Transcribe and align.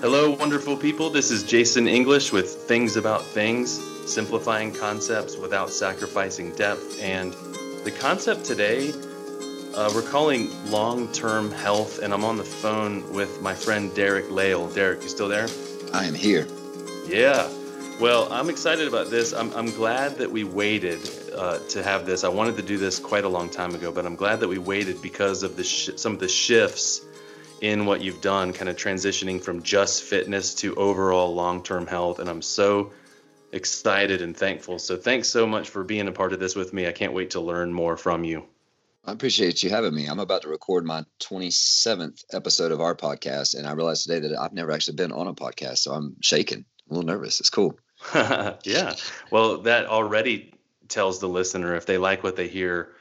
Hello, 0.00 0.30
wonderful 0.30 0.78
people. 0.78 1.10
This 1.10 1.30
is 1.30 1.42
Jason 1.42 1.86
English 1.86 2.32
with 2.32 2.48
Things 2.48 2.96
About 2.96 3.22
Things, 3.22 3.72
simplifying 4.10 4.72
concepts 4.72 5.36
without 5.36 5.68
sacrificing 5.68 6.52
depth. 6.52 7.02
And 7.02 7.34
the 7.84 7.94
concept 8.00 8.46
today, 8.46 8.94
uh, 9.74 9.92
we're 9.94 10.08
calling 10.08 10.48
long 10.70 11.12
term 11.12 11.50
health. 11.50 11.98
And 11.98 12.14
I'm 12.14 12.24
on 12.24 12.38
the 12.38 12.44
phone 12.44 13.12
with 13.12 13.42
my 13.42 13.54
friend 13.54 13.94
Derek 13.94 14.30
Lael. 14.30 14.70
Derek, 14.70 15.02
you 15.02 15.08
still 15.10 15.28
there? 15.28 15.48
I 15.92 16.06
am 16.06 16.14
here. 16.14 16.46
Yeah. 17.06 17.46
Well, 18.00 18.26
I'm 18.32 18.48
excited 18.48 18.88
about 18.88 19.10
this. 19.10 19.34
I'm, 19.34 19.52
I'm 19.52 19.70
glad 19.70 20.16
that 20.16 20.30
we 20.30 20.44
waited 20.44 21.00
uh, 21.36 21.58
to 21.68 21.82
have 21.82 22.06
this. 22.06 22.24
I 22.24 22.30
wanted 22.30 22.56
to 22.56 22.62
do 22.62 22.78
this 22.78 22.98
quite 22.98 23.24
a 23.24 23.28
long 23.28 23.50
time 23.50 23.74
ago, 23.74 23.92
but 23.92 24.06
I'm 24.06 24.16
glad 24.16 24.40
that 24.40 24.48
we 24.48 24.56
waited 24.56 25.02
because 25.02 25.42
of 25.42 25.58
the 25.58 25.64
sh- 25.64 25.90
some 25.96 26.14
of 26.14 26.20
the 26.20 26.28
shifts 26.28 27.02
in 27.60 27.86
what 27.86 28.00
you've 28.00 28.20
done, 28.20 28.52
kind 28.52 28.68
of 28.68 28.76
transitioning 28.76 29.40
from 29.40 29.62
just 29.62 30.02
fitness 30.02 30.54
to 30.56 30.74
overall 30.76 31.34
long 31.34 31.62
term 31.62 31.86
health. 31.86 32.18
And 32.18 32.28
I'm 32.28 32.42
so 32.42 32.92
excited 33.52 34.22
and 34.22 34.36
thankful. 34.36 34.78
So 34.78 34.96
thanks 34.96 35.28
so 35.28 35.46
much 35.46 35.68
for 35.68 35.84
being 35.84 36.08
a 36.08 36.12
part 36.12 36.32
of 36.32 36.40
this 36.40 36.54
with 36.54 36.72
me. 36.72 36.86
I 36.86 36.92
can't 36.92 37.12
wait 37.12 37.30
to 37.30 37.40
learn 37.40 37.72
more 37.72 37.96
from 37.96 38.24
you. 38.24 38.44
I 39.04 39.12
appreciate 39.12 39.62
you 39.62 39.70
having 39.70 39.94
me. 39.94 40.06
I'm 40.06 40.20
about 40.20 40.42
to 40.42 40.48
record 40.48 40.84
my 40.84 41.04
27th 41.20 42.24
episode 42.32 42.70
of 42.70 42.80
our 42.80 42.94
podcast, 42.94 43.56
and 43.56 43.66
I 43.66 43.72
realized 43.72 44.06
today 44.06 44.28
that 44.28 44.38
I've 44.38 44.52
never 44.52 44.72
actually 44.72 44.96
been 44.96 45.10
on 45.10 45.26
a 45.26 45.34
podcast, 45.34 45.78
so 45.78 45.92
I'm 45.92 46.16
shaking, 46.20 46.66
a 46.90 46.94
little 46.94 47.06
nervous. 47.06 47.40
It's 47.40 47.50
cool. 47.50 47.78
yeah. 48.14 48.94
Well, 49.30 49.62
that 49.62 49.86
already 49.86 50.52
tells 50.88 51.18
the 51.18 51.28
listener 51.28 51.76
if 51.76 51.86
they 51.86 51.96
like 51.96 52.22
what 52.22 52.36
they 52.36 52.48
hear 52.48 52.92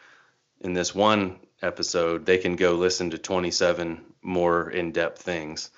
in 0.61 0.73
this 0.73 0.95
one 0.95 1.39
episode, 1.61 2.25
they 2.25 2.37
can 2.37 2.55
go 2.55 2.73
listen 2.73 3.11
to 3.11 3.17
27 3.17 4.01
more 4.21 4.69
in 4.69 4.91
depth 4.91 5.21
things, 5.21 5.71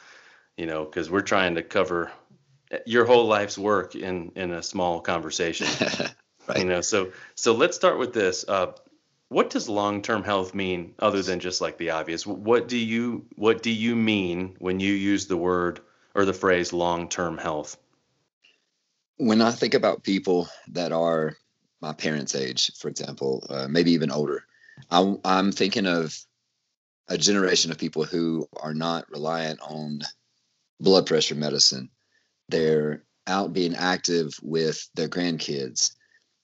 you 0.58 0.66
know, 0.66 0.86
because 0.86 1.10
we're 1.10 1.22
trying 1.22 1.56
to 1.56 1.64
cover 1.64 2.12
your 2.86 3.06
whole 3.06 3.28
life's 3.28 3.58
work 3.58 3.96
in 3.96 4.32
in 4.36 4.52
a 4.52 4.64
small 4.64 5.02
conversation. 5.02 5.68
right. 6.48 6.60
You 6.60 6.66
know, 6.66 6.82
so 6.82 7.12
so 7.36 7.54
let's 7.54 7.76
start 7.76 8.00
with 8.00 8.14
this. 8.14 8.46
Uh, 8.48 8.74
what 9.30 9.50
does 9.50 9.70
long-term 9.70 10.24
health 10.24 10.54
mean 10.54 10.94
other 11.00 11.22
than 11.22 11.40
just 11.40 11.62
like 11.62 11.78
the 11.78 11.92
obvious? 11.92 12.26
What 12.26 12.68
do 12.68 12.78
you 12.78 13.26
what 13.36 13.62
do 13.64 13.72
you 13.72 13.96
mean 13.96 14.56
when 14.60 14.80
you 14.80 14.94
use 14.94 15.28
the 15.28 15.38
word 15.38 15.80
or 16.14 16.26
the 16.26 16.34
phrase 16.34 16.74
long-term 16.74 17.38
health? 17.38 17.78
when 19.22 19.40
I 19.40 19.52
think 19.52 19.76
about 19.76 20.02
people 20.02 20.50
that 20.70 20.92
are 20.92 21.38
my 21.80 21.94
parents' 21.94 22.34
age, 22.34 22.72
for 22.76 22.88
example, 22.88 23.46
uh, 23.52 23.68
maybe 23.70 23.92
even 23.92 24.10
older, 24.10 24.46
I'm, 24.90 25.20
I'm 25.24 25.52
thinking 25.52 25.86
of 25.86 26.18
a 27.08 27.18
generation 27.18 27.72
of 27.72 27.78
people 27.78 28.04
who 28.04 28.48
are 28.58 28.74
not 28.74 29.10
reliant 29.10 29.60
on 29.62 30.02
blood 30.80 31.06
pressure 31.06 31.36
medicine. 31.36 31.90
They're 32.50 33.04
out 33.28 33.54
being 33.54 33.76
active 33.76 34.34
with 34.42 34.88
their 34.96 35.10
grandkids. 35.10 35.92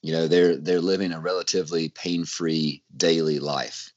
You 0.02 0.12
know, 0.12 0.28
they're 0.28 0.56
they're 0.56 0.80
living 0.80 1.12
a 1.12 1.20
relatively 1.20 1.88
pain-free 1.88 2.82
daily 2.96 3.40
life. 3.40 3.92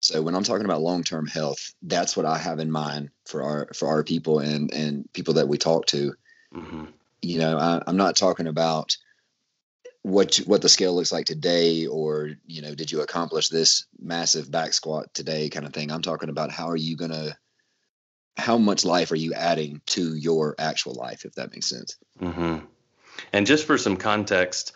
So 0.00 0.22
when 0.22 0.34
I'm 0.34 0.42
talking 0.42 0.64
about 0.64 0.80
long-term 0.80 1.26
health, 1.26 1.74
that's 1.82 2.16
what 2.16 2.26
I 2.26 2.38
have 2.38 2.58
in 2.58 2.70
mind 2.70 3.10
for 3.26 3.42
our 3.42 3.68
for 3.74 3.88
our 3.88 4.02
people 4.02 4.38
and 4.38 4.72
and 4.72 5.12
people 5.12 5.34
that 5.34 5.48
we 5.48 5.58
talk 5.58 5.86
to. 5.86 6.14
Mm-hmm 6.54 6.84
you 7.22 7.38
know 7.38 7.56
I, 7.56 7.82
am 7.88 7.96
not 7.96 8.16
talking 8.16 8.48
about 8.48 8.96
what 10.02 10.36
what 10.46 10.60
the 10.62 10.68
scale 10.68 10.94
looks 10.94 11.12
like 11.12 11.26
today 11.26 11.86
or 11.86 12.30
you 12.46 12.60
know 12.60 12.74
did 12.74 12.90
you 12.90 13.00
accomplish 13.00 13.48
this 13.48 13.86
massive 14.00 14.50
back 14.50 14.72
squat 14.72 15.12
today 15.14 15.48
kind 15.48 15.64
of 15.64 15.72
thing? 15.72 15.90
I'm 15.90 16.02
talking 16.02 16.28
about 16.28 16.50
how 16.50 16.68
are 16.68 16.76
you 16.76 16.96
going 16.96 17.12
to 17.12 17.36
how 18.36 18.58
much 18.58 18.84
life 18.84 19.12
are 19.12 19.16
you 19.16 19.32
adding 19.34 19.80
to 19.86 20.16
your 20.16 20.56
actual 20.58 20.94
life 20.94 21.24
if 21.24 21.34
that 21.34 21.52
makes 21.52 21.68
sense? 21.68 21.96
Mm-hmm. 22.20 22.64
and 23.32 23.46
just 23.46 23.66
for 23.66 23.78
some 23.78 23.96
context 23.96 24.72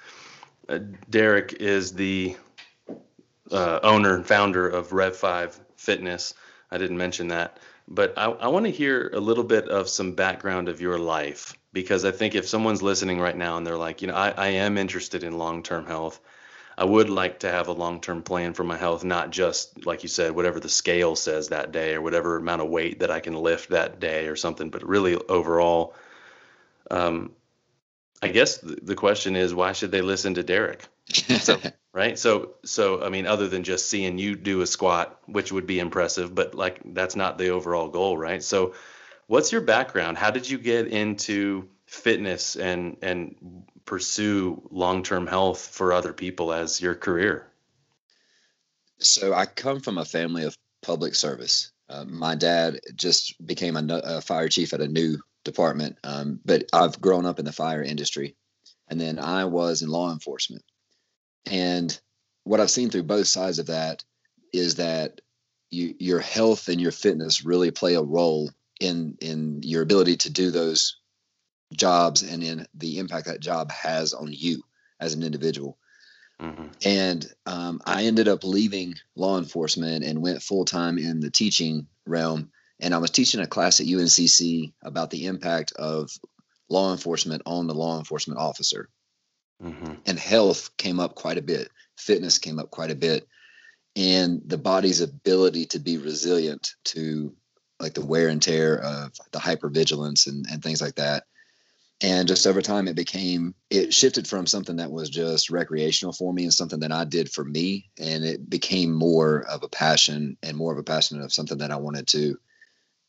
uh, 0.69 0.79
derek 1.11 1.55
is 1.55 1.93
the 1.93 2.37
uh, 3.51 3.81
owner 3.83 4.15
and 4.15 4.27
founder 4.27 4.69
of 4.69 4.93
rev 4.93 5.17
5 5.17 5.61
fitness. 5.77 6.35
I 6.71 6.79
didn't 6.79 6.99
mention 6.99 7.29
that 7.29 7.59
but 7.89 8.15
i, 8.17 8.27
I 8.27 8.49
want 8.49 8.67
to 8.67 8.71
hear 8.71 9.11
a 9.13 9.21
little 9.21 9.45
bit 9.45 9.69
of 9.69 9.89
some 9.89 10.13
background 10.13 10.69
of 10.69 10.81
your 10.81 10.99
life 10.99 11.55
because 11.77 12.07
I 12.07 12.11
think 12.11 12.35
if 12.35 12.49
someone's 12.49 12.83
listening 12.83 13.21
right 13.21 13.37
now 13.37 13.59
and 13.59 13.67
they're 13.67 13.77
like, 13.77 14.01
you 14.01 14.09
know, 14.09 14.15
I, 14.15 14.31
I 14.31 14.47
am 14.47 14.79
interested 14.79 15.23
in 15.23 15.37
long 15.37 15.63
term 15.63 15.85
health, 15.85 16.19
I 16.79 16.87
would 16.87 17.11
like 17.11 17.41
to 17.41 17.51
have 17.51 17.69
a 17.69 17.73
long 17.73 18.01
term 18.01 18.23
plan 18.23 18.55
for 18.55 18.65
my 18.65 18.79
health, 18.79 19.05
not 19.05 19.29
just, 19.29 19.85
like 19.85 20.03
you 20.03 20.09
said, 20.09 20.33
whatever 20.33 20.59
the 20.59 20.71
scale 20.71 21.17
says 21.17 21.49
that 21.49 21.73
day 21.73 21.93
or 21.93 22.01
whatever 22.01 22.39
amount 22.39 22.63
of 22.63 22.69
weight 22.69 23.01
that 23.01 23.11
I 23.11 23.21
can 23.21 23.35
lift 23.35 23.69
that 23.69 24.01
day 24.01 24.27
or 24.29 24.37
something, 24.37 24.71
but 24.71 24.89
really 24.89 25.17
overall. 25.17 25.95
Um, 26.91 27.33
I 28.23 28.29
guess 28.29 28.57
the, 28.57 28.79
the 28.83 28.95
question 28.95 29.37
is, 29.37 29.53
why 29.53 29.73
should 29.73 29.91
they 29.91 30.01
listen 30.01 30.33
to 30.37 30.43
Derek? 30.43 30.89
So, 31.13 31.61
right. 31.93 32.19
So, 32.19 32.55
so, 32.65 33.05
I 33.05 33.11
mean, 33.11 33.27
other 33.27 33.49
than 33.49 33.65
just 33.65 33.91
seeing 33.91 34.17
you 34.17 34.35
do 34.35 34.63
a 34.63 34.67
squat, 34.67 35.21
which 35.27 35.53
would 35.53 35.67
be 35.67 35.79
impressive, 35.79 36.35
but 36.35 36.55
like 36.55 36.81
that's 36.95 37.17
not 37.17 37.37
the 37.37 37.51
overall 37.51 37.89
goal, 37.89 38.17
right? 38.17 38.43
So, 38.43 38.73
What's 39.29 39.51
your 39.51 39.61
background? 39.61 40.19
How 40.19 40.31
did 40.31 40.49
you 40.49 40.59
get 40.59 40.87
into 40.87 41.69
fitness 41.87 42.57
and 42.57 42.97
and 43.03 43.65
pursue 43.85 44.63
long-term 44.71 45.27
health 45.27 45.69
for 45.69 45.93
other 45.93 46.13
people 46.13 46.53
as 46.53 46.81
your 46.81 46.95
career? 46.95 47.47
So 48.99 49.33
I 49.33 49.47
come 49.47 49.81
from 49.81 49.99
a 49.99 50.05
family 50.05 50.45
of 50.45 50.57
public 50.83 51.15
service. 51.15 51.73
Uh, 51.89 52.05
my 52.05 52.35
dad 52.35 52.81
just 52.97 53.35
became 53.47 53.77
a, 53.77 54.01
a, 54.05 54.21
fire 54.21 54.49
chief 54.49 54.73
at 54.73 54.81
a 54.81 54.89
new 54.89 55.19
department, 55.45 55.99
um, 56.03 56.41
but 56.45 56.65
I've 56.73 57.01
grown 57.01 57.27
up 57.27 57.39
in 57.39 57.45
the 57.45 57.53
fire 57.53 57.83
industry, 57.83 58.35
and 58.89 59.01
then 59.01 59.21
I 59.21 59.45
was 59.45 59.83
in 59.83 59.89
law 59.89 60.13
enforcement. 60.13 60.65
And 61.49 61.97
what 62.43 62.59
I've 62.59 62.71
seen 62.71 62.91
through 62.91 63.05
both 63.05 63.29
sides 63.29 63.61
of 63.61 63.67
that 63.67 64.03
is 64.53 64.77
that 64.77 65.21
you, 65.71 65.95
your 65.99 66.21
health 66.21 66.69
and 66.69 66.81
your 66.81 66.93
fitness 66.93 67.45
really 67.45 67.71
play 67.71 67.95
a 67.95 68.03
role 68.03 68.51
in 68.81 69.17
in 69.21 69.61
your 69.63 69.83
ability 69.83 70.17
to 70.19 70.31
do 70.31 70.51
those 70.51 70.99
jobs 71.73 72.23
and 72.23 72.43
in 72.43 72.67
the 72.75 72.99
impact 72.99 73.27
that 73.27 73.41
job 73.41 73.71
has 73.71 74.13
on 74.13 74.33
you 74.33 74.63
as 75.01 75.15
an 75.15 75.23
individual. 75.23 75.79
Mm-hmm. 76.41 76.67
And 76.85 77.27
um, 77.47 77.81
I 77.87 78.05
ended 78.05 78.29
up 78.29 78.45
leaving 78.45 78.95
law 79.15 79.39
enforcement 79.39 80.05
and 80.05 80.23
went 80.23 80.43
full 80.43 80.65
time 80.65 80.99
in 80.99 81.21
the 81.21 81.31
teaching 81.31 81.87
realm. 82.07 82.51
And 82.79 82.95
I 82.95 82.99
was 82.99 83.11
teaching 83.11 83.41
a 83.41 83.47
class 83.47 83.81
at 83.81 83.87
UNCC 83.87 84.73
about 84.83 85.11
the 85.11 85.27
impact 85.27 85.73
of 85.73 86.11
law 86.69 86.93
enforcement 86.93 87.43
on 87.47 87.67
the 87.67 87.75
law 87.75 87.99
enforcement 87.99 88.39
officer. 88.39 88.91
Mm-hmm. 89.63 89.95
And 90.05 90.19
health 90.19 90.77
came 90.77 91.01
up 91.01 91.15
quite 91.15 91.39
a 91.39 91.43
bit, 91.43 91.71
fitness 91.97 92.39
came 92.39 92.59
up 92.59 92.71
quite 92.71 92.91
a 92.91 92.97
bit, 92.97 93.27
and 93.95 94.43
the 94.45 94.59
body's 94.59 95.01
ability 95.01 95.65
to 95.67 95.79
be 95.79 95.97
resilient 95.97 96.73
to 96.85 97.35
like 97.81 97.95
the 97.95 98.05
wear 98.05 98.29
and 98.29 98.43
tear 98.43 98.79
of 98.79 99.13
the 99.33 99.39
hypervigilance 99.39 100.27
and, 100.27 100.47
and 100.51 100.63
things 100.63 100.81
like 100.81 100.97
that. 100.97 101.25
And 102.03 102.29
just 102.29 102.47
over 102.47 102.61
time, 102.61 102.89
it 102.89 102.97
became, 102.97 103.55
it 103.71 103.95
shifted 103.95 104.27
from 104.27 104.47
something 104.47 104.77
that 104.77 104.91
was 104.91 105.09
just 105.09 105.49
recreational 105.49 106.13
for 106.13 106.33
me 106.33 106.43
and 106.43 106.53
something 106.53 106.81
that 106.81 106.93
I 106.93 107.05
did 107.05 107.31
for 107.31 107.43
me. 107.43 107.91
And 107.99 108.23
it 108.23 108.51
became 108.51 108.93
more 108.93 109.47
of 109.49 109.63
a 109.63 109.69
passion 109.69 110.37
and 110.43 110.57
more 110.57 110.73
of 110.73 110.79
a 110.79 110.83
passion 110.83 111.23
of 111.23 111.33
something 111.33 111.59
that 111.59 111.71
I 111.71 111.77
wanted 111.77 112.07
to 112.09 112.39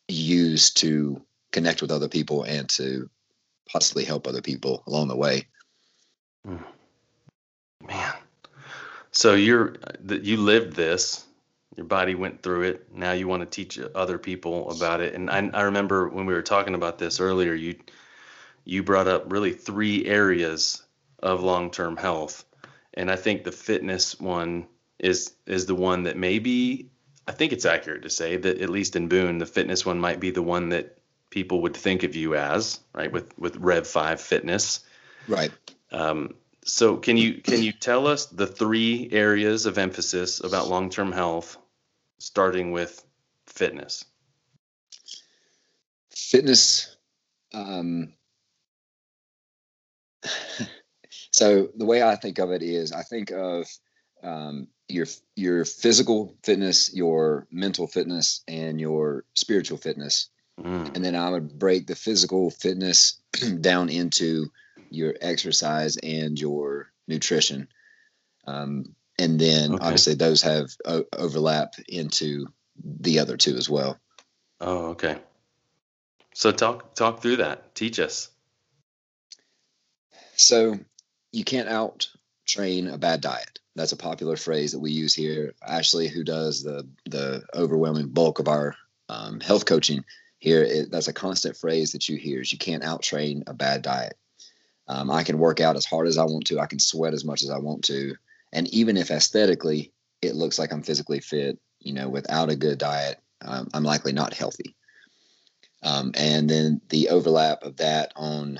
use 0.08 0.72
to 0.76 1.22
connect 1.52 1.82
with 1.82 1.92
other 1.92 2.08
people 2.08 2.44
and 2.44 2.70
to 2.70 3.10
possibly 3.70 4.06
help 4.06 4.26
other 4.26 4.42
people 4.42 4.84
along 4.88 5.10
the 5.10 5.18
way. 5.18 5.48
Hmm. 6.46 6.58
Man. 7.86 8.14
So 9.12 9.34
you're, 9.34 9.76
you 10.08 10.38
lived 10.38 10.78
this 10.78 11.27
your 11.78 11.86
body 11.86 12.16
went 12.16 12.42
through 12.42 12.64
it. 12.64 12.88
Now 12.92 13.12
you 13.12 13.28
want 13.28 13.44
to 13.44 13.46
teach 13.46 13.80
other 13.96 14.18
people 14.18 14.70
about 14.72 15.00
it. 15.00 15.14
And 15.14 15.30
I, 15.30 15.48
I 15.54 15.62
remember 15.62 16.10
when 16.10 16.26
we 16.26 16.34
were 16.34 16.42
talking 16.42 16.74
about 16.74 16.98
this 16.98 17.20
earlier, 17.20 17.54
you 17.54 17.76
you 18.66 18.84
brought 18.84 19.08
up 19.08 19.32
really 19.32 19.54
three 19.54 20.06
areas 20.06 20.84
of 21.20 21.42
long-term 21.42 21.96
health, 21.96 22.44
and 22.96 23.10
I 23.10 23.16
think 23.16 23.44
the 23.44 23.52
fitness 23.52 24.20
one 24.20 24.68
is 25.00 25.34
is 25.46 25.68
the 25.68 25.76
one 25.76 26.04
that 26.04 26.18
maybe 26.18 26.90
I 27.28 27.32
think 27.32 27.54
it's 27.54 27.66
accurate 27.66 28.02
to 28.02 28.10
say 28.10 28.38
that 28.38 28.60
at 28.60 28.70
least 28.70 28.96
in 28.96 29.08
Boone, 29.08 29.38
the 29.38 29.46
fitness 29.46 29.86
one 29.86 30.00
might 30.00 30.20
be 30.20 30.32
the 30.32 30.42
one 30.42 30.70
that 30.70 30.98
people 31.30 31.62
would 31.62 31.78
think 31.78 32.04
of 32.04 32.16
you 32.16 32.36
as 32.36 32.80
right 32.94 33.12
with 33.12 33.38
with 33.38 33.56
Rev 33.58 33.88
Five 33.88 34.20
Fitness, 34.20 34.80
right. 35.28 35.52
Um, 35.92 36.34
so 36.66 36.98
can 36.98 37.18
you 37.18 37.36
can 37.36 37.62
you 37.62 37.72
tell 37.72 38.08
us 38.08 38.26
the 38.26 38.48
three 38.48 39.10
areas 39.12 39.68
of 39.68 39.78
emphasis 39.78 40.40
about 40.44 40.70
long-term 40.70 41.12
health 41.12 41.58
starting 42.20 42.72
with 42.72 43.06
fitness? 43.46 44.06
Fitness. 46.12 46.96
Um, 47.54 48.14
so 51.32 51.70
the 51.76 51.86
way 51.86 52.04
I 52.04 52.16
think 52.16 52.40
of 52.40 52.52
it 52.52 52.62
is, 52.62 52.92
I 52.92 53.04
think 53.04 53.32
of 53.32 53.68
um, 54.24 54.68
your 54.88 55.06
your 55.36 55.66
physical 55.66 56.36
fitness, 56.44 56.94
your 56.94 57.48
mental 57.52 57.88
fitness, 57.88 58.42
and 58.48 58.80
your 58.80 59.26
spiritual 59.36 59.78
fitness. 59.78 60.30
Mm. 60.60 60.96
And 60.96 61.06
then 61.06 61.16
I 61.16 61.30
would 61.30 61.60
break 61.60 61.88
the 61.88 61.96
physical 61.96 62.50
fitness 62.50 63.20
down 63.62 63.90
into 63.90 64.52
your 64.90 65.16
exercise 65.22 65.98
and 65.98 66.40
your 66.40 66.92
nutrition. 67.08 67.68
Um, 68.46 68.96
and 69.20 69.40
then 69.40 69.76
okay. 69.76 69.84
obviously 69.84 70.14
those 70.14 70.42
have 70.42 70.70
o- 70.86 71.06
overlap 71.14 71.76
into 71.88 72.48
the 72.84 73.20
other 73.20 73.38
two 73.38 73.56
as 73.56 73.70
well. 73.70 74.00
Oh, 74.62 74.88
okay. 74.88 75.18
So 76.34 76.52
talk 76.52 76.96
talk 76.96 77.22
through 77.22 77.38
that. 77.38 77.76
Teach 77.76 78.00
us. 78.00 78.30
So 80.36 80.80
you 81.32 81.44
can't 81.44 81.70
out 81.70 82.10
train 82.46 82.88
a 82.88 82.98
bad 82.98 83.22
diet. 83.22 83.60
That's 83.76 83.92
a 83.92 83.98
popular 83.98 84.38
phrase 84.38 84.72
that 84.72 84.80
we 84.80 84.92
use 84.92 85.14
here. 85.14 85.54
Ashley, 85.66 86.08
who 86.08 86.24
does 86.24 86.64
the 86.64 86.88
the 87.06 87.44
overwhelming 87.56 88.10
bulk 88.10 88.40
of 88.40 88.48
our 88.48 88.76
um, 89.10 89.40
health 89.40 89.66
coaching 89.66 90.04
here, 90.40 90.64
it, 90.64 90.92
that's 90.92 91.08
a 91.08 91.14
constant 91.14 91.58
phrase 91.58 91.92
that 91.92 92.08
you 92.08 92.18
hear: 92.18 92.42
is 92.42 92.52
you 92.52 92.58
can't 92.58 92.84
out 92.84 93.02
train 93.02 93.44
a 93.48 93.54
bad 93.54 93.82
diet. 93.82 94.18
Um, 94.88 95.12
I 95.12 95.24
can 95.24 95.40
work 95.40 95.60
out 95.60 95.76
as 95.76 95.86
hard 95.86 96.08
as 96.08 96.18
I 96.18 96.24
want 96.24 96.46
to. 96.48 96.60
I 96.60 96.68
can 96.68 96.80
sweat 96.80 97.14
as 97.14 97.26
much 97.26 97.44
as 97.44 97.50
I 97.50 97.58
want 97.58 97.84
to, 97.86 98.16
and 98.54 98.68
even 98.70 98.98
if 98.98 99.12
aesthetically 99.12 99.94
it 100.22 100.36
looks 100.36 100.58
like 100.58 100.72
I'm 100.72 100.84
physically 100.84 101.20
fit, 101.20 101.60
you 101.80 101.94
know, 101.94 102.10
without 102.10 102.50
a 102.50 102.56
good 102.56 102.78
diet, 102.78 103.20
um, 103.42 103.68
I'm 103.74 103.84
likely 103.84 104.14
not 104.14 104.34
healthy. 104.34 104.76
Um, 105.84 106.12
and 106.16 106.50
then 106.50 106.82
the 106.90 107.10
overlap 107.10 107.64
of 107.64 107.78
that 107.78 108.12
on, 108.16 108.60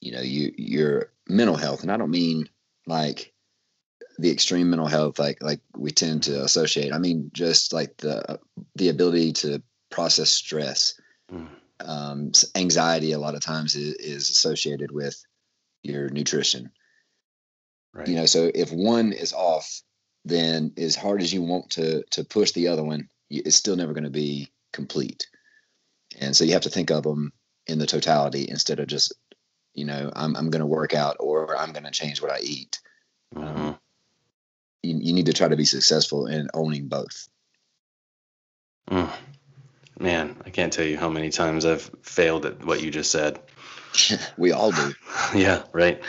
you 0.00 0.12
know, 0.12 0.22
you 0.22 0.52
your 0.56 1.12
mental 1.28 1.56
health, 1.56 1.82
and 1.82 1.92
I 1.92 1.96
don't 1.96 2.10
mean 2.10 2.48
like 2.86 3.32
the 4.18 4.30
extreme 4.30 4.70
mental 4.70 4.86
health 4.86 5.18
like 5.18 5.42
like 5.42 5.60
we 5.76 5.90
tend 5.90 6.22
to 6.24 6.42
associate. 6.42 6.92
I 6.92 6.98
mean 6.98 7.30
just 7.32 7.72
like 7.72 7.96
the 7.98 8.38
the 8.76 8.88
ability 8.88 9.32
to 9.34 9.62
process 9.90 10.30
stress. 10.30 10.94
Mm. 11.32 11.48
Um, 11.80 12.32
anxiety 12.54 13.12
a 13.12 13.18
lot 13.18 13.34
of 13.34 13.40
times 13.40 13.74
is, 13.74 13.94
is 13.94 14.30
associated 14.30 14.90
with 14.90 15.22
your 15.82 16.08
nutrition. 16.08 16.70
Right. 17.94 18.08
You 18.08 18.16
know, 18.16 18.26
so 18.26 18.50
if 18.52 18.72
one 18.72 19.12
is 19.12 19.32
off, 19.32 19.82
then 20.24 20.72
as 20.76 20.96
hard 20.96 21.22
as 21.22 21.32
you 21.32 21.42
want 21.42 21.70
to 21.70 22.02
to 22.10 22.24
push 22.24 22.52
the 22.52 22.68
other 22.68 22.82
one, 22.82 23.08
it's 23.30 23.56
still 23.56 23.76
never 23.76 23.92
going 23.92 24.04
to 24.04 24.10
be 24.10 24.50
complete. 24.72 25.28
And 26.18 26.34
so 26.36 26.44
you 26.44 26.52
have 26.52 26.62
to 26.62 26.70
think 26.70 26.90
of 26.90 27.04
them 27.04 27.32
in 27.66 27.78
the 27.78 27.86
totality 27.86 28.46
instead 28.48 28.80
of 28.80 28.88
just, 28.88 29.14
you 29.74 29.84
know, 29.84 30.10
I'm 30.14 30.36
I'm 30.36 30.50
going 30.50 30.60
to 30.60 30.66
work 30.66 30.94
out 30.94 31.16
or 31.20 31.56
I'm 31.56 31.72
going 31.72 31.84
to 31.84 31.90
change 31.90 32.20
what 32.20 32.32
I 32.32 32.40
eat. 32.40 32.80
Mm-hmm. 33.34 33.60
Um, 33.60 33.78
you, 34.82 34.98
you 35.00 35.12
need 35.12 35.26
to 35.26 35.32
try 35.32 35.48
to 35.48 35.56
be 35.56 35.64
successful 35.64 36.26
in 36.26 36.48
owning 36.52 36.88
both. 36.88 37.28
Mm. 38.90 39.10
Man, 39.98 40.36
I 40.44 40.50
can't 40.50 40.72
tell 40.72 40.84
you 40.84 40.98
how 40.98 41.08
many 41.08 41.30
times 41.30 41.64
I've 41.64 41.90
failed 42.02 42.46
at 42.46 42.64
what 42.64 42.82
you 42.82 42.90
just 42.90 43.10
said. 43.10 43.38
we 44.36 44.52
all 44.52 44.72
do. 44.72 44.94
yeah, 45.34 45.62
right. 45.72 46.02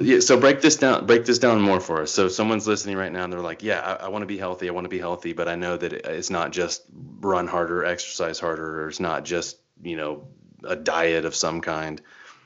Yeah, 0.00 0.20
so 0.20 0.38
break 0.38 0.60
this 0.60 0.76
down. 0.76 1.06
Break 1.06 1.24
this 1.24 1.38
down 1.38 1.60
more 1.60 1.80
for 1.80 2.02
us. 2.02 2.10
So 2.10 2.28
someone's 2.28 2.66
listening 2.66 2.98
right 2.98 3.10
now, 3.10 3.24
and 3.24 3.32
they're 3.32 3.40
like, 3.40 3.62
"Yeah, 3.62 3.80
I, 3.80 4.06
I 4.06 4.08
want 4.08 4.22
to 4.22 4.26
be 4.26 4.36
healthy. 4.36 4.68
I 4.68 4.72
want 4.72 4.84
to 4.84 4.90
be 4.90 4.98
healthy, 4.98 5.32
but 5.32 5.48
I 5.48 5.54
know 5.54 5.76
that 5.76 5.92
it's 5.94 6.28
not 6.28 6.52
just 6.52 6.82
run 7.20 7.46
harder, 7.46 7.84
exercise 7.84 8.38
harder, 8.38 8.82
or 8.82 8.88
it's 8.88 9.00
not 9.00 9.24
just 9.24 9.56
you 9.82 9.96
know 9.96 10.28
a 10.64 10.76
diet 10.76 11.24
of 11.24 11.34
some 11.34 11.60
kind." 11.62 12.00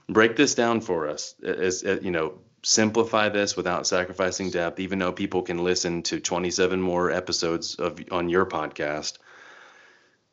Break 0.09 0.37
this 0.37 0.55
down 0.55 0.81
for 0.83 1.09
us. 1.09 1.35
As, 1.43 1.83
you 1.83 2.11
know, 2.11 2.39
simplify 2.63 3.31
this 3.31 3.57
without 3.57 3.87
sacrificing 3.87 4.51
depth. 4.51 4.79
Even 4.79 4.99
though 5.01 5.13
people 5.13 5.43
can 5.43 5.65
listen 5.65 6.03
to 6.05 6.21
27 6.21 6.81
more 6.81 7.11
episodes 7.11 7.75
of 7.77 8.01
on 8.13 8.29
your 8.29 8.47
podcast. 8.47 9.19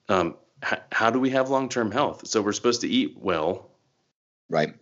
Um, 0.09 0.35
h- 0.63 0.79
how 0.91 1.09
do 1.09 1.19
we 1.19 1.31
have 1.31 1.49
long-term 1.49 1.91
health? 1.91 2.27
So 2.27 2.41
we're 2.41 2.51
supposed 2.53 2.81
to 2.81 2.89
eat 2.89 3.17
well, 3.17 3.71
right? 4.49 4.75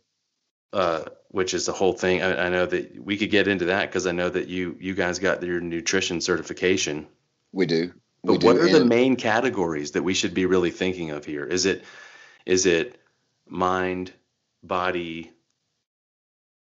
Uh, 0.71 1.05
which 1.29 1.53
is 1.53 1.65
the 1.65 1.73
whole 1.73 1.93
thing. 1.93 2.21
I, 2.21 2.45
I 2.45 2.49
know 2.49 2.65
that 2.65 3.03
we 3.03 3.17
could 3.17 3.31
get 3.31 3.47
into 3.47 3.65
that 3.65 3.89
because 3.89 4.05
I 4.07 4.11
know 4.11 4.29
that 4.29 4.47
you 4.47 4.75
you 4.79 4.93
guys 4.93 5.19
got 5.19 5.41
your 5.43 5.59
nutrition 5.59 6.21
certification. 6.21 7.07
We 7.51 7.65
do. 7.65 7.93
We 8.23 8.33
but 8.33 8.41
do. 8.41 8.47
what 8.47 8.57
are 8.57 8.65
and 8.65 8.75
the 8.75 8.85
main 8.85 9.15
categories 9.15 9.91
that 9.91 10.03
we 10.03 10.13
should 10.13 10.33
be 10.33 10.45
really 10.45 10.71
thinking 10.71 11.11
of 11.11 11.25
here? 11.25 11.45
Is 11.45 11.65
it 11.65 11.83
is 12.45 12.65
it 12.65 12.99
mind, 13.47 14.11
body, 14.63 15.31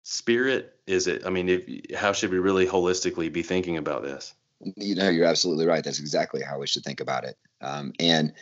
spirit? 0.03 0.75
Is 0.87 1.07
it? 1.07 1.25
I 1.25 1.29
mean, 1.29 1.49
if, 1.49 1.95
how 1.95 2.11
should 2.11 2.31
we 2.31 2.39
really 2.39 2.65
holistically 2.65 3.31
be 3.31 3.43
thinking 3.43 3.77
about 3.77 4.03
this? 4.03 4.33
You 4.77 4.95
know, 4.95 5.09
you're 5.09 5.25
absolutely 5.25 5.65
right. 5.65 5.83
That's 5.83 5.99
exactly 5.99 6.41
how 6.41 6.59
we 6.59 6.67
should 6.67 6.83
think 6.83 7.01
about 7.01 7.23
it. 7.23 7.35
Um, 7.61 7.93
and 7.99 8.33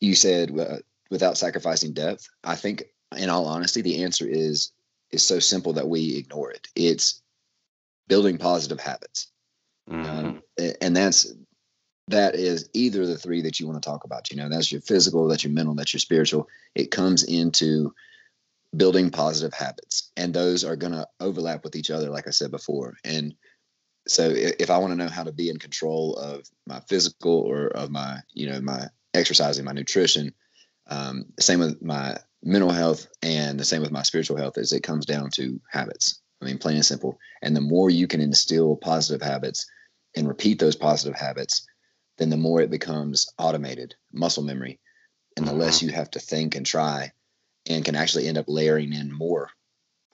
you 0.00 0.14
said 0.14 0.56
uh, 0.58 0.78
without 1.10 1.38
sacrificing 1.38 1.92
depth. 1.92 2.28
I 2.42 2.56
think, 2.56 2.84
in 3.16 3.30
all 3.30 3.46
honesty, 3.46 3.82
the 3.82 4.02
answer 4.02 4.26
is 4.26 4.72
is 5.12 5.26
so 5.26 5.38
simple 5.38 5.72
that 5.74 5.88
we 5.88 6.16
ignore 6.16 6.50
it. 6.50 6.68
It's 6.74 7.22
building 8.08 8.38
positive 8.38 8.80
habits. 8.80 9.30
Mm-hmm. 9.88 10.26
Um, 10.26 10.42
and 10.80 10.96
that's 10.96 11.32
that 12.08 12.34
is 12.34 12.68
either 12.74 13.06
the 13.06 13.16
three 13.16 13.42
that 13.42 13.60
you 13.60 13.66
want 13.66 13.80
to 13.80 13.88
talk 13.88 14.04
about. 14.04 14.30
You 14.30 14.36
know, 14.36 14.48
that's 14.48 14.70
your 14.70 14.80
physical, 14.80 15.28
that's 15.28 15.44
your 15.44 15.52
mental, 15.52 15.74
that's 15.74 15.92
your 15.92 16.00
spiritual. 16.00 16.48
It 16.74 16.90
comes 16.90 17.22
into 17.22 17.94
building 18.76 19.10
positive 19.10 19.54
habits, 19.54 20.10
and 20.16 20.34
those 20.34 20.64
are 20.64 20.76
going 20.76 20.92
to 20.92 21.06
overlap 21.20 21.64
with 21.64 21.76
each 21.76 21.90
other, 21.90 22.10
like 22.10 22.26
I 22.26 22.30
said 22.30 22.50
before. 22.50 22.96
And 23.04 23.34
so, 24.08 24.28
if 24.32 24.70
I 24.70 24.78
want 24.78 24.92
to 24.92 24.96
know 24.96 25.08
how 25.08 25.24
to 25.24 25.32
be 25.32 25.50
in 25.50 25.58
control 25.58 26.16
of 26.16 26.48
my 26.66 26.80
physical 26.88 27.32
or 27.32 27.68
of 27.68 27.90
my, 27.90 28.18
you 28.32 28.50
know, 28.50 28.60
my 28.60 28.86
exercising, 29.14 29.64
my 29.64 29.72
nutrition, 29.72 30.32
um, 30.88 31.26
same 31.38 31.60
with 31.60 31.80
my 31.82 32.16
mental 32.42 32.70
health 32.70 33.06
and 33.22 33.58
the 33.58 33.64
same 33.64 33.82
with 33.82 33.90
my 33.90 34.02
spiritual 34.02 34.36
health 34.36 34.56
is 34.56 34.72
it 34.72 34.82
comes 34.82 35.06
down 35.06 35.30
to 35.30 35.60
habits. 35.70 36.20
I 36.40 36.46
mean, 36.46 36.58
plain 36.58 36.76
and 36.76 36.86
simple. 36.86 37.18
And 37.42 37.54
the 37.54 37.60
more 37.60 37.90
you 37.90 38.06
can 38.06 38.20
instill 38.20 38.76
positive 38.76 39.20
habits 39.20 39.66
and 40.16 40.26
repeat 40.26 40.58
those 40.58 40.76
positive 40.76 41.18
habits, 41.18 41.66
then 42.18 42.30
the 42.30 42.36
more 42.36 42.60
it 42.60 42.70
becomes 42.70 43.28
automated 43.38 43.94
muscle 44.12 44.42
memory. 44.42 44.80
And 45.36 45.46
the 45.46 45.52
less 45.52 45.78
mm-hmm. 45.78 45.88
you 45.88 45.94
have 45.94 46.10
to 46.12 46.18
think 46.18 46.54
and 46.54 46.64
try 46.64 47.12
and 47.68 47.84
can 47.84 47.94
actually 47.94 48.26
end 48.26 48.38
up 48.38 48.46
layering 48.48 48.92
in 48.92 49.12
more 49.12 49.50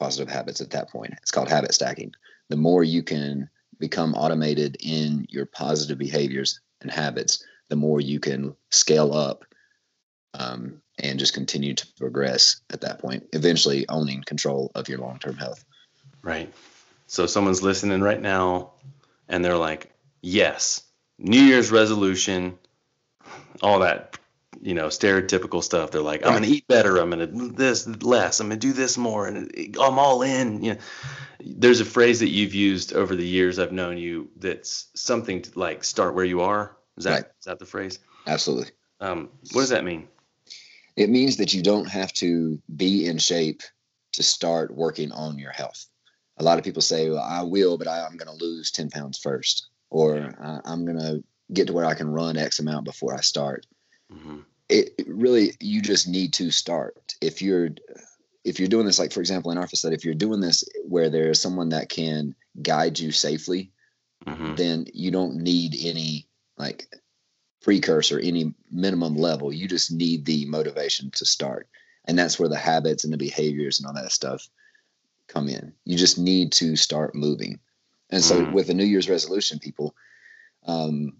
positive 0.00 0.32
habits 0.32 0.60
at 0.60 0.70
that 0.70 0.90
point. 0.90 1.14
It's 1.22 1.30
called 1.30 1.48
habit 1.48 1.74
stacking. 1.74 2.12
The 2.48 2.56
more 2.56 2.84
you 2.84 3.02
can 3.02 3.48
become 3.78 4.14
automated 4.14 4.76
in 4.80 5.26
your 5.28 5.46
positive 5.46 5.98
behaviors 5.98 6.60
and 6.80 6.90
habits, 6.90 7.44
the 7.68 7.76
more 7.76 8.00
you 8.00 8.20
can 8.20 8.54
scale 8.70 9.14
up 9.14 9.44
um, 10.34 10.82
and 10.98 11.18
just 11.18 11.34
continue 11.34 11.74
to 11.74 11.86
progress 11.98 12.60
at 12.70 12.80
that 12.82 12.98
point, 12.98 13.28
eventually 13.32 13.88
owning 13.88 14.22
control 14.22 14.70
of 14.74 14.88
your 14.88 14.98
long 14.98 15.18
term 15.18 15.36
health. 15.36 15.64
Right. 16.22 16.52
So 17.06 17.26
someone's 17.26 17.62
listening 17.62 18.00
right 18.00 18.20
now 18.20 18.72
and 19.28 19.44
they're 19.44 19.56
like, 19.56 19.92
yes, 20.22 20.82
New 21.18 21.40
Year's 21.40 21.70
resolution, 21.70 22.58
all 23.62 23.80
that, 23.80 24.18
you 24.60 24.74
know, 24.74 24.86
stereotypical 24.86 25.62
stuff. 25.62 25.90
They're 25.90 26.00
like, 26.00 26.24
I'm 26.24 26.32
going 26.32 26.42
to 26.42 26.48
eat 26.48 26.66
better. 26.66 26.98
I'm 26.98 27.10
going 27.10 27.20
to 27.20 27.26
do 27.26 27.50
this 27.52 27.86
less. 28.02 28.40
I'm 28.40 28.48
going 28.48 28.58
to 28.58 28.66
do 28.66 28.72
this 28.72 28.98
more. 28.98 29.26
And 29.26 29.76
I'm 29.80 29.98
all 29.98 30.22
in. 30.22 30.62
You 30.64 30.74
know, 30.74 30.80
there's 31.40 31.80
a 31.80 31.84
phrase 31.84 32.20
that 32.20 32.30
you've 32.30 32.54
used 32.54 32.92
over 32.92 33.14
the 33.14 33.26
years 33.26 33.58
I've 33.58 33.72
known 33.72 33.98
you 33.98 34.30
that's 34.36 34.88
something 34.94 35.44
like 35.54 35.84
start 35.84 36.14
where 36.14 36.24
you 36.24 36.40
are. 36.40 36.76
Is 36.96 37.04
that, 37.04 37.10
right. 37.10 37.24
is 37.38 37.44
that 37.44 37.58
the 37.58 37.66
phrase? 37.66 37.98
Absolutely. 38.26 38.72
Um, 39.00 39.28
what 39.52 39.60
does 39.60 39.68
that 39.70 39.84
mean? 39.84 40.08
It 40.96 41.10
means 41.10 41.36
that 41.36 41.52
you 41.52 41.62
don't 41.62 41.88
have 41.88 42.12
to 42.14 42.60
be 42.74 43.06
in 43.06 43.18
shape 43.18 43.62
to 44.12 44.22
start 44.22 44.74
working 44.74 45.12
on 45.12 45.38
your 45.38 45.52
health. 45.52 45.86
A 46.38 46.42
lot 46.42 46.58
of 46.58 46.64
people 46.64 46.82
say, 46.82 47.10
well, 47.10 47.22
I 47.22 47.42
will, 47.42 47.78
but 47.78 47.88
I, 47.88 48.06
am 48.06 48.16
going 48.16 48.28
to 48.28 48.44
lose 48.44 48.70
10 48.70 48.90
pounds 48.90 49.18
first, 49.18 49.68
or 49.90 50.34
I'm 50.64 50.84
going 50.84 50.98
to 50.98 51.22
get 51.52 51.66
to 51.68 51.72
where 51.72 51.84
I 51.84 51.94
can 51.94 52.10
run 52.10 52.36
X 52.36 52.58
amount 52.58 52.84
before 52.84 53.14
I 53.14 53.20
start. 53.20 53.66
Mm-hmm. 54.12 54.38
It, 54.68 54.90
it 54.98 55.08
really, 55.08 55.52
you 55.60 55.80
just 55.80 56.08
need 56.08 56.32
to 56.34 56.50
start. 56.50 57.14
If 57.20 57.40
you're, 57.40 57.70
if 58.44 58.58
you're 58.58 58.68
doing 58.68 58.86
this, 58.86 58.98
like 58.98 59.12
for 59.12 59.20
example, 59.20 59.50
in 59.50 59.58
our 59.58 59.68
facility, 59.68 59.96
if 59.96 60.04
you're 60.04 60.14
doing 60.14 60.40
this 60.40 60.64
where 60.84 61.10
there's 61.10 61.40
someone 61.40 61.68
that 61.70 61.88
can 61.88 62.34
guide 62.62 62.98
you 62.98 63.12
safely, 63.12 63.70
mm-hmm. 64.26 64.54
then 64.56 64.86
you 64.92 65.10
don't 65.10 65.36
need 65.36 65.74
any 65.78 66.26
like 66.58 66.86
precursor, 67.66 68.20
any 68.20 68.54
minimum 68.70 69.16
level. 69.16 69.52
You 69.52 69.66
just 69.66 69.90
need 69.90 70.24
the 70.24 70.46
motivation 70.46 71.10
to 71.10 71.26
start. 71.26 71.68
And 72.04 72.16
that's 72.16 72.38
where 72.38 72.48
the 72.48 72.56
habits 72.56 73.02
and 73.02 73.12
the 73.12 73.16
behaviors 73.16 73.80
and 73.80 73.88
all 73.88 73.94
that 73.94 74.12
stuff 74.12 74.48
come 75.26 75.48
in. 75.48 75.72
You 75.84 75.96
just 75.96 76.16
need 76.16 76.52
to 76.52 76.76
start 76.76 77.16
moving. 77.16 77.58
And 78.10 78.22
so 78.22 78.40
mm. 78.40 78.52
with 78.52 78.68
the 78.68 78.74
New 78.74 78.84
Year's 78.84 79.08
resolution, 79.08 79.58
people, 79.58 79.96
um, 80.64 81.14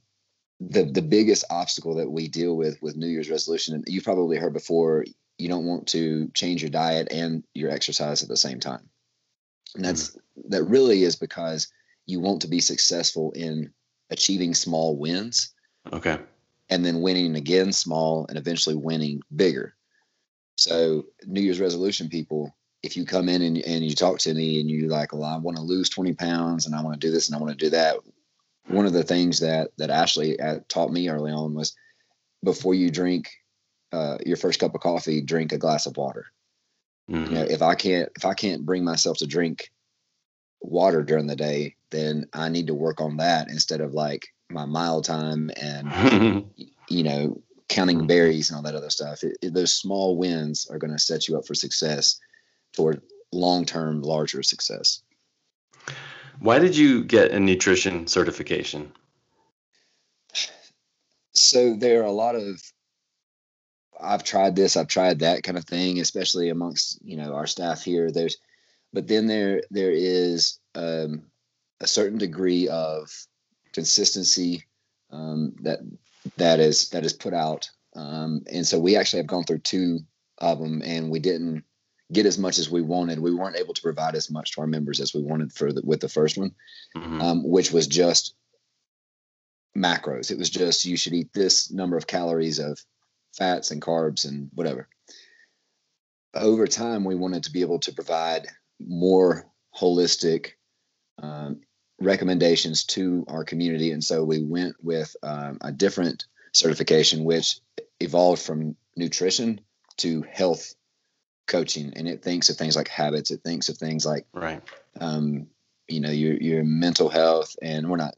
the 0.61 0.85
the 0.85 1.03
biggest 1.03 1.45
obstacle 1.51 1.97
that 1.97 2.09
we 2.09 2.29
deal 2.29 2.57
with 2.57 2.81
with 2.81 2.95
New 2.95 3.09
Year's 3.09 3.29
resolution, 3.29 3.75
and 3.75 3.85
you've 3.89 4.05
probably 4.05 4.37
heard 4.37 4.53
before, 4.53 5.05
you 5.39 5.49
don't 5.49 5.67
want 5.67 5.89
to 5.89 6.29
change 6.29 6.63
your 6.63 6.71
diet 6.71 7.09
and 7.11 7.43
your 7.55 7.71
exercise 7.71 8.23
at 8.23 8.29
the 8.29 8.37
same 8.37 8.61
time. 8.61 8.89
And 9.75 9.85
that's 9.85 10.11
mm. 10.11 10.21
that 10.51 10.63
really 10.63 11.03
is 11.03 11.17
because 11.17 11.67
you 12.07 12.21
want 12.21 12.43
to 12.43 12.49
be 12.49 12.61
successful 12.61 13.33
in 13.33 13.73
achieving 14.11 14.55
small 14.55 14.97
wins. 14.97 15.53
Okay 15.93 16.21
and 16.69 16.85
then 16.85 17.01
winning 17.01 17.37
again 17.37 17.73
small 17.73 18.27
and 18.29 18.39
eventually 18.39 18.75
winning 18.75 19.21
bigger. 19.35 19.75
So 20.57 21.05
New 21.25 21.41
Year's 21.41 21.61
resolution 21.61 22.09
people, 22.09 22.55
if 22.83 22.97
you 22.97 23.05
come 23.05 23.29
in 23.29 23.43
and, 23.43 23.59
and 23.59 23.85
you 23.85 23.95
talk 23.95 24.19
to 24.21 24.35
me 24.35 24.61
and 24.61 24.71
you 24.71 24.89
like, 24.89 25.13
well, 25.13 25.25
I 25.25 25.37
want 25.37 25.57
to 25.57 25.63
lose 25.63 25.89
20 25.89 26.15
pounds 26.15 26.67
and 26.67 26.75
I 26.75 26.83
want 26.83 27.01
to 27.01 27.07
do 27.07 27.13
this 27.13 27.29
and 27.29 27.37
I 27.37 27.41
want 27.41 27.59
to 27.59 27.65
do 27.65 27.71
that. 27.71 27.97
One 28.69 28.87
of 28.87 28.93
the 28.93 29.05
things 29.05 29.39
that, 29.41 29.71
that 29.79 29.91
Ashley 29.91 30.39
uh, 30.41 30.61
taught 30.69 30.91
me 30.91 31.09
early 31.09 31.31
on 31.31 31.55
was 31.55 31.75
before 32.43 32.75
you 32.75 32.91
drink 32.91 33.31
uh, 33.93 34.19
your 34.25 34.37
first 34.37 34.59
cup 34.59 34.75
of 34.75 34.81
coffee, 34.81 35.21
drink 35.21 35.53
a 35.53 35.59
glass 35.59 35.87
of 35.87 35.97
water. 35.97 36.27
Mm-hmm. 37.11 37.33
You 37.33 37.39
know, 37.39 37.45
if 37.45 37.63
I 37.63 37.75
can't, 37.75 38.09
if 38.17 38.25
I 38.25 38.35
can't 38.35 38.67
bring 38.67 38.85
myself 38.85 39.19
to 39.19 39.27
drink 39.27 39.71
water 40.61 41.03
during 41.03 41.27
the 41.27 41.37
day, 41.37 41.77
then 41.91 42.27
I 42.33 42.49
need 42.49 42.67
to 42.67 42.75
work 42.75 43.01
on 43.01 43.19
that 43.19 43.49
instead 43.49 43.81
of 43.81 43.95
like 43.95 44.27
my 44.51 44.65
mile 44.65 45.03
time 45.03 45.51
and 45.61 46.45
you 46.89 47.03
know 47.03 47.41
counting 47.69 48.07
berries 48.07 48.51
and 48.51 48.57
all 48.57 48.63
that 48.63 48.75
other 48.75 48.91
stuff. 48.91 49.23
It, 49.25 49.37
it, 49.43 49.55
those 49.55 49.73
small 49.73 50.17
wins 50.17 50.69
are 50.71 50.79
going 50.79 50.93
to 50.93 50.99
set 50.99 51.27
you 51.27 51.37
up 51.37 51.47
for 51.47 51.55
success 51.55 52.21
toward 52.73 53.03
long 53.33 53.65
term, 53.65 54.03
larger 54.03 54.43
success. 54.43 55.03
Why 56.39 56.59
did 56.59 56.77
you 56.77 57.03
get 57.03 57.33
a 57.33 57.41
nutrition 57.41 58.07
certification? 58.07 58.93
So 61.33 61.75
there 61.77 62.03
are 62.03 62.07
a 62.07 62.13
lot 62.13 62.35
of 62.35 62.61
I've 64.01 64.25
tried 64.25 64.57
this, 64.57 64.77
I've 64.77 64.89
tried 64.89 65.21
that 65.21 65.43
kind 65.43 65.57
of 65.57 65.65
thing, 65.65 66.01
especially 66.01 66.51
amongst 66.51 66.99
you 67.03 67.17
know 67.17 67.35
our 67.35 67.47
staff 67.47 67.83
here. 67.83 68.11
There's, 68.11 68.37
but 68.93 69.09
then 69.09 69.27
there 69.27 69.63
there 69.71 69.93
is 69.93 70.59
um, 70.75 71.23
a 71.81 71.87
certain 71.87 72.19
degree 72.19 72.69
of 72.69 73.11
consistency 73.77 74.65
um, 75.13 75.55
that 75.63 75.79
that 76.37 76.59
is 76.59 76.89
that 76.89 77.05
is 77.05 77.13
put 77.13 77.33
out, 77.33 77.69
um, 77.95 78.43
and 78.53 78.67
so 78.67 78.81
we 78.81 78.97
actually 78.97 79.19
have 79.19 79.29
gone 79.29 79.45
through 79.45 79.59
two 79.59 80.01
of 80.39 80.59
them, 80.59 80.83
and 80.85 81.11
we 81.11 81.21
didn't 81.21 81.63
get 82.13 82.27
as 82.27 82.39
much 82.39 82.59
as 82.59 82.71
we 82.71 82.83
wanted. 82.83 83.21
We 83.21 83.35
weren't 83.35 83.57
able 83.57 83.75
to 83.75 83.83
provide 83.83 84.15
as 84.15 84.31
much 84.31 84.53
to 84.53 84.63
our 84.63 84.67
members 84.67 84.99
as 84.99 85.15
we 85.15 85.23
wanted 85.23 85.53
for 85.53 85.73
the, 85.73 85.83
with 85.85 86.01
the 86.01 86.09
first 86.09 86.39
one, 86.39 86.53
mm-hmm. 86.97 87.21
um, 87.21 87.49
which 87.49 87.71
was 87.71 87.87
just 87.87 88.35
macros. 89.77 90.31
It 90.31 90.39
was 90.39 90.51
just 90.51 90.85
you 90.85 90.97
should 90.97 91.13
eat 91.13 91.33
this 91.35 91.71
number 91.71 91.97
of 91.97 92.07
calories 92.07 92.59
of 92.59 92.79
fats 93.37 93.71
and 93.71 93.83
carbs 93.83 94.27
and 94.27 94.51
whatever. 94.55 94.89
Over 96.35 96.67
time, 96.67 97.05
we 97.05 97.15
wanted 97.15 97.45
to 97.45 97.53
be 97.53 97.61
able 97.61 97.79
to 97.81 97.93
provide 97.93 98.49
more 98.81 99.47
holistic 99.79 100.53
um, 101.23 101.61
recommendations 102.01 102.85
to 102.85 103.25
our 103.29 103.45
community. 103.45 103.93
And 103.93 104.05
so 104.05 104.23
we 104.25 104.43
went 104.43 104.77
with 104.83 105.17
um, 105.23 105.59
a 105.61 105.73
different 105.73 106.27
certification, 106.53 107.25
which 107.25 107.61
evolved 108.01 108.43
from 108.43 108.77
nutrition 108.97 109.61
to 109.99 110.23
health 110.31 110.75
coaching. 111.47 111.93
And 111.97 112.09
it 112.09 112.23
thinks 112.23 112.49
of 112.49 112.57
things 112.57 112.77
like 112.77 112.89
habits, 112.89 113.31
it 113.31 113.41
thinks 113.43 113.69
of 113.69 113.79
things 113.79 114.05
like, 114.05 114.27
right. 114.33 114.63
Um, 115.01 115.47
you 115.89 116.01
know, 116.01 116.11
your, 116.11 116.35
your 116.35 116.65
mental 116.65 117.09
health. 117.09 117.55
And 117.63 117.89
we're 117.89 117.97
not 117.97 118.17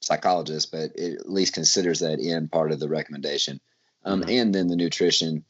psychologists, 0.00 0.70
but 0.70 0.92
it 0.94 1.20
at 1.20 1.30
least 1.30 1.54
considers 1.54 2.00
that 2.00 2.20
in 2.20 2.48
part 2.48 2.72
of 2.72 2.80
the 2.80 2.88
recommendation. 2.88 3.60
Um, 4.04 4.20
mm-hmm. 4.20 4.30
And 4.30 4.54
then 4.54 4.68
the 4.68 4.76
nutrition 4.76 5.44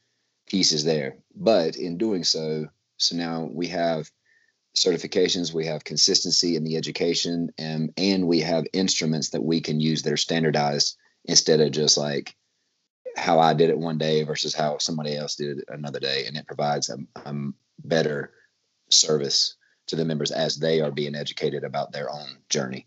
piece 0.47 0.73
is 0.73 0.85
there. 0.85 1.17
But 1.37 1.77
in 1.77 1.99
doing 1.99 2.25
so, 2.25 2.69
so 2.97 3.17
now 3.17 3.49
we 3.53 3.69
have 3.69 4.11
certifications, 4.85 5.53
we 5.53 5.67
have 5.67 5.85
consistency 5.85 6.57
in 6.57 6.65
the 6.65 6.77
education, 6.77 7.51
and 7.59 7.93
and 7.97 8.27
we 8.27 8.41
have 8.41 8.67
instruments 8.73 9.31
that 9.31 9.43
we 9.43 9.61
can 9.61 9.81
use 9.81 10.03
that 10.03 10.13
are 10.13 10.17
standardized 10.17 10.97
instead 11.25 11.61
of 11.61 11.73
just 11.73 11.97
like 11.97 12.35
how 13.17 13.39
I 13.41 13.55
did 13.55 13.71
it 13.71 13.79
one 13.79 13.99
day 13.99 14.23
versus 14.23 14.55
how 14.55 14.79
somebody 14.79 15.17
else 15.17 15.37
did 15.37 15.59
it 15.59 15.65
another 15.69 16.01
day, 16.01 16.27
and 16.27 16.37
it 16.37 16.47
provides 16.47 16.89
a, 16.89 16.99
a 17.29 17.35
better 17.85 18.33
service 18.91 19.57
to 19.89 19.97
the 19.97 20.05
members 20.05 20.31
as 20.31 20.57
they 20.57 20.81
are 20.81 20.91
being 20.91 21.15
educated 21.15 21.65
about 21.65 21.93
their 21.93 22.11
own 22.11 22.39
journey. 22.49 22.87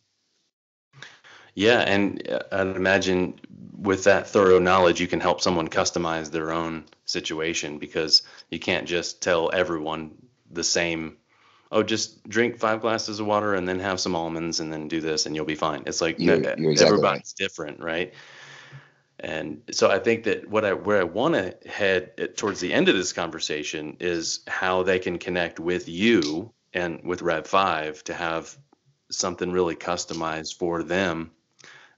Yeah, 1.53 1.79
and 1.79 2.27
uh, 2.29 2.43
I'd 2.51 2.75
imagine 2.75 3.39
with 3.77 4.03
that 4.05 4.27
thorough 4.27 4.59
knowledge, 4.59 5.01
you 5.01 5.07
can 5.07 5.19
help 5.19 5.41
someone 5.41 5.67
customize 5.67 6.31
their 6.31 6.51
own 6.51 6.85
situation 7.05 7.77
because 7.77 8.21
you 8.49 8.59
can't 8.59 8.87
just 8.87 9.21
tell 9.21 9.49
everyone 9.53 10.11
the 10.51 10.63
same 10.63 11.17
oh, 11.71 11.83
just 11.83 12.27
drink 12.27 12.57
five 12.57 12.81
glasses 12.81 13.19
of 13.19 13.25
water 13.25 13.53
and 13.53 13.67
then 13.67 13.79
have 13.79 13.99
some 13.99 14.15
almonds 14.15 14.59
and 14.59 14.71
then 14.71 14.87
do 14.87 14.99
this 14.99 15.25
and 15.25 15.35
you'll 15.35 15.45
be 15.45 15.55
fine. 15.55 15.83
It's 15.85 16.01
like 16.01 16.19
you're, 16.19 16.35
uh, 16.35 16.55
you're 16.57 16.71
exactly 16.71 16.97
everybody's 16.97 17.33
right. 17.39 17.43
different, 17.43 17.79
right? 17.79 18.13
And 19.19 19.61
so 19.71 19.89
I 19.89 19.99
think 19.99 20.23
that 20.23 20.49
what 20.49 20.65
I 20.65 20.73
where 20.73 20.99
I 20.99 21.03
want 21.03 21.35
to 21.35 21.55
head 21.69 22.35
towards 22.35 22.59
the 22.59 22.73
end 22.73 22.89
of 22.89 22.95
this 22.95 23.13
conversation 23.13 23.97
is 23.99 24.39
how 24.47 24.83
they 24.83 24.97
can 24.97 25.19
connect 25.19 25.59
with 25.59 25.87
you 25.87 26.51
and 26.73 27.01
with 27.03 27.21
Rev 27.21 27.45
Five 27.45 28.03
to 28.05 28.13
have 28.15 28.57
something 29.11 29.51
really 29.51 29.75
customized 29.75 30.57
for 30.57 30.81
them. 30.81 31.31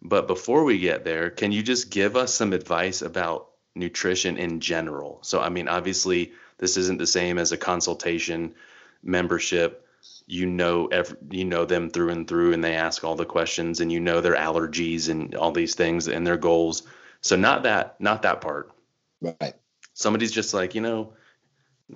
But 0.01 0.27
before 0.27 0.65
we 0.65 0.79
get 0.79 1.05
there, 1.05 1.29
can 1.29 1.53
you 1.53 1.63
just 1.63 1.89
give 1.89 2.17
us 2.17 2.33
some 2.33 2.51
advice 2.51 3.01
about 3.01 3.51
nutrition 3.73 4.37
in 4.37 4.59
general? 4.59 5.19
So 5.21 5.39
I 5.39 5.47
mean, 5.47 5.69
obviously, 5.69 6.33
this 6.57 6.75
isn't 6.75 6.99
the 6.99 7.07
same 7.07 7.37
as 7.37 7.53
a 7.53 7.57
consultation 7.57 8.53
membership 9.03 9.83
you 10.25 10.45
know 10.45 10.87
every, 10.87 11.17
you 11.31 11.45
know 11.45 11.65
them 11.65 11.89
through 11.89 12.09
and 12.09 12.27
through 12.27 12.53
and 12.53 12.63
they 12.63 12.75
ask 12.75 13.03
all 13.03 13.15
the 13.15 13.25
questions 13.25 13.81
and 13.81 13.91
you 13.91 13.99
know 13.99 14.21
their 14.21 14.35
allergies 14.35 15.09
and 15.09 15.35
all 15.35 15.51
these 15.51 15.75
things 15.75 16.07
and 16.07 16.25
their 16.25 16.37
goals. 16.37 16.83
So 17.21 17.35
not 17.35 17.63
that 17.63 17.99
not 17.99 18.21
that 18.23 18.41
part. 18.41 18.71
Right. 19.21 19.53
Somebody's 19.93 20.31
just 20.31 20.53
like 20.53 20.75
you 20.75 20.81
know 20.81 21.13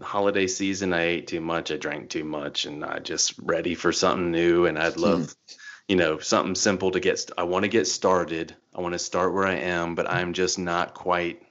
holiday 0.02 0.46
season 0.46 0.94
i 0.94 1.02
ate 1.02 1.28
too 1.28 1.42
much 1.42 1.72
i 1.72 1.78
drank 1.78 2.10
too 2.10 2.26
much 2.26 2.66
and 2.66 2.84
i 2.84 3.00
just 3.00 3.34
ready 3.42 3.74
for 3.74 3.92
something 3.92 4.32
new 4.32 4.66
and 4.66 4.78
i'd 4.78 4.98
love 4.98 5.22
hmm. 5.22 5.54
you 5.88 5.96
know 5.96 6.20
something 6.20 6.54
simple 6.54 6.92
to 6.92 7.00
get 7.00 7.32
i 7.38 7.44
want 7.44 7.64
to 7.64 7.70
get 7.70 7.88
started. 7.88 8.56
I 8.76 8.82
want 8.82 8.94
to 8.94 9.00
start 9.00 9.34
where 9.34 9.48
i 9.48 9.56
am 9.56 9.96
but 9.96 10.08
i'm 10.12 10.34
just 10.34 10.60
not 10.60 10.94
quite 10.94 11.42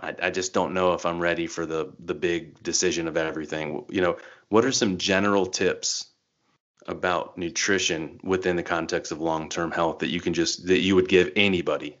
I, 0.00 0.14
I 0.22 0.30
just 0.30 0.54
don't 0.54 0.74
know 0.74 0.94
if 0.94 1.04
I'm 1.04 1.20
ready 1.20 1.46
for 1.46 1.66
the 1.66 1.92
the 1.98 2.14
big 2.14 2.62
decision 2.62 3.08
of 3.08 3.16
everything. 3.16 3.84
You 3.88 4.00
know, 4.00 4.16
what 4.48 4.64
are 4.64 4.72
some 4.72 4.98
general 4.98 5.46
tips 5.46 6.06
about 6.86 7.38
nutrition 7.38 8.18
within 8.24 8.56
the 8.56 8.62
context 8.62 9.12
of 9.12 9.20
long-term 9.20 9.70
health 9.70 10.00
that 10.00 10.08
you 10.08 10.20
can 10.20 10.34
just 10.34 10.66
that 10.66 10.80
you 10.80 10.94
would 10.94 11.08
give 11.08 11.30
anybody? 11.36 11.98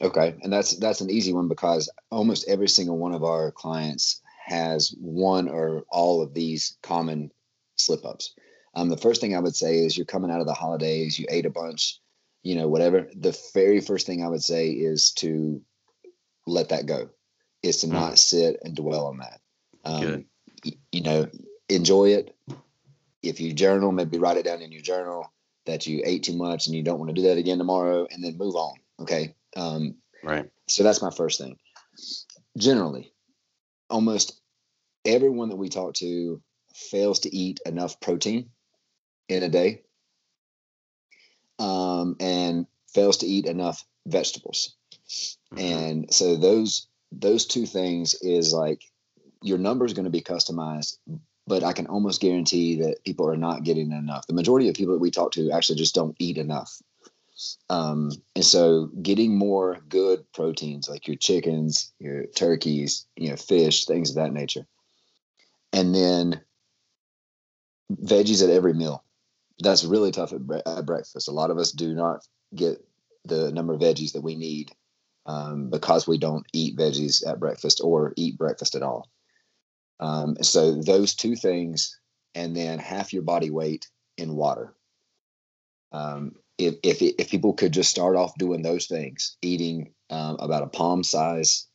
Okay, 0.00 0.36
and 0.42 0.52
that's 0.52 0.76
that's 0.76 1.00
an 1.00 1.10
easy 1.10 1.32
one 1.32 1.48
because 1.48 1.90
almost 2.10 2.48
every 2.48 2.68
single 2.68 2.96
one 2.96 3.12
of 3.12 3.24
our 3.24 3.50
clients 3.50 4.22
has 4.46 4.94
one 4.98 5.48
or 5.48 5.84
all 5.90 6.22
of 6.22 6.34
these 6.34 6.76
common 6.82 7.30
slip 7.76 8.04
ups. 8.06 8.34
Um, 8.74 8.88
the 8.88 8.96
first 8.96 9.20
thing 9.20 9.34
I 9.34 9.40
would 9.40 9.56
say 9.56 9.78
is 9.78 9.96
you're 9.96 10.06
coming 10.06 10.30
out 10.30 10.40
of 10.40 10.46
the 10.46 10.54
holidays, 10.54 11.18
you 11.18 11.26
ate 11.28 11.46
a 11.46 11.50
bunch, 11.50 12.00
you 12.44 12.54
know, 12.54 12.68
whatever. 12.68 13.08
The 13.14 13.36
very 13.52 13.80
first 13.80 14.06
thing 14.06 14.22
I 14.22 14.28
would 14.28 14.42
say 14.42 14.70
is 14.70 15.10
to 15.14 15.60
let 16.48 16.70
that 16.70 16.86
go 16.86 17.10
is 17.62 17.78
to 17.78 17.86
mm. 17.86 17.92
not 17.92 18.18
sit 18.18 18.58
and 18.62 18.74
dwell 18.74 19.06
on 19.06 19.18
that. 19.18 19.40
Um, 19.84 20.24
y- 20.64 20.72
you 20.92 21.02
know, 21.02 21.28
enjoy 21.68 22.10
it. 22.10 22.36
If 23.22 23.40
you 23.40 23.52
journal, 23.52 23.92
maybe 23.92 24.18
write 24.18 24.36
it 24.36 24.44
down 24.44 24.62
in 24.62 24.72
your 24.72 24.82
journal 24.82 25.32
that 25.66 25.86
you 25.86 26.02
ate 26.04 26.22
too 26.22 26.36
much 26.36 26.66
and 26.66 26.74
you 26.74 26.82
don't 26.82 26.98
want 26.98 27.10
to 27.10 27.14
do 27.14 27.28
that 27.28 27.38
again 27.38 27.58
tomorrow, 27.58 28.06
and 28.10 28.24
then 28.24 28.38
move 28.38 28.54
on. 28.54 28.76
Okay. 29.00 29.34
Um, 29.56 29.96
right. 30.22 30.48
So 30.66 30.82
that's 30.82 31.02
my 31.02 31.10
first 31.10 31.40
thing. 31.40 31.58
Generally, 32.56 33.12
almost 33.90 34.40
everyone 35.04 35.48
that 35.50 35.56
we 35.56 35.68
talk 35.68 35.94
to 35.94 36.40
fails 36.74 37.20
to 37.20 37.34
eat 37.34 37.60
enough 37.66 38.00
protein 38.00 38.50
in 39.28 39.42
a 39.42 39.48
day 39.48 39.82
um, 41.58 42.16
and 42.20 42.66
fails 42.92 43.18
to 43.18 43.26
eat 43.26 43.46
enough 43.46 43.84
vegetables. 44.06 44.76
Mm-hmm. 45.08 45.58
And 45.58 46.14
so 46.14 46.36
those 46.36 46.86
those 47.10 47.46
two 47.46 47.66
things 47.66 48.14
is 48.20 48.52
like 48.52 48.82
your 49.42 49.58
number 49.58 49.86
is 49.86 49.94
going 49.94 50.04
to 50.04 50.10
be 50.10 50.20
customized, 50.20 50.98
but 51.46 51.64
I 51.64 51.72
can 51.72 51.86
almost 51.86 52.20
guarantee 52.20 52.82
that 52.82 53.04
people 53.04 53.28
are 53.28 53.36
not 53.36 53.64
getting 53.64 53.92
enough. 53.92 54.26
The 54.26 54.34
majority 54.34 54.68
of 54.68 54.74
people 54.74 54.94
that 54.94 55.00
we 55.00 55.10
talk 55.10 55.32
to 55.32 55.50
actually 55.50 55.78
just 55.78 55.94
don't 55.94 56.16
eat 56.18 56.36
enough. 56.36 56.80
Um, 57.70 58.10
and 58.34 58.44
so 58.44 58.86
getting 59.00 59.38
more 59.38 59.78
good 59.88 60.24
proteins 60.32 60.88
like 60.88 61.06
your 61.06 61.16
chickens, 61.16 61.92
your 62.00 62.26
turkeys, 62.26 63.06
you 63.16 63.30
know, 63.30 63.36
fish, 63.36 63.86
things 63.86 64.10
of 64.10 64.16
that 64.16 64.32
nature. 64.32 64.66
And 65.72 65.94
then 65.94 66.40
veggies 67.92 68.42
at 68.42 68.50
every 68.50 68.74
meal. 68.74 69.04
That's 69.60 69.84
really 69.84 70.10
tough 70.10 70.32
at, 70.32 70.46
bre- 70.46 70.66
at 70.66 70.86
breakfast. 70.86 71.28
A 71.28 71.32
lot 71.32 71.50
of 71.50 71.58
us 71.58 71.72
do 71.72 71.94
not 71.94 72.26
get 72.54 72.84
the 73.24 73.52
number 73.52 73.74
of 73.74 73.80
veggies 73.80 74.12
that 74.12 74.22
we 74.22 74.34
need 74.34 74.72
um, 75.28 75.68
because 75.68 76.08
we 76.08 76.18
don't 76.18 76.46
eat 76.54 76.76
veggies 76.76 77.24
at 77.28 77.38
breakfast 77.38 77.80
or 77.84 78.14
eat 78.16 78.38
breakfast 78.38 78.74
at 78.74 78.82
all. 78.82 79.08
Um, 80.00 80.36
so 80.42 80.80
those 80.80 81.14
two 81.14 81.36
things, 81.36 82.00
and 82.34 82.56
then 82.56 82.78
half 82.78 83.12
your 83.12 83.22
body 83.22 83.50
weight 83.50 83.86
in 84.16 84.34
water. 84.34 84.74
Um, 85.92 86.32
if 86.56 86.76
if 86.82 87.02
if 87.02 87.30
people 87.30 87.52
could 87.52 87.72
just 87.72 87.90
start 87.90 88.16
off 88.16 88.38
doing 88.38 88.62
those 88.62 88.86
things, 88.86 89.36
eating 89.42 89.92
um, 90.10 90.36
about 90.40 90.62
a 90.62 90.68
palm 90.68 91.04
size 91.04 91.66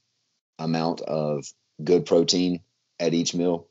amount 0.57 1.01
of 1.01 1.45
good 1.83 2.05
protein 2.05 2.61
at 2.99 3.13
each 3.13 3.35
meal, 3.35 3.67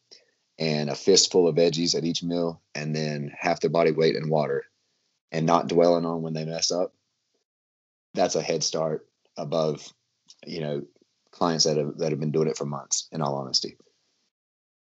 and 0.58 0.90
a 0.90 0.94
fistful 0.94 1.48
of 1.48 1.56
veggies 1.56 1.96
at 1.96 2.04
each 2.04 2.22
meal, 2.22 2.62
and 2.74 2.94
then 2.94 3.32
half 3.36 3.60
their 3.60 3.70
body 3.70 3.90
weight 3.90 4.14
in 4.14 4.28
water, 4.28 4.64
and 5.32 5.44
not 5.44 5.66
dwelling 5.66 6.06
on 6.06 6.22
when 6.22 6.34
they 6.34 6.44
mess 6.44 6.70
up, 6.70 6.94
that's 8.14 8.36
a 8.36 8.42
head 8.42 8.62
start 8.62 9.06
above, 9.36 9.92
you 10.46 10.60
know, 10.60 10.82
clients 11.30 11.64
that 11.64 11.76
have 11.76 11.98
that 11.98 12.10
have 12.10 12.20
been 12.20 12.32
doing 12.32 12.48
it 12.48 12.56
for 12.56 12.66
months. 12.66 13.08
In 13.12 13.22
all 13.22 13.36
honesty. 13.36 13.76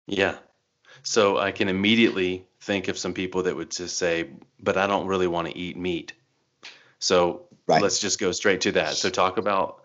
Yeah. 0.07 0.37
So 1.03 1.39
I 1.39 1.51
can 1.51 1.69
immediately 1.69 2.47
think 2.61 2.89
of 2.89 2.99
some 2.99 3.15
people 3.15 3.45
that 3.45 3.57
would 3.57 3.71
just 3.71 3.99
say, 3.99 4.31
but 4.61 4.77
I 4.77 4.87
don't 4.87 5.07
really 5.07 5.27
want 5.27 5.49
to 5.49 5.57
eat 5.57 5.77
meat. 5.77 6.13
So 6.99 7.49
right. 7.67 7.83
let's 7.83 7.99
just 7.99 8.21
go 8.21 8.33
straight 8.33 8.63
to 8.63 8.73
that. 8.73 8.95
So 8.95 9.11
talk 9.11 9.37
about 9.37 9.83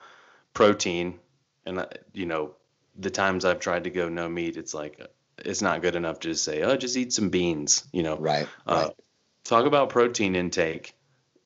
protein 0.53 1.19
and, 1.65 1.79
uh, 1.79 1.87
you 2.13 2.25
know, 2.25 2.55
the 2.97 3.09
times 3.09 3.45
I've 3.45 3.59
tried 3.59 3.85
to 3.85 3.89
go 3.89 4.07
no 4.07 4.29
meat, 4.29 4.55
it's 4.57 4.73
like, 4.73 5.01
it's 5.37 5.61
not 5.61 5.81
good 5.81 5.95
enough 5.95 6.19
to 6.21 6.29
just 6.29 6.43
say, 6.43 6.61
oh, 6.61 6.75
just 6.77 6.97
eat 6.97 7.13
some 7.13 7.29
beans, 7.29 7.85
you 7.91 8.03
know? 8.03 8.17
Right. 8.17 8.47
Uh, 8.67 8.85
right. 8.87 8.95
Talk 9.45 9.65
about 9.65 9.89
protein 9.89 10.35
intake 10.35 10.93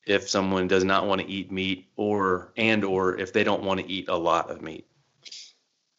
if 0.05 0.29
someone 0.29 0.67
does 0.67 0.83
not 0.83 1.07
want 1.07 1.22
to 1.22 1.27
eat 1.27 1.51
meat 1.51 1.88
or, 1.95 2.51
and, 2.57 2.83
or 2.83 3.17
if 3.17 3.33
they 3.33 3.43
don't 3.43 3.63
want 3.63 3.79
to 3.79 3.89
eat 3.89 4.10
a 4.10 4.17
lot 4.17 4.50
of 4.50 4.62
meat. 4.62 4.88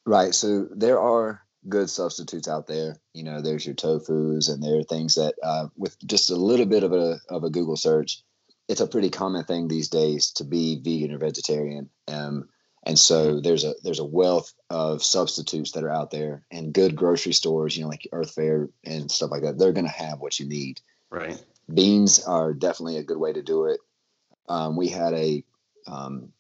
Right. 0.07 0.35
So 0.35 0.69
there 0.71 1.01
are 1.01 1.45
good 1.69 1.89
substitutes 1.89 2.49
out 2.49 2.67
there. 2.67 2.97
You 3.15 3.25
know, 3.25 3.41
there's 3.41 3.65
your 3.67 3.75
tofus, 3.75 4.53
and 4.53 4.63
there 4.63 4.79
are 4.79 4.85
things 4.85 5.15
that, 5.15 5.35
uh, 5.43 5.69
with 5.77 5.97
just 6.07 6.31
a 6.31 6.37
little 6.37 6.67
bit 6.67 6.83
of 6.83 6.93
a 6.93 7.19
of 7.29 7.45
a 7.45 7.51
Google 7.51 7.77
search, 7.77 8.23
it's 8.69 8.81
a 8.81 8.87
pretty 8.87 9.11
common 9.11 9.45
thing 9.45 9.69
these 9.69 9.89
days 9.89 10.31
to 10.33 10.45
be 10.45 10.81
vegan 10.83 11.15
or 11.15 11.19
vegetarian. 11.19 11.89
Um, 12.09 12.49
and 12.87 12.99
so 12.99 13.41
there's 13.41 13.65
a 13.65 13.75
there's 13.83 13.99
a 13.99 14.05
wealth 14.05 14.53
of 14.69 15.03
substitutes 15.03 15.73
that 15.73 15.85
are 15.85 15.91
out 15.91 16.11
there, 16.11 16.45
and 16.51 16.73
good 16.73 16.97
grocery 16.97 17.33
stores, 17.33 17.77
you 17.77 17.83
know, 17.83 17.89
like 17.89 18.07
Earth 18.13 18.33
Fare 18.33 18.69
and 18.85 19.11
stuff 19.11 19.31
like 19.31 19.43
that. 19.43 19.59
They're 19.59 19.73
going 19.73 19.87
to 19.87 19.91
have 19.91 20.21
what 20.21 20.39
you 20.39 20.47
need. 20.47 20.81
Right. 21.11 21.43
Beans 21.73 22.23
are 22.25 22.53
definitely 22.53 22.99
a 22.99 23.05
good 23.05 23.17
way 23.17 23.33
to 23.33 23.43
do 23.43 23.67
it. 23.67 23.81
Um, 24.49 24.77
we 24.77 24.89
had 24.89 25.15
a, 25.15 25.45
um, 25.87 26.33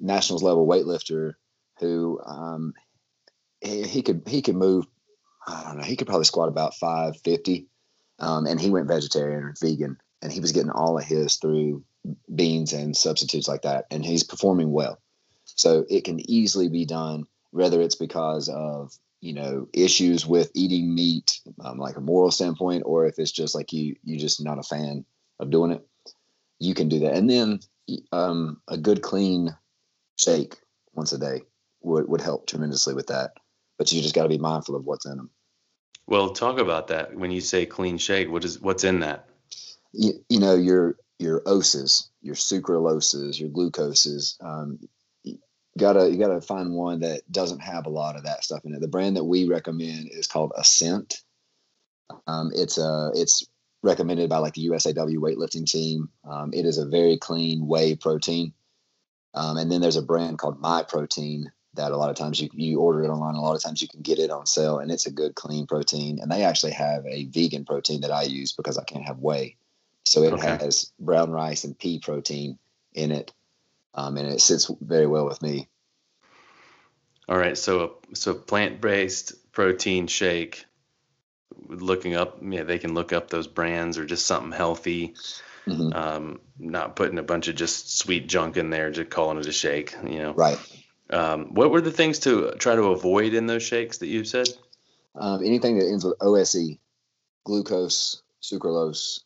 nationals 0.00 0.42
level 0.42 0.66
weightlifter 0.66 1.34
who 1.78 2.20
um, 2.24 2.74
he, 3.60 3.82
he 3.82 4.02
could 4.02 4.22
he 4.26 4.42
could 4.42 4.56
move. 4.56 4.86
I 5.46 5.64
don't 5.64 5.78
know. 5.78 5.84
He 5.84 5.96
could 5.96 6.06
probably 6.06 6.24
squat 6.24 6.48
about 6.48 6.74
five 6.74 7.20
fifty, 7.20 7.66
um, 8.18 8.46
and 8.46 8.60
he 8.60 8.70
went 8.70 8.88
vegetarian 8.88 9.42
or 9.42 9.54
vegan, 9.60 9.98
and 10.20 10.32
he 10.32 10.40
was 10.40 10.52
getting 10.52 10.70
all 10.70 10.98
of 10.98 11.04
his 11.04 11.36
through 11.36 11.84
beans 12.34 12.72
and 12.72 12.96
substitutes 12.96 13.48
like 13.48 13.62
that, 13.62 13.86
and 13.90 14.04
he's 14.04 14.24
performing 14.24 14.72
well. 14.72 15.00
So 15.44 15.84
it 15.90 16.04
can 16.04 16.20
easily 16.30 16.68
be 16.68 16.84
done, 16.84 17.24
whether 17.50 17.80
it's 17.80 17.96
because 17.96 18.48
of 18.48 18.92
you 19.20 19.32
know 19.32 19.68
issues 19.72 20.26
with 20.26 20.50
eating 20.54 20.94
meat, 20.94 21.40
um, 21.64 21.78
like 21.78 21.96
a 21.96 22.00
moral 22.00 22.30
standpoint, 22.30 22.84
or 22.86 23.06
if 23.06 23.18
it's 23.18 23.32
just 23.32 23.54
like 23.54 23.72
you 23.72 23.96
you 24.04 24.18
just 24.18 24.42
not 24.42 24.58
a 24.58 24.62
fan 24.62 25.04
of 25.40 25.50
doing 25.50 25.72
it. 25.72 25.86
You 26.62 26.74
can 26.74 26.88
do 26.88 27.00
that, 27.00 27.14
and 27.14 27.28
then 27.28 27.60
um, 28.12 28.60
a 28.68 28.78
good 28.78 29.02
clean 29.02 29.54
shake 30.16 30.56
once 30.94 31.12
a 31.12 31.18
day 31.18 31.42
would 31.82 32.08
would 32.08 32.20
help 32.20 32.46
tremendously 32.46 32.94
with 32.94 33.08
that 33.08 33.32
but 33.82 33.90
you 33.90 34.00
just 34.00 34.14
got 34.14 34.22
to 34.22 34.28
be 34.28 34.38
mindful 34.38 34.76
of 34.76 34.84
what's 34.84 35.06
in 35.06 35.16
them. 35.16 35.30
Well, 36.06 36.30
talk 36.30 36.58
about 36.60 36.86
that. 36.86 37.16
When 37.16 37.32
you 37.32 37.40
say 37.40 37.66
clean 37.66 37.98
shake, 37.98 38.30
what 38.30 38.44
is 38.44 38.60
what's 38.60 38.84
in 38.84 39.00
that? 39.00 39.28
You, 39.92 40.12
you 40.28 40.38
know 40.38 40.54
your 40.54 40.96
your 41.18 41.42
oses, 41.46 42.08
your 42.20 42.36
sucraloses, 42.36 43.40
your 43.40 43.48
glucoses. 43.48 44.40
Um, 44.40 44.78
you 45.24 45.38
gotta 45.76 46.08
you 46.08 46.16
gotta 46.16 46.40
find 46.40 46.74
one 46.74 47.00
that 47.00 47.22
doesn't 47.30 47.58
have 47.58 47.86
a 47.86 47.90
lot 47.90 48.14
of 48.14 48.22
that 48.22 48.44
stuff 48.44 48.64
in 48.64 48.72
it. 48.72 48.80
The 48.80 48.86
brand 48.86 49.16
that 49.16 49.24
we 49.24 49.48
recommend 49.48 50.08
is 50.12 50.28
called 50.28 50.52
Ascent. 50.56 51.22
Um, 52.28 52.52
it's 52.54 52.78
a 52.78 53.10
it's 53.16 53.44
recommended 53.82 54.30
by 54.30 54.38
like 54.38 54.54
the 54.54 54.66
USAW 54.68 55.16
weightlifting 55.16 55.66
team. 55.66 56.08
Um, 56.24 56.52
it 56.52 56.64
is 56.64 56.78
a 56.78 56.86
very 56.86 57.16
clean 57.16 57.66
whey 57.66 57.96
protein. 57.96 58.52
Um, 59.34 59.56
and 59.56 59.70
then 59.70 59.80
there's 59.80 59.96
a 59.96 60.02
brand 60.02 60.38
called 60.38 60.60
My 60.60 60.82
Protein 60.82 61.50
that 61.74 61.92
a 61.92 61.96
lot 61.96 62.10
of 62.10 62.16
times 62.16 62.40
you, 62.40 62.50
you 62.52 62.80
order 62.80 63.02
it 63.02 63.08
online. 63.08 63.34
A 63.34 63.40
lot 63.40 63.56
of 63.56 63.62
times 63.62 63.80
you 63.80 63.88
can 63.88 64.02
get 64.02 64.18
it 64.18 64.30
on 64.30 64.46
sale 64.46 64.78
and 64.78 64.90
it's 64.90 65.06
a 65.06 65.10
good 65.10 65.34
clean 65.34 65.66
protein. 65.66 66.18
And 66.20 66.30
they 66.30 66.44
actually 66.44 66.72
have 66.72 67.06
a 67.06 67.24
vegan 67.26 67.64
protein 67.64 68.02
that 68.02 68.10
I 68.10 68.22
use 68.24 68.52
because 68.52 68.76
I 68.76 68.84
can't 68.84 69.06
have 69.06 69.18
whey. 69.18 69.56
So 70.04 70.22
it 70.22 70.34
okay. 70.34 70.58
has 70.60 70.92
brown 70.98 71.30
rice 71.30 71.64
and 71.64 71.78
pea 71.78 71.98
protein 71.98 72.58
in 72.92 73.10
it. 73.10 73.32
Um, 73.94 74.16
and 74.16 74.28
it 74.28 74.40
sits 74.40 74.70
very 74.80 75.06
well 75.06 75.24
with 75.24 75.40
me. 75.40 75.68
All 77.28 77.38
right. 77.38 77.56
So, 77.56 77.96
so 78.12 78.34
plant-based 78.34 79.52
protein 79.52 80.06
shake, 80.06 80.66
looking 81.68 82.14
up, 82.14 82.38
yeah, 82.42 82.62
they 82.64 82.78
can 82.78 82.94
look 82.94 83.12
up 83.12 83.28
those 83.28 83.46
brands 83.46 83.98
or 83.98 84.04
just 84.04 84.26
something 84.26 84.52
healthy. 84.52 85.14
Mm-hmm. 85.66 85.92
Um, 85.96 86.40
not 86.58 86.96
putting 86.96 87.18
a 87.18 87.22
bunch 87.22 87.46
of 87.48 87.54
just 87.54 87.98
sweet 87.98 88.28
junk 88.28 88.56
in 88.56 88.70
there, 88.70 88.90
just 88.90 89.10
calling 89.10 89.38
it 89.38 89.46
a 89.46 89.52
shake, 89.52 89.94
you 90.04 90.18
know? 90.18 90.32
Right. 90.32 90.58
Um, 91.10 91.54
what 91.54 91.70
were 91.70 91.80
the 91.80 91.92
things 91.92 92.20
to 92.20 92.52
try 92.58 92.74
to 92.74 92.84
avoid 92.84 93.34
in 93.34 93.46
those 93.46 93.62
shakes 93.62 93.98
that 93.98 94.08
you 94.08 94.24
said? 94.24 94.48
Um, 95.14 95.44
anything 95.44 95.78
that 95.78 95.86
ends 95.86 96.04
with 96.04 96.16
OSE, 96.20 96.78
glucose, 97.44 98.22
sucralose, 98.42 99.20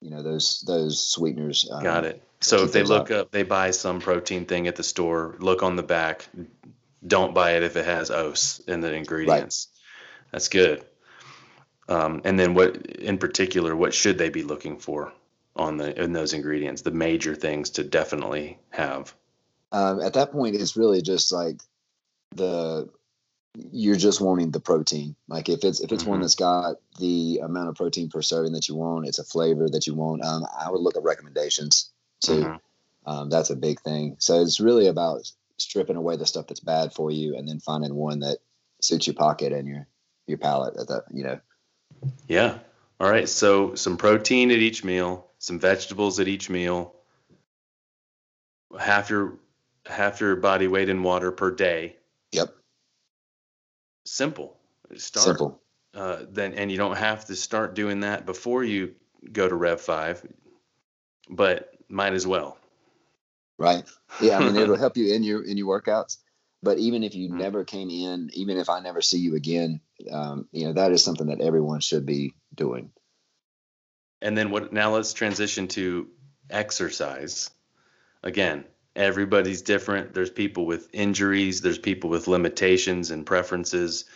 you 0.00 0.10
know 0.10 0.22
those 0.22 0.62
those 0.66 1.02
sweeteners. 1.02 1.66
Um, 1.70 1.82
Got 1.82 2.04
it. 2.04 2.22
So 2.40 2.64
if 2.64 2.72
they 2.72 2.82
look 2.82 3.10
up, 3.10 3.30
they 3.30 3.42
buy 3.42 3.70
some 3.70 4.00
protein 4.00 4.44
thing 4.44 4.68
at 4.68 4.76
the 4.76 4.82
store. 4.82 5.34
Look 5.38 5.62
on 5.62 5.76
the 5.76 5.82
back. 5.82 6.28
Don't 7.06 7.34
buy 7.34 7.52
it 7.52 7.62
if 7.62 7.76
it 7.76 7.86
has 7.86 8.10
OS 8.10 8.60
in 8.66 8.82
the 8.82 8.92
ingredients. 8.92 9.68
Right. 9.70 10.30
That's 10.32 10.48
good. 10.48 10.84
Um, 11.88 12.22
and 12.24 12.38
then 12.38 12.54
what, 12.54 12.76
in 12.86 13.18
particular, 13.18 13.76
what 13.76 13.92
should 13.92 14.18
they 14.18 14.30
be 14.30 14.42
looking 14.42 14.78
for 14.78 15.12
on 15.56 15.76
the 15.76 16.00
in 16.02 16.12
those 16.12 16.32
ingredients? 16.32 16.82
The 16.82 16.90
major 16.90 17.34
things 17.34 17.70
to 17.70 17.84
definitely 17.84 18.58
have 18.70 19.14
um, 19.74 20.00
at 20.00 20.14
that 20.14 20.30
point 20.30 20.54
it's 20.54 20.76
really 20.76 21.02
just 21.02 21.32
like 21.32 21.60
the 22.36 22.88
you're 23.72 23.96
just 23.96 24.20
wanting 24.20 24.50
the 24.50 24.60
protein 24.60 25.16
like 25.28 25.48
if 25.48 25.64
it's 25.64 25.80
if 25.80 25.90
it's 25.92 26.02
mm-hmm. 26.02 26.12
one 26.12 26.20
that's 26.20 26.36
got 26.36 26.76
the 27.00 27.40
amount 27.42 27.68
of 27.68 27.74
protein 27.74 28.08
per 28.08 28.22
serving 28.22 28.52
that 28.52 28.68
you 28.68 28.76
want 28.76 29.06
it's 29.06 29.18
a 29.18 29.24
flavor 29.24 29.68
that 29.68 29.86
you 29.86 29.94
want 29.94 30.24
um, 30.24 30.46
i 30.60 30.70
would 30.70 30.80
look 30.80 30.96
at 30.96 31.02
recommendations 31.02 31.90
too 32.20 32.44
mm-hmm. 32.44 33.10
um, 33.10 33.28
that's 33.28 33.50
a 33.50 33.56
big 33.56 33.80
thing 33.80 34.16
so 34.18 34.40
it's 34.40 34.60
really 34.60 34.86
about 34.86 35.20
stripping 35.58 35.96
away 35.96 36.16
the 36.16 36.26
stuff 36.26 36.46
that's 36.46 36.60
bad 36.60 36.92
for 36.92 37.10
you 37.10 37.36
and 37.36 37.48
then 37.48 37.58
finding 37.58 37.94
one 37.94 38.20
that 38.20 38.38
suits 38.80 39.06
your 39.06 39.14
pocket 39.14 39.52
and 39.52 39.66
your 39.68 39.86
your 40.26 40.38
palate 40.38 40.76
at 40.78 40.88
that 40.88 41.02
you 41.12 41.24
know 41.24 41.38
yeah 42.28 42.58
all 43.00 43.10
right 43.10 43.28
so 43.28 43.74
some 43.74 43.96
protein 43.96 44.50
at 44.50 44.58
each 44.58 44.84
meal 44.84 45.26
some 45.38 45.58
vegetables 45.58 46.20
at 46.20 46.28
each 46.28 46.48
meal 46.48 46.94
half 48.78 49.10
your 49.10 49.38
half 49.86 50.20
your 50.20 50.36
body 50.36 50.68
weight 50.68 50.88
in 50.88 51.02
water 51.02 51.30
per 51.30 51.50
day. 51.50 51.96
Yep. 52.32 52.54
Simple. 54.04 54.56
Start. 54.96 55.26
Simple. 55.26 55.60
Uh, 55.94 56.24
then 56.28 56.54
and 56.54 56.72
you 56.72 56.78
don't 56.78 56.96
have 56.96 57.24
to 57.26 57.36
start 57.36 57.74
doing 57.74 58.00
that 58.00 58.26
before 58.26 58.64
you 58.64 58.94
go 59.32 59.48
to 59.48 59.54
Rev 59.54 59.80
Five, 59.80 60.26
but 61.28 61.72
might 61.88 62.14
as 62.14 62.26
well. 62.26 62.58
Right. 63.58 63.84
Yeah. 64.20 64.38
I 64.38 64.44
mean, 64.44 64.56
it'll 64.62 64.76
help 64.76 64.96
you 64.96 65.14
in 65.14 65.22
your 65.22 65.44
in 65.44 65.56
your 65.56 65.80
workouts. 65.80 66.18
But 66.64 66.78
even 66.78 67.04
if 67.04 67.14
you 67.14 67.28
mm-hmm. 67.28 67.38
never 67.38 67.64
came 67.64 67.90
in, 67.90 68.30
even 68.32 68.56
if 68.56 68.68
I 68.68 68.80
never 68.80 69.02
see 69.02 69.18
you 69.18 69.36
again, 69.36 69.80
um, 70.10 70.48
you 70.50 70.66
know 70.66 70.72
that 70.72 70.92
is 70.92 71.04
something 71.04 71.26
that 71.28 71.40
everyone 71.40 71.80
should 71.80 72.06
be 72.06 72.34
doing. 72.54 72.90
And 74.22 74.36
then 74.36 74.50
what? 74.50 74.72
Now 74.72 74.94
let's 74.94 75.12
transition 75.12 75.68
to 75.68 76.08
exercise. 76.50 77.50
Again, 78.22 78.64
everybody's 78.96 79.62
different. 79.62 80.14
There's 80.14 80.30
people 80.30 80.66
with 80.66 80.88
injuries, 80.92 81.60
there's 81.60 81.78
people 81.78 82.10
with 82.10 82.28
limitations 82.28 83.10
and 83.10 83.26
preferences 83.26 84.06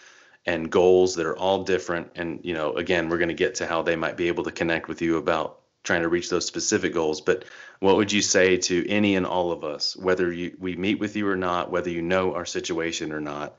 and 0.47 0.71
goals 0.71 1.17
that 1.17 1.27
are 1.27 1.37
all 1.37 1.65
different. 1.65 2.11
And, 2.15 2.41
you 2.43 2.55
know, 2.55 2.73
again, 2.73 3.09
we're 3.09 3.19
going 3.19 3.29
to 3.29 3.35
get 3.35 3.57
to 3.57 3.67
how 3.67 3.83
they 3.83 3.97
might 3.97 4.17
be 4.17 4.29
able 4.29 4.45
to 4.45 4.51
connect 4.51 4.89
with 4.89 5.03
you 5.03 5.19
about 5.19 5.58
trying 5.85 6.03
to 6.03 6.09
reach 6.09 6.31
those 6.31 6.47
specific 6.47 6.93
goals. 6.93 7.21
But 7.21 7.45
what 7.81 7.97
would 7.97 8.13
you 8.13 8.23
say 8.23 8.57
to 8.57 8.89
any 8.89 9.17
and 9.17 9.27
all 9.27 9.53
of 9.53 9.65
us, 9.65 9.97
whether 9.97 10.33
you, 10.33 10.57
we 10.59 10.77
meet 10.77 10.99
with 10.99 11.17
you 11.17 11.29
or 11.29 11.37
not, 11.37 11.71
whether 11.71 11.91
you 11.91 12.03
know 12.03 12.35
our 12.35 12.47
situation 12.47 13.13
or 13.13 13.21
not? 13.21 13.57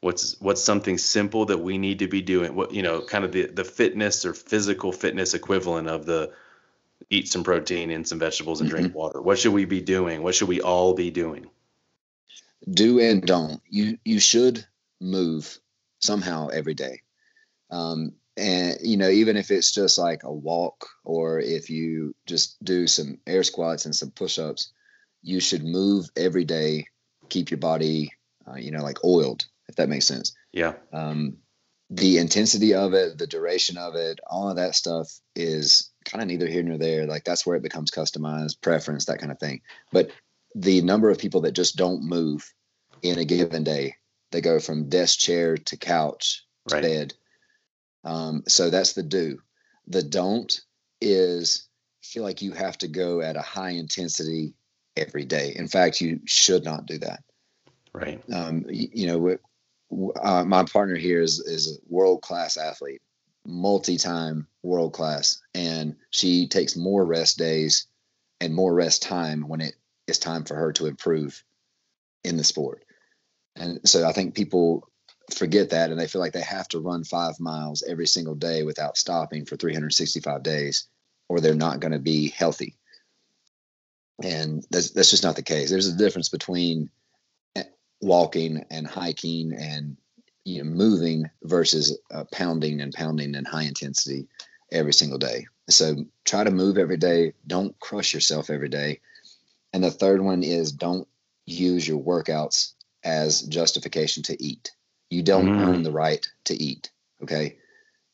What's 0.00 0.40
what's 0.40 0.62
something 0.62 0.96
simple 0.96 1.46
that 1.46 1.58
we 1.58 1.76
need 1.76 1.98
to 1.98 2.06
be 2.06 2.22
doing? 2.22 2.54
What 2.54 2.72
you 2.72 2.82
know, 2.82 3.02
kind 3.02 3.24
of 3.24 3.32
the 3.32 3.46
the 3.46 3.64
fitness 3.64 4.24
or 4.24 4.32
physical 4.32 4.92
fitness 4.92 5.34
equivalent 5.34 5.88
of 5.88 6.06
the 6.06 6.32
eat 7.10 7.28
some 7.28 7.42
protein 7.42 7.90
and 7.90 8.06
some 8.06 8.18
vegetables 8.20 8.60
and 8.60 8.70
drink 8.70 8.88
mm-hmm. 8.88 8.98
water? 8.98 9.20
What 9.20 9.40
should 9.40 9.52
we 9.52 9.64
be 9.64 9.80
doing? 9.80 10.22
What 10.22 10.36
should 10.36 10.48
we 10.48 10.60
all 10.60 10.94
be 10.94 11.10
doing? 11.10 11.50
Do 12.70 13.00
and 13.00 13.22
don't. 13.22 13.60
You 13.68 13.98
you 14.04 14.20
should 14.20 14.64
move 15.00 15.58
somehow 15.98 16.48
every 16.48 16.74
day. 16.74 17.02
Um, 17.70 18.14
and 18.38 18.78
you 18.82 18.96
know 18.96 19.08
even 19.08 19.36
if 19.36 19.50
it's 19.50 19.72
just 19.72 19.98
like 19.98 20.22
a 20.22 20.32
walk 20.32 20.86
or 21.04 21.40
if 21.40 21.68
you 21.68 22.14
just 22.26 22.62
do 22.64 22.86
some 22.86 23.18
air 23.26 23.42
squats 23.42 23.84
and 23.84 23.94
some 23.94 24.10
push-ups 24.10 24.72
you 25.22 25.40
should 25.40 25.64
move 25.64 26.06
every 26.16 26.44
day 26.44 26.86
keep 27.28 27.50
your 27.50 27.58
body 27.58 28.10
uh, 28.48 28.56
you 28.56 28.70
know 28.70 28.82
like 28.82 29.04
oiled 29.04 29.44
if 29.68 29.76
that 29.76 29.88
makes 29.88 30.06
sense. 30.06 30.34
Yeah. 30.52 30.74
Um, 30.92 31.36
the 31.90 32.18
intensity 32.18 32.74
of 32.74 32.94
it 32.94 33.18
the 33.18 33.26
duration 33.26 33.76
of 33.76 33.94
it 33.94 34.20
all 34.26 34.48
of 34.50 34.56
that 34.56 34.74
stuff 34.74 35.10
is 35.34 35.90
kind 36.04 36.22
of 36.22 36.28
neither 36.28 36.46
here 36.46 36.62
nor 36.62 36.78
there. 36.78 37.06
Like 37.06 37.24
that's 37.24 37.46
where 37.46 37.56
it 37.56 37.62
becomes 37.62 37.90
customized 37.90 38.60
preference 38.62 39.06
that 39.06 39.18
kind 39.18 39.32
of 39.32 39.38
thing. 39.38 39.60
But 39.92 40.10
the 40.54 40.80
number 40.82 41.10
of 41.10 41.18
people 41.18 41.42
that 41.42 41.52
just 41.52 41.76
don't 41.76 42.02
move 42.02 42.52
in 43.02 43.18
a 43.18 43.24
given 43.24 43.64
day 43.64 43.94
they 44.30 44.40
go 44.40 44.60
from 44.60 44.88
desk 44.88 45.18
chair 45.18 45.56
to 45.56 45.76
couch 45.76 46.44
to 46.68 46.74
Right. 46.76 46.82
bed 46.82 47.14
um, 48.08 48.42
so 48.48 48.70
that's 48.70 48.94
the 48.94 49.02
do. 49.02 49.38
The 49.86 50.02
don't 50.02 50.58
is 51.00 51.68
feel 52.02 52.22
like 52.22 52.40
you 52.40 52.52
have 52.52 52.78
to 52.78 52.88
go 52.88 53.20
at 53.20 53.36
a 53.36 53.42
high 53.42 53.70
intensity 53.70 54.54
every 54.96 55.26
day. 55.26 55.52
In 55.54 55.68
fact, 55.68 56.00
you 56.00 56.20
should 56.24 56.64
not 56.64 56.86
do 56.86 56.98
that. 56.98 57.22
right 57.92 58.22
Um, 58.32 58.64
you, 58.68 58.88
you 58.92 59.06
know, 59.06 60.12
uh, 60.22 60.44
my 60.44 60.64
partner 60.64 60.96
here 60.96 61.20
is 61.20 61.40
is 61.40 61.68
a 61.68 61.94
world 61.94 62.22
class 62.22 62.56
athlete, 62.56 63.02
multi 63.46 63.98
time 63.98 64.46
world 64.62 64.94
class, 64.94 65.42
and 65.54 65.94
she 66.08 66.48
takes 66.48 66.76
more 66.76 67.04
rest 67.04 67.36
days 67.36 67.88
and 68.40 68.54
more 68.54 68.72
rest 68.72 69.02
time 69.02 69.46
when 69.48 69.60
it 69.60 69.74
is 70.06 70.18
time 70.18 70.44
for 70.44 70.54
her 70.54 70.72
to 70.72 70.86
improve 70.86 71.44
in 72.24 72.38
the 72.38 72.44
sport. 72.44 72.84
And 73.54 73.80
so 73.84 74.08
I 74.08 74.12
think 74.12 74.34
people 74.34 74.88
forget 75.34 75.70
that 75.70 75.90
and 75.90 76.00
they 76.00 76.06
feel 76.06 76.20
like 76.20 76.32
they 76.32 76.40
have 76.40 76.68
to 76.68 76.80
run 76.80 77.04
five 77.04 77.38
miles 77.40 77.82
every 77.86 78.06
single 78.06 78.34
day 78.34 78.62
without 78.62 78.96
stopping 78.96 79.44
for 79.44 79.56
365 79.56 80.42
days 80.42 80.88
or 81.28 81.40
they're 81.40 81.54
not 81.54 81.80
going 81.80 81.92
to 81.92 81.98
be 81.98 82.30
healthy. 82.30 82.74
And 84.22 84.64
that's, 84.70 84.90
that's 84.90 85.10
just 85.10 85.22
not 85.22 85.36
the 85.36 85.42
case. 85.42 85.70
There's 85.70 85.86
a 85.86 85.96
difference 85.96 86.28
between 86.28 86.90
eh, 87.56 87.64
walking 88.00 88.64
and 88.70 88.86
hiking 88.86 89.52
and 89.52 89.96
you 90.44 90.64
know 90.64 90.70
moving 90.70 91.30
versus 91.42 91.98
uh, 92.10 92.24
pounding 92.32 92.80
and 92.80 92.92
pounding 92.92 93.34
and 93.34 93.46
high 93.46 93.64
intensity 93.64 94.26
every 94.72 94.94
single 94.94 95.18
day. 95.18 95.46
So 95.68 96.06
try 96.24 96.44
to 96.44 96.50
move 96.50 96.78
every 96.78 96.96
day. 96.96 97.34
Don't 97.46 97.78
crush 97.78 98.14
yourself 98.14 98.50
every 98.50 98.68
day. 98.68 99.00
And 99.72 99.84
the 99.84 99.90
third 99.90 100.22
one 100.22 100.42
is 100.42 100.72
don't 100.72 101.06
use 101.44 101.86
your 101.86 102.02
workouts 102.02 102.72
as 103.04 103.42
justification 103.42 104.22
to 104.24 104.42
eat. 104.42 104.72
You 105.10 105.22
don't 105.22 105.48
Mm. 105.56 105.60
earn 105.60 105.82
the 105.82 105.92
right 105.92 106.26
to 106.44 106.54
eat. 106.62 106.90
Okay. 107.22 107.58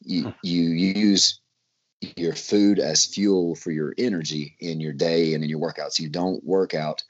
You, 0.03 0.25
Hmm. 0.25 0.31
you 0.43 0.63
use 0.71 1.41
your 2.17 2.35
food 2.35 2.79
as 2.79 3.07
fuel 3.07 3.55
for 3.55 3.71
your 3.71 3.95
energy 3.99 4.57
in 4.61 4.81
your 4.81 4.93
day 4.93 5.35
and 5.35 5.43
in 5.43 5.51
your 5.51 5.61
workouts. 5.61 5.99
You 5.99 6.09
don't 6.09 6.45
work 6.45 6.75
out 6.75 7.03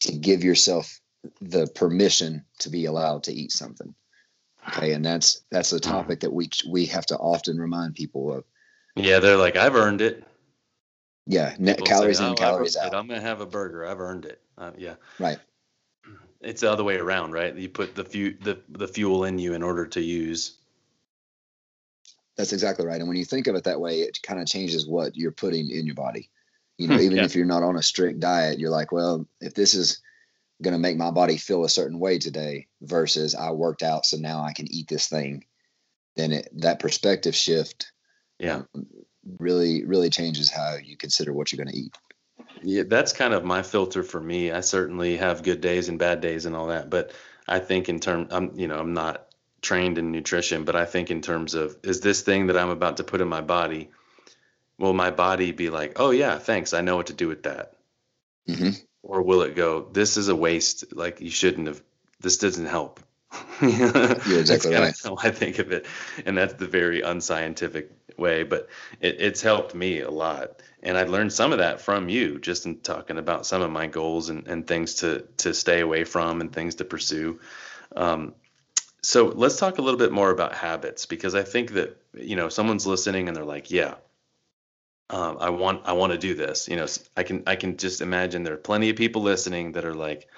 to 0.00 0.12
give 0.12 0.44
yourself 0.44 1.00
the 1.40 1.66
permission 1.68 2.44
to 2.60 2.70
be 2.70 2.84
allowed 2.84 3.24
to 3.24 3.32
eat 3.32 3.50
something. 3.52 3.94
Okay. 4.68 4.92
And 4.92 5.04
that's, 5.04 5.42
that's 5.50 5.72
a 5.72 5.80
topic 5.80 6.20
that 6.20 6.32
we, 6.32 6.50
we 6.68 6.86
have 6.86 7.06
to 7.06 7.16
often 7.16 7.58
remind 7.58 7.94
people 7.94 8.32
of. 8.32 8.44
yeah 8.96 9.18
they're 9.18 9.36
like 9.36 9.56
i've 9.56 9.74
earned 9.76 10.00
it 10.02 10.24
Yeah. 11.26 11.54
Net 11.58 11.84
calories 11.84 12.18
say, 12.18 12.24
in, 12.24 12.28
"Oh, 12.30 12.32
I've 12.32 12.38
calories 12.38 12.76
earned 12.76 12.86
it. 12.86 12.94
out. 12.94 12.98
i'm 13.00 13.08
gonna 13.08 13.20
have 13.20 13.40
a 13.40 13.46
burger 13.46 13.86
i've 13.86 14.00
earned 14.00 14.24
it 14.26 14.40
uh, 14.58 14.72
yeah 14.76 14.94
Right. 15.18 15.38
It's 16.40 16.60
the 16.60 16.70
other 16.70 16.84
way 16.84 16.96
around 16.96 17.32
right 17.32 17.56
you 17.56 17.68
put 17.68 17.94
the 17.94 18.04
fu- 18.04 18.36
the, 18.42 18.58
the 18.68 18.88
fuel 18.88 19.24
in 19.24 19.38
you 19.38 19.54
in 19.54 19.62
order 19.62 19.86
to 19.86 20.00
use 20.00 20.58
That's 22.36 22.52
exactly 22.52 22.86
right. 22.86 23.00
And 23.00 23.08
when 23.08 23.16
you 23.16 23.24
think 23.24 23.48
of 23.48 23.56
it 23.56 23.64
that 23.64 23.80
way, 23.80 24.00
it 24.00 24.22
kind 24.22 24.40
of 24.40 24.46
changes 24.46 24.86
what 24.86 25.16
you're 25.16 25.32
putting 25.32 25.70
in 25.70 25.86
your 25.86 25.96
body. 25.96 26.30
You 26.78 26.88
know, 26.88 26.94
Hmm, 26.94 27.00
even 27.00 27.18
yeah. 27.18 27.24
if 27.24 27.34
you're 27.34 27.44
not 27.44 27.64
on 27.64 27.76
a 27.76 27.82
strict 27.82 28.20
diet, 28.20 28.60
you're 28.60 28.70
like, 28.70 28.92
well, 28.92 29.26
if 29.40 29.54
this 29.54 29.74
is 29.74 30.00
going 30.62 30.74
to 30.74 30.78
make 30.78 30.96
my 30.96 31.10
body 31.10 31.36
feel 31.36 31.64
a 31.64 31.68
certain 31.68 31.98
way 31.98 32.18
today 32.18 32.68
versus 32.82 33.34
I 33.34 33.50
worked 33.50 33.82
out, 33.82 34.06
so 34.06 34.16
now 34.16 34.42
I 34.42 34.52
can 34.52 34.70
eat 34.72 34.88
this 34.88 35.08
thing, 35.08 35.44
then 36.16 36.32
it, 36.32 36.48
that 36.60 36.78
perspective 36.80 37.34
shift 37.34 37.92
yeah 38.38 38.62
really, 39.38 39.84
really 39.84 40.10
changes 40.10 40.50
how 40.50 40.76
you 40.82 40.96
consider 40.96 41.32
what 41.32 41.52
you're 41.52 41.64
going 41.64 41.74
to 41.74 41.80
eat. 41.80 41.94
Yeah, 42.62 42.82
that's 42.86 43.12
kind 43.12 43.34
of 43.34 43.44
my 43.44 43.62
filter 43.62 44.02
for 44.02 44.20
me. 44.20 44.50
I 44.50 44.60
certainly 44.60 45.16
have 45.16 45.42
good 45.42 45.60
days 45.60 45.88
and 45.88 45.98
bad 45.98 46.20
days 46.20 46.46
and 46.46 46.56
all 46.56 46.68
that, 46.68 46.90
but 46.90 47.12
I 47.46 47.58
think 47.60 47.88
in 47.88 48.00
terms, 48.00 48.28
I'm 48.32 48.58
you 48.58 48.68
know 48.68 48.78
I'm 48.78 48.94
not 48.94 49.26
trained 49.62 49.98
in 49.98 50.12
nutrition, 50.12 50.64
but 50.64 50.76
I 50.76 50.84
think 50.84 51.10
in 51.10 51.20
terms 51.22 51.54
of 51.54 51.76
is 51.82 52.00
this 52.00 52.22
thing 52.22 52.48
that 52.48 52.56
I'm 52.56 52.70
about 52.70 52.98
to 52.98 53.04
put 53.04 53.20
in 53.20 53.28
my 53.28 53.40
body, 53.40 53.90
will 54.78 54.94
my 54.94 55.10
body 55.10 55.52
be 55.52 55.70
like, 55.70 56.00
oh 56.00 56.10
yeah, 56.10 56.38
thanks, 56.38 56.72
I 56.74 56.80
know 56.80 56.96
what 56.96 57.06
to 57.08 57.12
do 57.14 57.28
with 57.28 57.44
that, 57.44 57.74
hmm 58.46 58.70
or 59.02 59.22
will 59.22 59.42
it 59.42 59.54
go, 59.54 59.88
this 59.92 60.16
is 60.16 60.28
a 60.28 60.36
waste, 60.36 60.92
like 60.94 61.20
you 61.20 61.30
shouldn't 61.30 61.68
have, 61.68 61.82
this 62.20 62.38
doesn't 62.38 62.66
help. 62.66 63.00
You're 63.62 64.40
exactly 64.40 64.74
right. 64.74 64.94
How 65.02 65.16
I 65.22 65.30
think 65.30 65.58
of 65.60 65.72
it, 65.72 65.86
and 66.26 66.36
that's 66.36 66.54
the 66.54 66.66
very 66.66 67.02
unscientific 67.02 67.90
way, 68.18 68.42
but 68.42 68.68
it, 69.00 69.20
it's 69.20 69.40
helped 69.40 69.74
me 69.74 70.00
a 70.00 70.10
lot 70.10 70.60
and 70.82 70.96
I 70.96 71.04
learned 71.04 71.32
some 71.32 71.52
of 71.52 71.58
that 71.58 71.80
from 71.80 72.08
you, 72.08 72.38
just 72.38 72.66
in 72.66 72.80
talking 72.80 73.18
about 73.18 73.46
some 73.46 73.62
of 73.62 73.70
my 73.70 73.86
goals 73.86 74.28
and, 74.30 74.46
and 74.46 74.66
things 74.66 74.94
to 74.96 75.26
to 75.38 75.54
stay 75.54 75.80
away 75.80 76.04
from 76.04 76.40
and 76.40 76.52
things 76.52 76.76
to 76.76 76.84
pursue. 76.84 77.40
Um, 77.96 78.34
so 79.02 79.26
let's 79.26 79.56
talk 79.56 79.78
a 79.78 79.82
little 79.82 79.98
bit 79.98 80.12
more 80.12 80.30
about 80.30 80.54
habits 80.54 81.06
because 81.06 81.34
I 81.34 81.42
think 81.42 81.72
that 81.72 82.00
you 82.14 82.36
know 82.36 82.48
someone's 82.48 82.86
listening 82.86 83.28
and 83.28 83.36
they're 83.36 83.44
like, 83.44 83.70
yeah, 83.70 83.94
um, 85.10 85.38
I 85.40 85.50
want 85.50 85.82
I 85.84 85.92
want 85.92 86.12
to 86.12 86.18
do 86.18 86.34
this. 86.34 86.68
You 86.68 86.76
know, 86.76 86.86
I 87.16 87.22
can 87.22 87.42
I 87.46 87.56
can 87.56 87.76
just 87.76 88.00
imagine 88.00 88.42
there 88.42 88.54
are 88.54 88.58
plenty 88.58 88.90
of 88.90 88.96
people 88.96 89.22
listening 89.22 89.72
that 89.72 89.84
are 89.84 89.94
like, 89.94 90.28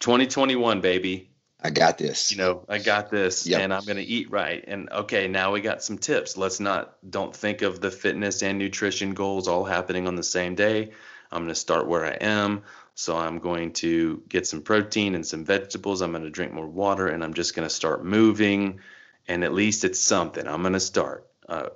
2021, 0.00 0.80
baby, 0.80 1.29
I 1.62 1.70
got 1.70 1.98
this. 1.98 2.30
you 2.32 2.38
know 2.38 2.64
i 2.68 2.78
got 2.78 3.10
this 3.10 3.46
Yep. 3.46 3.60
and 3.60 3.74
i'm 3.74 3.84
going 3.84 3.96
to 3.98 4.02
eat 4.02 4.30
right. 4.30 4.64
And 4.66 4.88
okay 4.90 5.28
now 5.28 5.52
we 5.52 5.60
got 5.60 5.82
some 5.82 5.98
tips. 5.98 6.36
Let's 6.36 6.60
not 6.60 6.96
don't 7.08 7.34
think 7.36 7.62
of 7.62 7.80
the 7.80 7.90
fitness 7.90 8.42
and 8.42 8.58
nutrition 8.58 9.14
goals 9.14 9.46
all 9.48 9.64
happening 9.64 10.06
on 10.06 10.14
the 10.16 10.22
same 10.22 10.54
day. 10.54 10.90
I'm 11.30 11.42
going 11.42 11.48
to 11.48 11.54
start 11.54 11.86
where 11.86 12.04
i 12.06 12.16
am. 12.20 12.62
So 12.94 13.16
i'm 13.16 13.38
going 13.38 13.72
to 13.74 14.22
get 14.28 14.46
some 14.46 14.62
protein 14.62 15.14
and 15.14 15.26
some 15.26 15.44
vegetables. 15.44 16.00
I'm 16.00 16.12
going 16.12 16.24
to 16.24 16.30
drink 16.30 16.52
more 16.52 16.66
water 16.68 17.08
and 17.08 17.22
i'm 17.22 17.34
just 17.34 17.54
going 17.54 17.68
to 17.68 17.74
start 17.74 18.04
moving. 18.04 18.80
And 19.28 19.44
at 19.44 19.52
least 19.52 19.84
it's 19.84 20.00
something. 20.00 20.46
I'm 20.48 20.62
going 20.62 20.72
to 20.72 20.80
start. 20.80 21.26
Uh, 21.48 21.68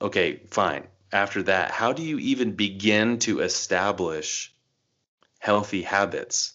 okay 0.00 0.42
fine. 0.50 0.84
After 1.10 1.42
that 1.44 1.70
how 1.70 1.92
do 1.92 2.02
you 2.02 2.18
even 2.18 2.52
begin 2.52 3.18
to 3.20 3.40
establish 3.40 4.54
healthy 5.38 5.82
habits 5.82 6.52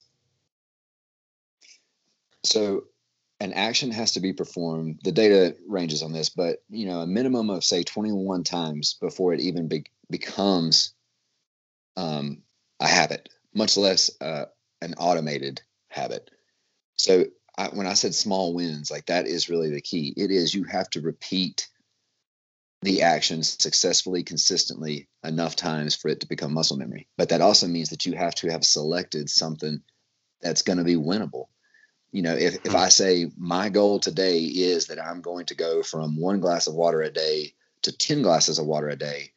So 2.47 2.85
an 3.39 3.53
action 3.53 3.91
has 3.91 4.13
to 4.13 4.19
be 4.19 4.33
performed. 4.33 4.99
The 5.03 5.11
data 5.11 5.55
ranges 5.67 6.01
on 6.01 6.13
this, 6.13 6.29
but 6.29 6.63
you 6.69 6.87
know, 6.87 7.01
a 7.01 7.07
minimum 7.07 7.49
of 7.49 7.63
say 7.63 7.83
21 7.83 8.43
times 8.43 8.97
before 8.99 9.33
it 9.33 9.41
even 9.41 9.67
be- 9.67 9.85
becomes 10.09 10.93
um, 11.95 12.41
a 12.79 12.87
habit, 12.87 13.29
much 13.53 13.77
less 13.77 14.09
uh, 14.21 14.45
an 14.81 14.95
automated 14.97 15.61
habit. 15.89 16.31
So 16.95 17.25
I, 17.57 17.67
when 17.67 17.87
I 17.87 17.93
said 17.93 18.15
small 18.15 18.53
wins, 18.53 18.89
like 18.89 19.07
that 19.07 19.27
is 19.27 19.49
really 19.49 19.69
the 19.69 19.81
key. 19.81 20.13
It 20.15 20.31
is 20.31 20.53
you 20.53 20.63
have 20.63 20.89
to 20.91 21.01
repeat 21.01 21.67
the 22.83 23.01
action 23.01 23.43
successfully, 23.43 24.23
consistently 24.23 25.09
enough 25.23 25.55
times 25.55 25.95
for 25.95 26.09
it 26.09 26.21
to 26.21 26.27
become 26.27 26.53
muscle 26.53 26.77
memory. 26.77 27.07
But 27.17 27.29
that 27.29 27.41
also 27.41 27.67
means 27.67 27.89
that 27.89 28.05
you 28.05 28.13
have 28.13 28.35
to 28.35 28.51
have 28.51 28.63
selected 28.63 29.29
something 29.29 29.81
that's 30.41 30.61
going 30.61 30.77
to 30.77 30.83
be 30.83 30.95
winnable 30.95 31.47
you 32.11 32.21
know 32.21 32.35
if, 32.35 32.65
if 32.65 32.75
i 32.75 32.89
say 32.89 33.29
my 33.37 33.69
goal 33.69 33.99
today 33.99 34.39
is 34.39 34.87
that 34.87 35.03
i'm 35.03 35.21
going 35.21 35.45
to 35.45 35.55
go 35.55 35.83
from 35.83 36.19
one 36.19 36.39
glass 36.39 36.67
of 36.67 36.73
water 36.73 37.01
a 37.01 37.11
day 37.11 37.53
to 37.81 37.91
10 37.91 38.21
glasses 38.21 38.59
of 38.59 38.65
water 38.65 38.89
a 38.89 38.95
day 38.95 39.31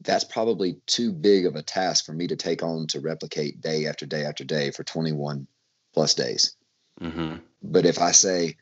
that's 0.00 0.24
probably 0.24 0.76
too 0.86 1.12
big 1.12 1.46
of 1.46 1.56
a 1.56 1.62
task 1.62 2.04
for 2.04 2.12
me 2.12 2.26
to 2.26 2.36
take 2.36 2.62
on 2.62 2.86
to 2.86 3.00
replicate 3.00 3.60
day 3.60 3.86
after 3.86 4.06
day 4.06 4.24
after 4.24 4.44
day 4.44 4.70
for 4.70 4.84
21 4.84 5.46
plus 5.92 6.14
days 6.14 6.56
mm-hmm. 7.00 7.36
but 7.62 7.86
if 7.86 7.98
i 7.98 8.10
say 8.10 8.56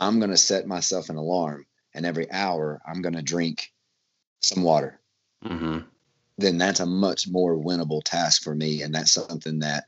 i'm 0.00 0.18
going 0.18 0.30
to 0.30 0.36
set 0.36 0.66
myself 0.66 1.08
an 1.08 1.16
alarm 1.16 1.66
and 1.94 2.04
every 2.04 2.30
hour 2.30 2.80
i'm 2.86 3.02
going 3.02 3.14
to 3.14 3.22
drink 3.22 3.72
some 4.40 4.62
water 4.62 5.00
Mm-hmm. 5.44 5.78
then 6.38 6.58
that's 6.58 6.80
a 6.80 6.86
much 6.86 7.28
more 7.28 7.56
winnable 7.56 8.02
task 8.02 8.42
for 8.42 8.54
me 8.54 8.82
and 8.82 8.94
that's 8.94 9.12
something 9.12 9.60
that 9.60 9.84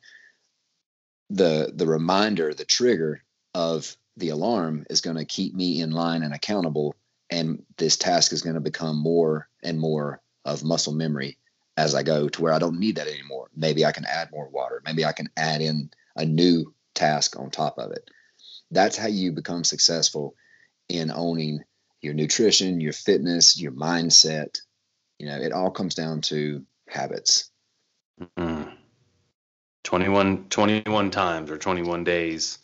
the 1.30 1.72
the 1.74 1.86
reminder 1.86 2.52
the 2.54 2.64
trigger 2.64 3.22
of 3.54 3.96
the 4.16 4.30
alarm 4.30 4.84
is 4.90 5.00
going 5.00 5.16
to 5.16 5.24
keep 5.24 5.54
me 5.54 5.80
in 5.80 5.90
line 5.90 6.22
and 6.22 6.34
accountable 6.34 6.94
and 7.30 7.62
this 7.76 7.96
task 7.96 8.32
is 8.32 8.42
going 8.42 8.54
to 8.54 8.60
become 8.60 8.96
more 8.96 9.48
and 9.62 9.78
more 9.78 10.20
of 10.44 10.64
muscle 10.64 10.94
memory 10.94 11.36
as 11.76 11.94
i 11.94 12.02
go 12.02 12.28
to 12.28 12.42
where 12.42 12.52
i 12.52 12.58
don't 12.58 12.78
need 12.78 12.96
that 12.96 13.08
anymore 13.08 13.48
maybe 13.54 13.84
i 13.84 13.92
can 13.92 14.04
add 14.06 14.30
more 14.32 14.48
water 14.48 14.82
maybe 14.84 15.04
i 15.04 15.12
can 15.12 15.28
add 15.36 15.60
in 15.60 15.90
a 16.16 16.24
new 16.24 16.72
task 16.94 17.38
on 17.38 17.50
top 17.50 17.78
of 17.78 17.92
it 17.92 18.10
that's 18.70 18.96
how 18.96 19.08
you 19.08 19.32
become 19.32 19.64
successful 19.64 20.34
in 20.88 21.10
owning 21.10 21.62
your 22.00 22.14
nutrition, 22.14 22.80
your 22.80 22.92
fitness, 22.92 23.60
your 23.60 23.72
mindset. 23.72 24.58
You 25.18 25.26
know, 25.26 25.36
it 25.36 25.52
all 25.52 25.70
comes 25.70 25.94
down 25.94 26.20
to 26.22 26.64
habits. 26.88 27.50
Mm-hmm. 28.20 28.70
21, 29.88 30.50
21 30.50 31.10
times 31.10 31.50
or 31.50 31.56
21 31.56 32.04
days 32.04 32.58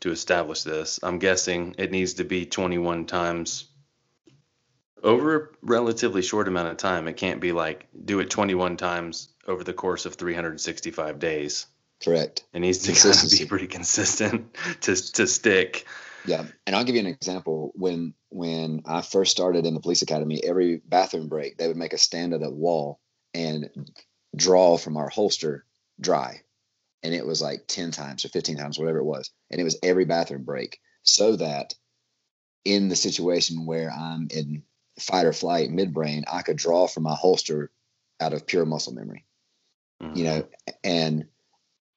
to 0.00 0.10
establish 0.10 0.64
this. 0.64 0.98
I'm 1.00 1.20
guessing 1.20 1.76
it 1.78 1.92
needs 1.92 2.14
to 2.14 2.24
be 2.24 2.44
21 2.44 3.06
times 3.06 3.68
over 5.04 5.36
a 5.36 5.48
relatively 5.62 6.22
short 6.22 6.48
amount 6.48 6.66
of 6.66 6.76
time. 6.76 7.06
It 7.06 7.16
can't 7.16 7.40
be 7.40 7.52
like 7.52 7.86
do 8.04 8.18
it 8.18 8.30
21 8.30 8.76
times 8.78 9.28
over 9.46 9.62
the 9.62 9.72
course 9.72 10.06
of 10.06 10.16
365 10.16 11.20
days. 11.20 11.66
Correct. 12.02 12.42
It 12.52 12.58
needs 12.58 12.78
to 12.78 13.38
be 13.38 13.48
pretty 13.48 13.68
consistent 13.68 14.52
to 14.80 14.96
to 15.12 15.28
stick. 15.28 15.86
Yeah, 16.26 16.46
and 16.66 16.74
I'll 16.74 16.82
give 16.82 16.96
you 16.96 17.00
an 17.02 17.06
example. 17.06 17.70
When 17.76 18.12
when 18.30 18.82
I 18.86 19.02
first 19.02 19.30
started 19.30 19.66
in 19.66 19.74
the 19.74 19.80
police 19.80 20.02
academy, 20.02 20.42
every 20.42 20.82
bathroom 20.84 21.28
break 21.28 21.58
they 21.58 21.68
would 21.68 21.76
make 21.76 21.92
a 21.92 21.98
stand 21.98 22.34
at 22.34 22.40
the 22.40 22.50
wall 22.50 22.98
and 23.34 23.70
draw 24.34 24.76
from 24.76 24.96
our 24.96 25.08
holster 25.08 25.64
dry, 26.00 26.40
and 27.02 27.14
it 27.14 27.26
was 27.26 27.42
like 27.42 27.66
ten 27.66 27.90
times 27.90 28.24
or 28.24 28.28
fifteen 28.28 28.56
times, 28.56 28.78
whatever 28.78 28.98
it 28.98 29.04
was, 29.04 29.30
and 29.50 29.60
it 29.60 29.64
was 29.64 29.78
every 29.82 30.04
bathroom 30.04 30.44
break, 30.44 30.78
so 31.02 31.36
that 31.36 31.74
in 32.64 32.88
the 32.88 32.96
situation 32.96 33.66
where 33.66 33.90
I'm 33.90 34.28
in 34.30 34.62
fight 34.98 35.26
or 35.26 35.32
flight 35.32 35.70
midbrain, 35.70 36.24
I 36.30 36.42
could 36.42 36.56
draw 36.56 36.86
from 36.86 37.04
my 37.04 37.14
holster 37.14 37.70
out 38.20 38.32
of 38.32 38.46
pure 38.46 38.66
muscle 38.66 38.92
memory. 38.92 39.24
Mm-hmm. 40.02 40.16
You 40.16 40.24
know, 40.24 40.48
and 40.84 41.26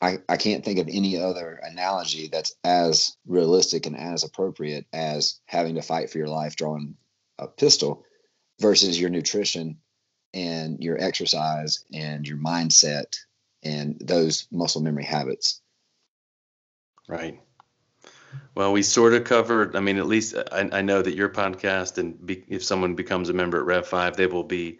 I, 0.01 0.19
I 0.27 0.35
can't 0.35 0.65
think 0.65 0.79
of 0.79 0.89
any 0.89 1.17
other 1.17 1.61
analogy 1.63 2.27
that's 2.27 2.53
as 2.63 3.15
realistic 3.25 3.85
and 3.85 3.97
as 3.97 4.23
appropriate 4.23 4.85
as 4.91 5.39
having 5.45 5.75
to 5.75 5.81
fight 5.81 6.09
for 6.09 6.17
your 6.17 6.27
life 6.27 6.57
drawing 6.57 6.95
a 7.39 7.47
pistol 7.47 8.03
versus 8.59 8.99
your 8.99 9.09
nutrition 9.09 9.77
and 10.33 10.83
your 10.83 11.01
exercise 11.01 11.85
and 11.93 12.27
your 12.27 12.37
mindset 12.37 13.15
and 13.63 13.97
those 13.99 14.47
muscle 14.51 14.81
memory 14.81 15.05
habits. 15.05 15.61
Right. 17.07 17.41
Well, 18.55 18.71
we 18.71 18.83
sort 18.83 19.13
of 19.13 19.23
covered. 19.23 19.75
I 19.75 19.79
mean, 19.79 19.97
at 19.97 20.05
least 20.05 20.35
I, 20.35 20.69
I 20.71 20.81
know 20.81 21.01
that 21.01 21.15
your 21.15 21.29
podcast, 21.29 21.97
and 21.97 22.23
be, 22.25 22.43
if 22.47 22.63
someone 22.63 22.95
becomes 22.95 23.29
a 23.29 23.33
member 23.33 23.59
at 23.59 23.65
Rev 23.65 23.87
Five, 23.87 24.15
they 24.15 24.27
will 24.27 24.43
be 24.43 24.79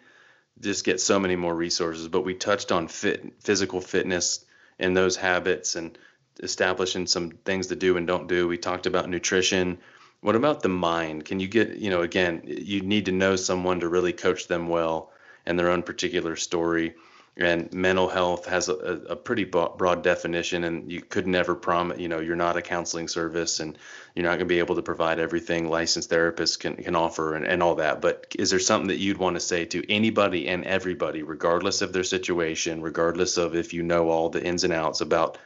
just 0.60 0.84
get 0.84 1.00
so 1.00 1.18
many 1.18 1.36
more 1.36 1.54
resources. 1.54 2.08
But 2.08 2.24
we 2.24 2.34
touched 2.34 2.72
on 2.72 2.88
fit, 2.88 3.42
physical 3.42 3.80
fitness, 3.80 4.44
and 4.78 4.96
those 4.96 5.16
habits, 5.16 5.76
and 5.76 5.98
establishing 6.42 7.06
some 7.06 7.30
things 7.30 7.68
to 7.68 7.76
do 7.76 7.96
and 7.96 8.06
don't 8.06 8.28
do. 8.28 8.48
We 8.48 8.58
talked 8.58 8.86
about 8.86 9.08
nutrition. 9.08 9.78
What 10.20 10.36
about 10.36 10.62
the 10.62 10.68
mind? 10.68 11.24
Can 11.24 11.38
you 11.38 11.48
get, 11.48 11.76
you 11.76 11.90
know, 11.90 12.02
again, 12.02 12.42
you 12.44 12.80
need 12.80 13.06
to 13.06 13.12
know 13.12 13.36
someone 13.36 13.80
to 13.80 13.88
really 13.88 14.12
coach 14.12 14.48
them 14.48 14.68
well 14.68 15.12
and 15.46 15.58
their 15.58 15.70
own 15.70 15.82
particular 15.82 16.34
story 16.34 16.94
and 17.36 17.72
mental 17.72 18.08
health 18.08 18.46
has 18.46 18.68
a, 18.68 18.74
a 18.74 19.16
pretty 19.16 19.44
broad 19.44 20.02
definition 20.04 20.62
and 20.64 20.90
you 20.90 21.00
could 21.00 21.26
never 21.26 21.54
promise 21.54 21.98
you 21.98 22.08
know 22.08 22.20
you're 22.20 22.36
not 22.36 22.56
a 22.56 22.62
counseling 22.62 23.08
service 23.08 23.58
and 23.58 23.76
you're 24.14 24.22
not 24.22 24.30
going 24.30 24.40
to 24.40 24.44
be 24.44 24.60
able 24.60 24.76
to 24.76 24.82
provide 24.82 25.18
everything 25.18 25.68
licensed 25.68 26.10
therapists 26.10 26.58
can, 26.58 26.76
can 26.76 26.94
offer 26.94 27.34
and, 27.34 27.44
and 27.44 27.62
all 27.62 27.74
that. 27.74 28.00
But 28.00 28.34
is 28.38 28.50
there 28.50 28.60
something 28.60 28.88
that 28.88 28.98
you'd 28.98 29.18
want 29.18 29.34
to 29.34 29.40
say 29.40 29.64
to 29.66 29.92
anybody 29.92 30.46
and 30.48 30.64
everybody 30.64 31.22
regardless 31.22 31.82
of 31.82 31.92
their 31.92 32.04
situation 32.04 32.82
regardless 32.82 33.36
of 33.36 33.56
if 33.56 33.74
you 33.74 33.82
know 33.82 34.10
all 34.10 34.30
the 34.30 34.44
ins 34.44 34.62
and 34.62 34.72
outs 34.72 35.00
about 35.00 35.38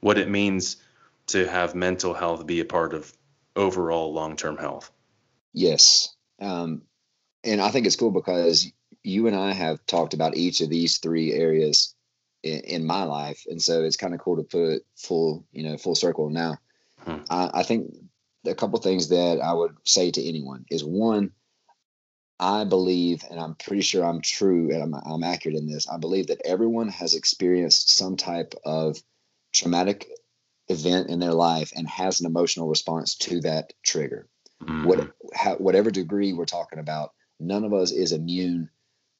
what 0.00 0.18
it 0.18 0.28
means 0.28 0.78
to 1.28 1.46
have 1.46 1.76
mental 1.76 2.14
health 2.14 2.44
be 2.46 2.58
a 2.58 2.64
part 2.64 2.94
of 2.94 3.12
overall 3.54 4.12
long-term 4.12 4.56
health? 4.56 4.90
Yes. 5.52 6.16
Um, 6.40 6.82
and 7.44 7.60
i 7.60 7.70
think 7.70 7.86
it's 7.86 7.96
cool 7.96 8.10
because 8.10 8.70
you 9.02 9.26
and 9.26 9.36
I 9.36 9.52
have 9.52 9.84
talked 9.86 10.14
about 10.14 10.36
each 10.36 10.60
of 10.60 10.70
these 10.70 10.98
three 10.98 11.32
areas 11.32 11.94
in, 12.42 12.60
in 12.60 12.86
my 12.86 13.04
life, 13.04 13.44
and 13.48 13.60
so 13.60 13.82
it's 13.82 13.96
kind 13.96 14.14
of 14.14 14.20
cool 14.20 14.36
to 14.36 14.42
put 14.42 14.84
full, 14.96 15.44
you 15.52 15.62
know, 15.62 15.76
full 15.76 15.94
circle. 15.94 16.30
Now, 16.30 16.58
hmm. 16.98 17.18
I, 17.30 17.50
I 17.54 17.62
think 17.62 17.94
a 18.46 18.54
couple 18.54 18.78
things 18.80 19.08
that 19.08 19.40
I 19.40 19.52
would 19.52 19.76
say 19.84 20.10
to 20.10 20.28
anyone 20.28 20.64
is 20.70 20.84
one, 20.84 21.32
I 22.40 22.64
believe, 22.64 23.22
and 23.30 23.38
I'm 23.38 23.54
pretty 23.54 23.82
sure 23.82 24.04
I'm 24.04 24.20
true 24.20 24.72
and 24.72 24.82
I'm, 24.82 24.94
I'm 24.94 25.22
accurate 25.22 25.56
in 25.56 25.68
this. 25.68 25.88
I 25.88 25.96
believe 25.98 26.26
that 26.26 26.42
everyone 26.44 26.88
has 26.88 27.14
experienced 27.14 27.90
some 27.96 28.16
type 28.16 28.54
of 28.64 28.98
traumatic 29.52 30.08
event 30.68 31.08
in 31.08 31.20
their 31.20 31.34
life 31.34 31.72
and 31.76 31.88
has 31.88 32.20
an 32.20 32.26
emotional 32.26 32.68
response 32.68 33.14
to 33.16 33.40
that 33.42 33.72
trigger. 33.84 34.26
Mm-hmm. 34.62 34.86
What, 34.86 35.60
whatever 35.60 35.90
degree 35.90 36.32
we're 36.32 36.44
talking 36.46 36.78
about, 36.80 37.12
none 37.38 37.64
of 37.64 37.72
us 37.72 37.92
is 37.92 38.10
immune 38.10 38.70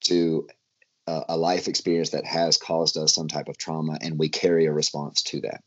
to 0.03 0.47
a, 1.07 1.23
a 1.31 1.37
life 1.37 1.69
experience 1.69 2.11
that 2.11 2.25
has 2.25 2.57
caused 2.57 2.97
us 2.97 3.15
some 3.15 3.29
type 3.29 3.49
of 3.49 3.59
trauma 3.59 3.99
and 4.01 4.19
we 4.19 4.29
carry 4.29 4.67
a 4.67 4.73
response 4.73 5.23
to 5.23 5.41
that. 5.43 5.63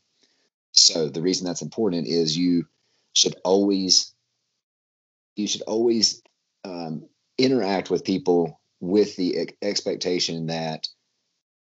So 0.72 1.08
the 1.08 1.22
reason 1.22 1.46
that's 1.46 1.62
important 1.62 2.06
is 2.06 2.36
you 2.36 2.66
should 3.12 3.34
always 3.44 4.12
you 5.36 5.46
should 5.46 5.62
always 5.62 6.22
um, 6.64 7.06
interact 7.38 7.90
with 7.90 8.04
people 8.04 8.60
with 8.80 9.16
the 9.16 9.38
ex- 9.38 9.52
expectation 9.62 10.46
that 10.46 10.88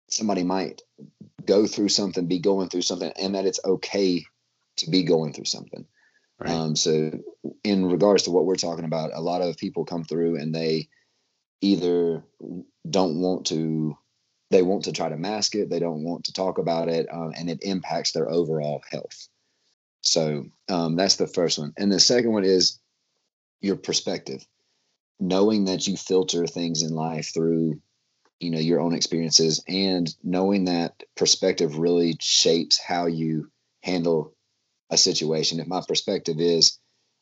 somebody 0.10 0.43
might 0.43 0.82
go 1.45 1.67
through 1.67 1.89
something, 1.89 2.26
be 2.26 2.39
going 2.39 2.69
through 2.69 2.82
something, 2.82 3.12
and 3.19 3.36
that 3.36 3.45
it's 3.45 3.60
okay 3.63 4.26
to 4.78 4.89
be 4.89 5.04
going 5.04 5.34
through 5.34 5.45
something. 5.45 5.86
Right. 6.39 6.52
Um, 6.52 6.76
so, 6.76 7.12
in 7.63 7.86
regards 7.86 8.24
to 8.24 8.32
what 8.32 8.45
we're 8.45 8.56
talking 8.56 8.86
about, 8.86 9.12
a 9.13 9.22
lot 9.22 9.41
of 9.41 9.58
people 9.58 9.84
come 9.84 10.06
through 10.06 10.38
and 10.38 10.56
they 10.56 10.88
either 11.62 12.24
don't 12.89 13.19
want 13.19 13.48
to 13.48 13.98
they 14.52 14.62
want 14.62 14.86
to 14.86 14.91
try 14.91 15.10
to 15.10 15.17
mask 15.17 15.56
it 15.56 15.69
they 15.69 15.80
don't 15.80 16.04
want 16.04 16.26
to 16.26 16.34
talk 16.34 16.58
about 16.58 16.88
it 16.88 17.08
um, 17.12 17.34
and 17.36 17.50
it 17.50 17.60
impacts 17.62 18.12
their 18.12 18.30
overall 18.30 18.82
health. 18.89 19.28
So 20.02 20.45
um, 20.69 20.95
that's 20.95 21.17
the 21.17 21.28
first 21.28 21.60
one. 21.60 21.74
And 21.78 21.91
the 21.91 22.00
second 22.00 22.32
one 22.32 22.45
is 22.45 22.80
your 23.62 23.76
perspective. 23.76 24.45
Knowing 25.19 25.65
that 25.65 25.86
you 25.86 25.98
filter 25.98 26.48
things 26.48 26.82
in 26.82 26.95
life 26.95 27.34
through 27.34 27.82
you 28.39 28.52
know 28.52 28.60
your 28.60 28.80
own 28.80 28.93
experiences 28.93 29.62
and 29.67 30.15
knowing 30.24 30.65
that 30.65 31.04
perspective 31.17 31.78
really 31.78 32.15
shapes 32.22 32.80
how 32.80 33.06
you 33.08 33.52
handle 33.84 34.34
a 34.89 34.98
situation. 34.98 35.60
If 35.60 35.67
my 35.67 35.82
perspective 35.86 36.39
is 36.39 36.80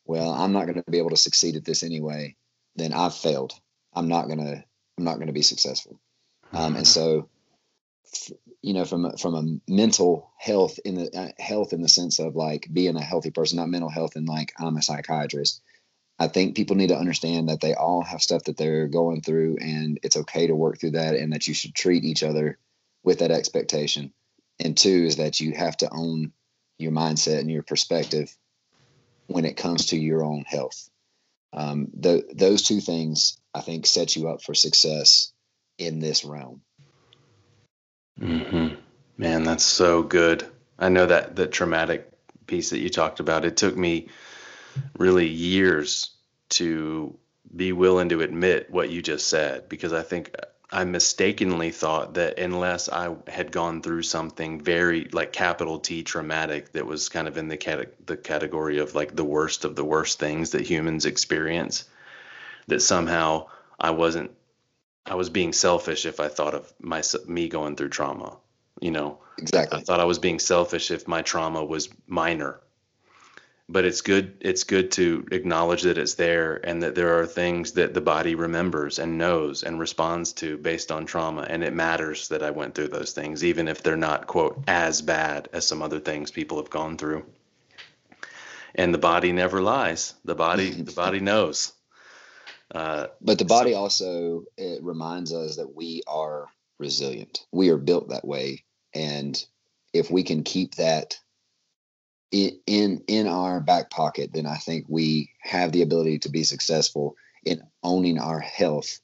well 0.08 0.32
i'm 0.32 0.54
not 0.54 0.66
going 0.66 0.82
to 0.82 0.92
be 0.92 0.98
able 0.98 1.12
to 1.12 1.18
succeed 1.18 1.56
at 1.56 1.66
this 1.66 1.84
anyway 1.84 2.36
then 2.76 2.94
i've 2.94 3.14
failed 3.14 3.54
I'm 3.98 4.08
not 4.08 4.28
gonna 4.28 4.64
I'm 4.98 5.04
not 5.04 5.20
gonna 5.20 5.34
be 5.34 5.42
successful. 5.42 6.00
Um, 6.54 6.76
and 6.76 6.88
so, 6.88 7.30
you 8.62 8.74
know, 8.74 8.86
from 8.86 9.06
a, 9.06 9.18
from 9.18 9.36
a 9.36 9.72
mental 9.72 10.32
health 10.38 10.80
in 10.86 10.96
the 10.96 11.18
uh, 11.18 11.32
health 11.42 11.74
in 11.74 11.82
the 11.82 11.90
sense 11.90 12.20
of 12.20 12.36
like 12.36 12.68
being 12.72 12.96
a 12.96 13.04
healthy 13.04 13.32
person, 13.32 13.58
not 13.58 13.70
mental 13.70 13.90
health 13.90 14.16
and 14.16 14.28
like 14.28 14.54
I'm 14.60 14.78
a 14.78 14.82
psychiatrist. 14.82 15.62
I 16.20 16.28
think 16.28 16.56
people 16.56 16.76
need 16.76 16.90
to 16.90 16.98
understand 16.98 17.50
that 17.50 17.62
they 17.62 17.74
all 17.74 18.04
have 18.04 18.22
stuff 18.22 18.44
that 18.46 18.58
they're 18.58 18.88
going 18.88 19.22
through, 19.22 19.58
and 19.62 20.00
it's 20.04 20.18
okay 20.18 20.48
to 20.48 20.56
work 20.56 20.80
through 20.80 20.92
that, 20.92 21.16
and 21.16 21.34
that 21.34 21.48
you 21.48 21.54
should 21.54 21.76
treat 21.76 22.04
each 22.04 22.24
other 22.24 22.58
with 23.04 23.20
that 23.20 23.32
expectation. 23.32 24.14
And 24.60 24.76
two 24.76 25.06
is 25.06 25.18
that 25.18 25.40
you 25.40 25.54
have 25.54 25.78
to 25.78 25.90
own 25.92 26.32
your 26.80 26.92
mindset 26.92 27.40
and 27.40 27.52
your 27.52 27.64
perspective 27.64 28.36
when 29.28 29.46
it 29.46 29.58
comes 29.58 29.88
to 29.88 29.98
your 29.98 30.24
own 30.24 30.44
health. 30.48 30.90
Um, 31.54 31.90
the, 31.94 32.24
those 32.34 32.64
two 32.64 32.82
things 32.82 33.40
I 33.58 33.62
think 33.62 33.86
sets 33.86 34.16
you 34.16 34.30
up 34.30 34.44
for 34.44 34.54
success 34.54 35.32
in 35.78 36.00
this 36.00 36.24
realm. 36.24 36.62
Mm-hmm. 38.20 38.76
Man, 39.18 39.44
that's 39.44 39.64
so 39.64 40.04
good. 40.04 40.46
I 40.78 40.90
know 40.90 41.08
that 41.08 41.36
the 41.36 41.48
traumatic 41.48 42.12
piece 42.46 42.70
that 42.70 42.80
you 42.80 42.90
talked 42.90 43.20
about. 43.20 43.46
It 43.46 43.58
took 43.58 43.76
me 43.76 44.10
really 44.98 45.28
years 45.28 46.12
to 46.50 47.18
be 47.56 47.72
willing 47.74 48.10
to 48.10 48.22
admit 48.22 48.70
what 48.70 48.90
you 48.90 49.02
just 49.02 49.28
said 49.28 49.70
because 49.70 49.94
I 49.94 50.04
think 50.04 50.36
I 50.70 50.84
mistakenly 50.84 51.72
thought 51.72 52.16
that 52.16 52.40
unless 52.40 52.90
I 52.90 53.16
had 53.28 53.52
gone 53.52 53.82
through 53.82 54.04
something 54.04 54.62
very 54.62 55.08
like 55.12 55.32
capital 55.32 55.80
T 55.80 56.04
traumatic 56.04 56.74
that 56.74 56.86
was 56.86 57.10
kind 57.10 57.28
of 57.28 57.38
in 57.38 57.48
the 57.48 57.58
cat- 57.58 58.06
the 58.06 58.18
category 58.18 58.80
of 58.80 58.94
like 58.94 59.16
the 59.16 59.24
worst 59.24 59.66
of 59.66 59.76
the 59.76 59.86
worst 59.86 60.20
things 60.20 60.52
that 60.52 60.70
humans 60.70 61.06
experience 61.06 61.86
that 62.68 62.82
somehow 62.82 63.48
I 63.80 63.92
wasn't 63.92 64.32
I 65.06 65.16
was 65.16 65.30
being 65.30 65.54
selfish 65.54 66.06
if 66.06 66.20
I 66.20 66.28
thought 66.28 66.54
of 66.54 66.72
my 66.80 67.02
me 67.28 67.48
going 67.48 67.76
through 67.76 67.90
trauma. 67.90 68.38
You 68.82 68.92
know, 68.92 69.20
exactly. 69.38 69.80
I 69.80 69.82
thought 69.82 70.00
I 70.00 70.06
was 70.06 70.20
being 70.20 70.40
selfish 70.40 70.92
if 70.92 71.08
my 71.08 71.22
trauma 71.22 71.64
was 71.64 71.90
minor. 72.06 72.60
But 73.70 73.84
it's 73.84 74.02
good. 74.02 74.38
It's 74.42 74.64
good 74.64 74.92
to 74.94 75.26
acknowledge 75.32 75.82
that 75.84 75.98
it's 75.98 76.14
there 76.14 76.56
and 76.64 76.84
that 76.84 76.96
there 76.96 77.20
are 77.20 77.26
things 77.26 77.74
that 77.74 77.94
the 77.94 78.02
body 78.02 78.36
remembers 78.36 79.00
and 79.00 79.18
knows 79.18 79.64
and 79.64 79.80
responds 79.80 80.32
to 80.34 80.58
based 80.58 80.92
on 80.92 81.06
trauma. 81.06 81.46
And 81.50 81.64
it 81.64 81.74
matters 81.74 82.30
that 82.30 82.44
I 82.44 82.52
went 82.52 82.76
through 82.76 82.90
those 82.90 83.12
things, 83.12 83.44
even 83.44 83.68
if 83.68 83.84
they're 83.84 83.98
not 83.98 84.28
quote 84.28 84.64
as 84.68 85.02
bad 85.02 85.50
as 85.52 85.68
some 85.68 85.82
other 85.82 86.00
things 86.00 86.32
people 86.32 86.58
have 86.58 86.70
gone 86.70 86.98
through 86.98 87.26
and 88.76 88.94
the 88.94 89.00
body 89.00 89.32
never 89.32 89.62
lies 89.62 90.14
the 90.24 90.36
body 90.36 90.70
the 90.70 90.92
body 90.92 91.20
knows 91.32 91.74
Uh, 92.74 93.08
but 93.22 93.40
the 93.40 93.46
body 93.46 93.72
so, 93.72 93.78
also 93.78 94.44
it 94.58 94.84
reminds 94.84 95.34
us 95.34 95.56
that 95.56 95.76
we 95.76 96.02
are 96.08 96.48
resilient. 96.80 97.46
We 97.52 97.70
are 97.70 97.78
built 97.78 98.10
that 98.10 98.26
way, 98.26 98.66
and 98.94 99.42
if 99.94 100.12
we 100.12 100.24
can 100.24 100.44
keep 100.44 100.76
that 100.76 101.18
in 102.32 102.60
in 102.68 103.04
in 103.08 103.28
our 103.28 103.62
back 103.62 103.90
pocket, 103.90 104.32
then 104.34 104.46
I 104.46 104.58
think 104.58 104.86
we 104.90 105.32
have 105.40 105.72
the 105.72 105.82
ability 105.82 106.20
to 106.20 106.30
be 106.30 106.44
successful 106.44 107.16
in 107.46 107.62
owning 107.84 108.20
our 108.20 108.40
health, 108.40 109.00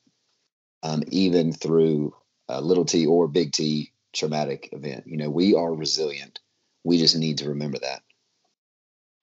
um, 0.83 1.03
even 1.07 1.53
through 1.53 2.13
a 2.49 2.59
little 2.59 2.85
T 2.85 3.05
or 3.05 3.27
big 3.29 3.53
T 3.53 3.93
traumatic 4.11 4.69
event. 4.73 5.05
You 5.07 5.17
know, 5.17 5.29
we 5.29 5.55
are 5.55 5.73
resilient. 5.73 6.39
We 6.83 6.97
just 6.97 7.15
need 7.15 7.37
to 7.37 7.49
remember 7.49 7.79
that. 7.79 8.01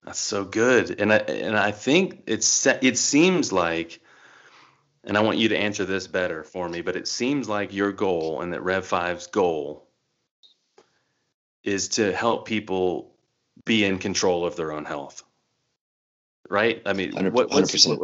That's 0.03 0.19
so 0.19 0.43
good, 0.45 0.99
and 0.99 1.13
I 1.13 1.17
and 1.17 1.55
I 1.55 1.71
think 1.71 2.23
it's 2.25 2.65
it 2.65 2.97
seems 2.97 3.51
like, 3.51 4.01
and 5.03 5.17
I 5.17 5.21
want 5.21 5.37
you 5.37 5.49
to 5.49 5.57
answer 5.57 5.85
this 5.85 6.07
better 6.07 6.43
for 6.43 6.69
me, 6.69 6.81
but 6.81 6.95
it 6.95 7.07
seems 7.07 7.49
like 7.49 7.73
your 7.73 7.91
goal 7.91 8.41
and 8.41 8.53
that 8.53 8.63
Rev 8.63 8.87
5's 8.87 9.27
goal 9.27 9.87
is 11.63 11.89
to 11.89 12.13
help 12.13 12.45
people 12.45 13.11
be 13.65 13.83
in 13.83 13.97
control 13.97 14.45
of 14.45 14.55
their 14.55 14.71
own 14.71 14.85
health. 14.85 15.23
Right? 16.49 16.81
I 16.85 16.91
mean, 16.91 17.13
what, 17.31 17.49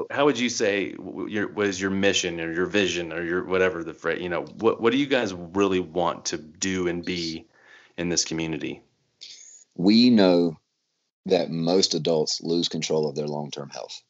how 0.09 0.23
would 0.23 0.39
you 0.39 0.49
say 0.49 0.95
your 1.27 1.49
was 1.49 1.81
your 1.81 1.91
mission 1.91 2.39
or 2.39 2.53
your 2.53 2.65
vision 2.65 3.11
or 3.11 3.21
your 3.21 3.43
whatever 3.43 3.83
the 3.83 3.93
phrase? 3.93 4.21
You 4.21 4.29
know, 4.29 4.43
what 4.59 4.79
what 4.79 4.93
do 4.93 4.97
you 4.97 5.05
guys 5.05 5.33
really 5.33 5.81
want 5.81 6.25
to 6.25 6.37
do 6.37 6.87
and 6.87 7.03
be 7.03 7.45
in 7.97 8.07
this 8.07 8.23
community? 8.23 8.81
We 9.75 10.09
know 10.09 10.55
that 11.25 11.51
most 11.51 11.93
adults 11.93 12.41
lose 12.41 12.69
control 12.69 13.09
of 13.09 13.15
their 13.15 13.27
long-term 13.27 13.69
health. 13.69 14.01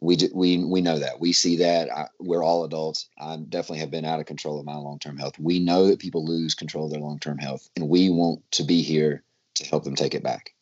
We 0.00 0.16
we 0.32 0.64
we 0.64 0.80
know 0.80 0.98
that. 1.00 1.18
We 1.18 1.32
see 1.32 1.56
that. 1.56 1.90
I, 1.90 2.06
we're 2.20 2.44
all 2.44 2.64
adults. 2.64 3.08
I 3.18 3.36
definitely 3.36 3.80
have 3.80 3.90
been 3.90 4.04
out 4.04 4.20
of 4.20 4.26
control 4.26 4.60
of 4.60 4.66
my 4.66 4.76
long-term 4.76 5.16
health. 5.16 5.38
We 5.38 5.58
know 5.58 5.88
that 5.88 5.98
people 5.98 6.24
lose 6.24 6.54
control 6.54 6.86
of 6.86 6.92
their 6.92 7.00
long-term 7.00 7.38
health, 7.38 7.68
and 7.74 7.88
we 7.88 8.08
want 8.08 8.48
to 8.52 8.64
be 8.64 8.82
here 8.82 9.24
to 9.56 9.64
help 9.64 9.84
them 9.84 9.96
take 9.96 10.14
it 10.14 10.22
back. 10.22 10.54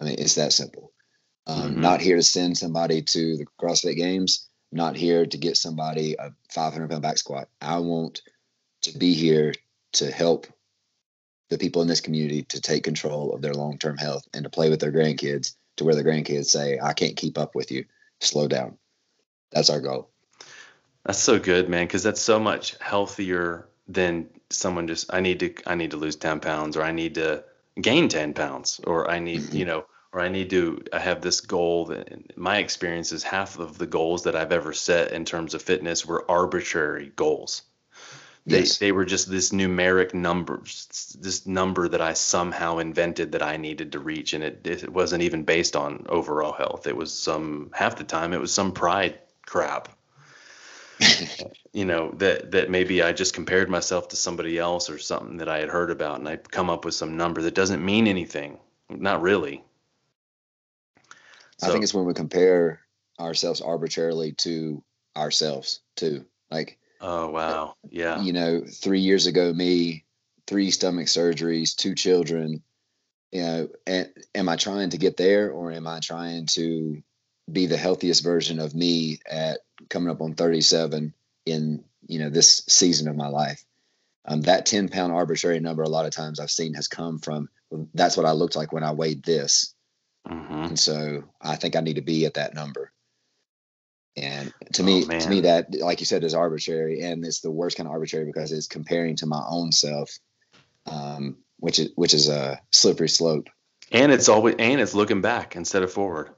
I 0.00 0.04
mean, 0.04 0.16
it's 0.18 0.36
that 0.36 0.52
simple. 0.52 0.92
Um, 1.46 1.72
mm-hmm. 1.72 1.80
Not 1.80 2.00
here 2.00 2.16
to 2.16 2.22
send 2.22 2.58
somebody 2.58 3.02
to 3.02 3.36
the 3.36 3.46
CrossFit 3.60 3.96
Games. 3.96 4.48
Not 4.72 4.96
here 4.96 5.26
to 5.26 5.38
get 5.38 5.56
somebody 5.56 6.14
a 6.18 6.32
500 6.50 6.90
pound 6.90 7.02
back 7.02 7.18
squat. 7.18 7.48
I 7.60 7.78
want 7.78 8.22
to 8.82 8.96
be 8.98 9.14
here 9.14 9.54
to 9.94 10.10
help 10.10 10.46
the 11.48 11.58
people 11.58 11.82
in 11.82 11.88
this 11.88 12.00
community 12.00 12.42
to 12.42 12.60
take 12.60 12.84
control 12.84 13.32
of 13.32 13.42
their 13.42 13.54
long 13.54 13.78
term 13.78 13.96
health 13.96 14.26
and 14.34 14.44
to 14.44 14.50
play 14.50 14.70
with 14.70 14.80
their 14.80 14.92
grandkids 14.92 15.54
to 15.76 15.84
where 15.84 15.94
the 15.94 16.04
grandkids 16.04 16.46
say, 16.46 16.78
I 16.82 16.92
can't 16.92 17.16
keep 17.16 17.38
up 17.38 17.54
with 17.54 17.70
you. 17.70 17.84
Slow 18.20 18.48
down. 18.48 18.78
That's 19.52 19.70
our 19.70 19.80
goal. 19.80 20.10
That's 21.04 21.18
so 21.18 21.38
good, 21.38 21.68
man, 21.68 21.86
because 21.86 22.02
that's 22.02 22.20
so 22.20 22.40
much 22.40 22.76
healthier 22.80 23.68
than 23.88 24.28
someone 24.50 24.88
just 24.88 25.12
I 25.12 25.20
need 25.20 25.40
to 25.40 25.54
I 25.66 25.74
need 25.74 25.92
to 25.92 25.96
lose 25.96 26.16
10 26.16 26.40
pounds 26.40 26.76
or 26.76 26.82
I 26.82 26.92
need 26.92 27.14
to 27.14 27.44
gain 27.80 28.08
10 28.08 28.34
pounds 28.34 28.80
or 28.84 29.08
I 29.10 29.18
need, 29.18 29.40
mm-hmm. 29.40 29.56
you 29.56 29.64
know, 29.64 29.86
or 30.12 30.20
I 30.20 30.28
need 30.28 30.50
to 30.50 30.82
I 30.92 30.98
have 30.98 31.20
this 31.20 31.40
goal 31.40 31.86
that 31.86 32.36
my 32.36 32.58
experience 32.58 33.12
is 33.12 33.22
half 33.22 33.58
of 33.58 33.78
the 33.78 33.86
goals 33.86 34.24
that 34.24 34.34
I've 34.34 34.52
ever 34.52 34.72
set 34.72 35.12
in 35.12 35.24
terms 35.24 35.54
of 35.54 35.62
fitness 35.62 36.04
were 36.04 36.28
arbitrary 36.30 37.12
goals. 37.14 37.62
They 38.46 38.60
yes. 38.60 38.78
they 38.78 38.92
were 38.92 39.04
just 39.04 39.28
this 39.28 39.50
numeric 39.50 40.14
number, 40.14 40.62
this 40.62 41.46
number 41.46 41.88
that 41.88 42.00
I 42.00 42.12
somehow 42.12 42.78
invented 42.78 43.32
that 43.32 43.42
I 43.42 43.56
needed 43.56 43.90
to 43.92 43.98
reach, 43.98 44.34
and 44.34 44.44
it 44.44 44.64
it 44.64 44.92
wasn't 44.92 45.24
even 45.24 45.42
based 45.42 45.74
on 45.74 46.06
overall 46.08 46.52
health. 46.52 46.86
It 46.86 46.96
was 46.96 47.12
some 47.12 47.70
half 47.74 47.96
the 47.96 48.04
time 48.04 48.32
it 48.32 48.40
was 48.40 48.54
some 48.54 48.70
pride 48.70 49.18
crap. 49.46 49.88
you 51.72 51.84
know 51.84 52.12
that 52.18 52.52
that 52.52 52.70
maybe 52.70 53.02
I 53.02 53.12
just 53.12 53.34
compared 53.34 53.68
myself 53.68 54.06
to 54.08 54.16
somebody 54.16 54.58
else 54.58 54.88
or 54.88 54.98
something 54.98 55.38
that 55.38 55.48
I 55.48 55.58
had 55.58 55.68
heard 55.68 55.90
about, 55.90 56.20
and 56.20 56.28
I 56.28 56.36
come 56.36 56.70
up 56.70 56.84
with 56.84 56.94
some 56.94 57.16
number 57.16 57.42
that 57.42 57.54
doesn't 57.56 57.84
mean 57.84 58.06
anything. 58.06 58.58
Not 58.88 59.22
really. 59.22 59.64
So, 61.58 61.66
I 61.66 61.72
think 61.72 61.82
it's 61.82 61.94
when 61.94 62.04
we 62.04 62.14
compare 62.14 62.80
ourselves 63.18 63.60
arbitrarily 63.60 64.32
to 64.32 64.84
ourselves 65.16 65.80
too. 65.96 66.26
Like 66.48 66.78
Oh 67.00 67.30
wow. 67.30 67.76
Yeah. 67.90 68.20
You 68.22 68.32
know, 68.32 68.62
three 68.66 69.00
years 69.00 69.26
ago, 69.26 69.52
me, 69.52 70.04
three 70.46 70.70
stomach 70.70 71.06
surgeries, 71.06 71.74
two 71.74 71.94
children. 71.94 72.62
You 73.32 73.42
know, 73.42 73.68
and, 73.86 74.08
am 74.34 74.48
I 74.48 74.56
trying 74.56 74.90
to 74.90 74.98
get 74.98 75.16
there 75.16 75.50
or 75.50 75.72
am 75.72 75.86
I 75.86 76.00
trying 76.00 76.46
to 76.52 77.02
be 77.50 77.66
the 77.66 77.76
healthiest 77.76 78.22
version 78.24 78.58
of 78.58 78.74
me 78.74 79.18
at 79.30 79.60
coming 79.90 80.10
up 80.10 80.20
on 80.20 80.34
37 80.34 81.12
in, 81.44 81.84
you 82.06 82.18
know, 82.18 82.30
this 82.30 82.62
season 82.68 83.08
of 83.08 83.16
my 83.16 83.28
life? 83.28 83.64
Um, 84.24 84.42
that 84.42 84.66
10 84.66 84.88
pound 84.88 85.12
arbitrary 85.12 85.60
number, 85.60 85.82
a 85.82 85.88
lot 85.88 86.06
of 86.06 86.12
times 86.12 86.40
I've 86.40 86.50
seen 86.50 86.74
has 86.74 86.88
come 86.88 87.18
from 87.18 87.48
that's 87.94 88.16
what 88.16 88.26
I 88.26 88.32
looked 88.32 88.56
like 88.56 88.72
when 88.72 88.84
I 88.84 88.92
weighed 88.92 89.22
this. 89.24 89.74
Mm-hmm. 90.28 90.64
And 90.64 90.78
so 90.78 91.24
I 91.40 91.56
think 91.56 91.76
I 91.76 91.80
need 91.80 91.96
to 91.96 92.02
be 92.02 92.26
at 92.26 92.34
that 92.34 92.54
number. 92.54 92.92
And 94.16 94.52
to 94.72 94.82
me, 94.82 95.04
oh, 95.04 95.18
to 95.18 95.28
me, 95.28 95.42
that 95.42 95.74
like 95.74 96.00
you 96.00 96.06
said 96.06 96.24
is 96.24 96.34
arbitrary, 96.34 97.02
and 97.02 97.24
it's 97.24 97.40
the 97.40 97.50
worst 97.50 97.76
kind 97.76 97.86
of 97.86 97.92
arbitrary 97.92 98.24
because 98.24 98.50
it's 98.50 98.66
comparing 98.66 99.16
to 99.16 99.26
my 99.26 99.42
own 99.46 99.72
self, 99.72 100.18
um, 100.86 101.36
which 101.58 101.78
is 101.78 101.90
which 101.96 102.14
is 102.14 102.28
a 102.28 102.60
slippery 102.72 103.10
slope. 103.10 103.48
And 103.92 104.10
it's 104.10 104.28
always 104.28 104.56
and 104.58 104.80
it's 104.80 104.94
looking 104.94 105.20
back 105.20 105.54
instead 105.54 105.82
of 105.82 105.92
forward. 105.92 106.30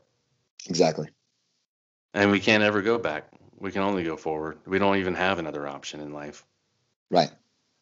Exactly. 0.69 1.09
And 2.15 2.31
we 2.33 2.41
can't 2.41 2.65
ever 2.65 2.83
go 2.83 2.99
back. 2.99 3.31
We 3.59 3.71
can 3.71 3.83
only 3.83 4.03
go 4.03 4.17
forward. 4.17 4.59
We 4.67 4.79
don't 4.79 4.97
even 4.97 5.15
have 5.15 5.39
another 5.39 5.69
option 5.69 6.01
in 6.01 6.13
life. 6.13 6.45
Right. 7.11 7.31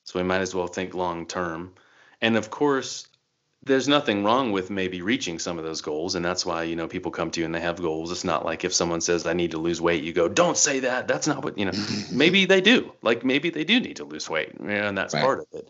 So 0.04 0.18
we 0.18 0.24
might 0.24 0.40
as 0.40 0.54
well 0.54 0.66
think 0.66 0.94
long 0.94 1.26
term. 1.26 1.74
And 2.20 2.36
of 2.36 2.50
course, 2.50 3.06
there's 3.62 3.88
nothing 3.88 4.22
wrong 4.22 4.52
with 4.52 4.70
maybe 4.70 5.02
reaching 5.02 5.38
some 5.38 5.58
of 5.58 5.64
those 5.64 5.80
goals 5.80 6.14
and 6.14 6.24
that's 6.24 6.46
why 6.46 6.62
you 6.62 6.76
know 6.76 6.86
people 6.86 7.10
come 7.10 7.30
to 7.32 7.40
you 7.40 7.46
and 7.46 7.54
they 7.54 7.60
have 7.60 7.80
goals. 7.80 8.12
It's 8.12 8.24
not 8.24 8.44
like 8.44 8.64
if 8.64 8.72
someone 8.72 9.00
says 9.00 9.26
i 9.26 9.32
need 9.32 9.52
to 9.52 9.58
lose 9.58 9.80
weight 9.80 10.04
you 10.04 10.12
go 10.12 10.28
don't 10.28 10.56
say 10.56 10.80
that. 10.80 11.08
That's 11.08 11.26
not 11.26 11.44
what 11.44 11.58
you 11.58 11.64
know 11.64 11.72
maybe 12.12 12.44
they 12.44 12.60
do. 12.60 12.92
Like 13.02 13.24
maybe 13.24 13.50
they 13.50 13.64
do 13.64 13.80
need 13.80 13.96
to 13.96 14.04
lose 14.04 14.28
weight 14.30 14.54
and 14.60 14.96
that's 14.96 15.14
right. 15.14 15.22
part 15.22 15.40
of 15.40 15.46
it. 15.52 15.68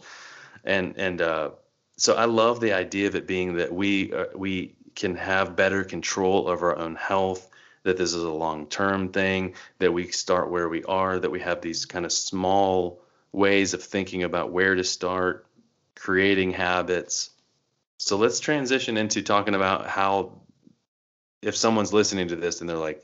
And 0.65 0.97
and 0.99 1.21
uh, 1.23 1.51
so 1.97 2.15
i 2.15 2.25
love 2.27 2.61
the 2.61 2.73
idea 2.73 3.07
of 3.07 3.17
it 3.17 3.27
being 3.27 3.57
that 3.57 3.73
we 3.73 4.13
uh, 4.13 4.27
we 4.35 4.75
can 4.95 5.17
have 5.17 5.57
better 5.57 5.85
control 5.85 6.49
of 6.49 6.63
our 6.63 6.77
own 6.77 6.95
health 6.95 7.49
that 7.83 7.97
this 7.97 8.13
is 8.15 8.23
a 8.23 8.31
long 8.31 8.67
term 8.67 9.11
thing 9.11 9.55
that 9.79 9.93
we 9.93 10.09
start 10.09 10.51
where 10.51 10.69
we 10.69 10.83
are 10.85 11.19
that 11.19 11.31
we 11.31 11.41
have 11.41 11.61
these 11.61 11.85
kind 11.85 12.05
of 12.05 12.13
small 12.13 13.01
ways 13.33 13.75
of 13.75 13.83
thinking 13.83 14.23
about 14.23 14.51
where 14.51 14.75
to 14.75 14.85
start 14.85 15.47
creating 15.95 16.51
habits 16.53 17.31
so 17.99 18.17
let's 18.17 18.41
transition 18.41 18.97
into 18.97 19.23
talking 19.23 19.55
about 19.55 19.87
how, 19.87 20.41
if 21.43 21.57
someone's 21.57 21.93
listening 21.93 22.29
to 22.29 22.37
this 22.37 22.61
and 22.61 22.69
they're 22.69 22.77
like, 22.77 23.03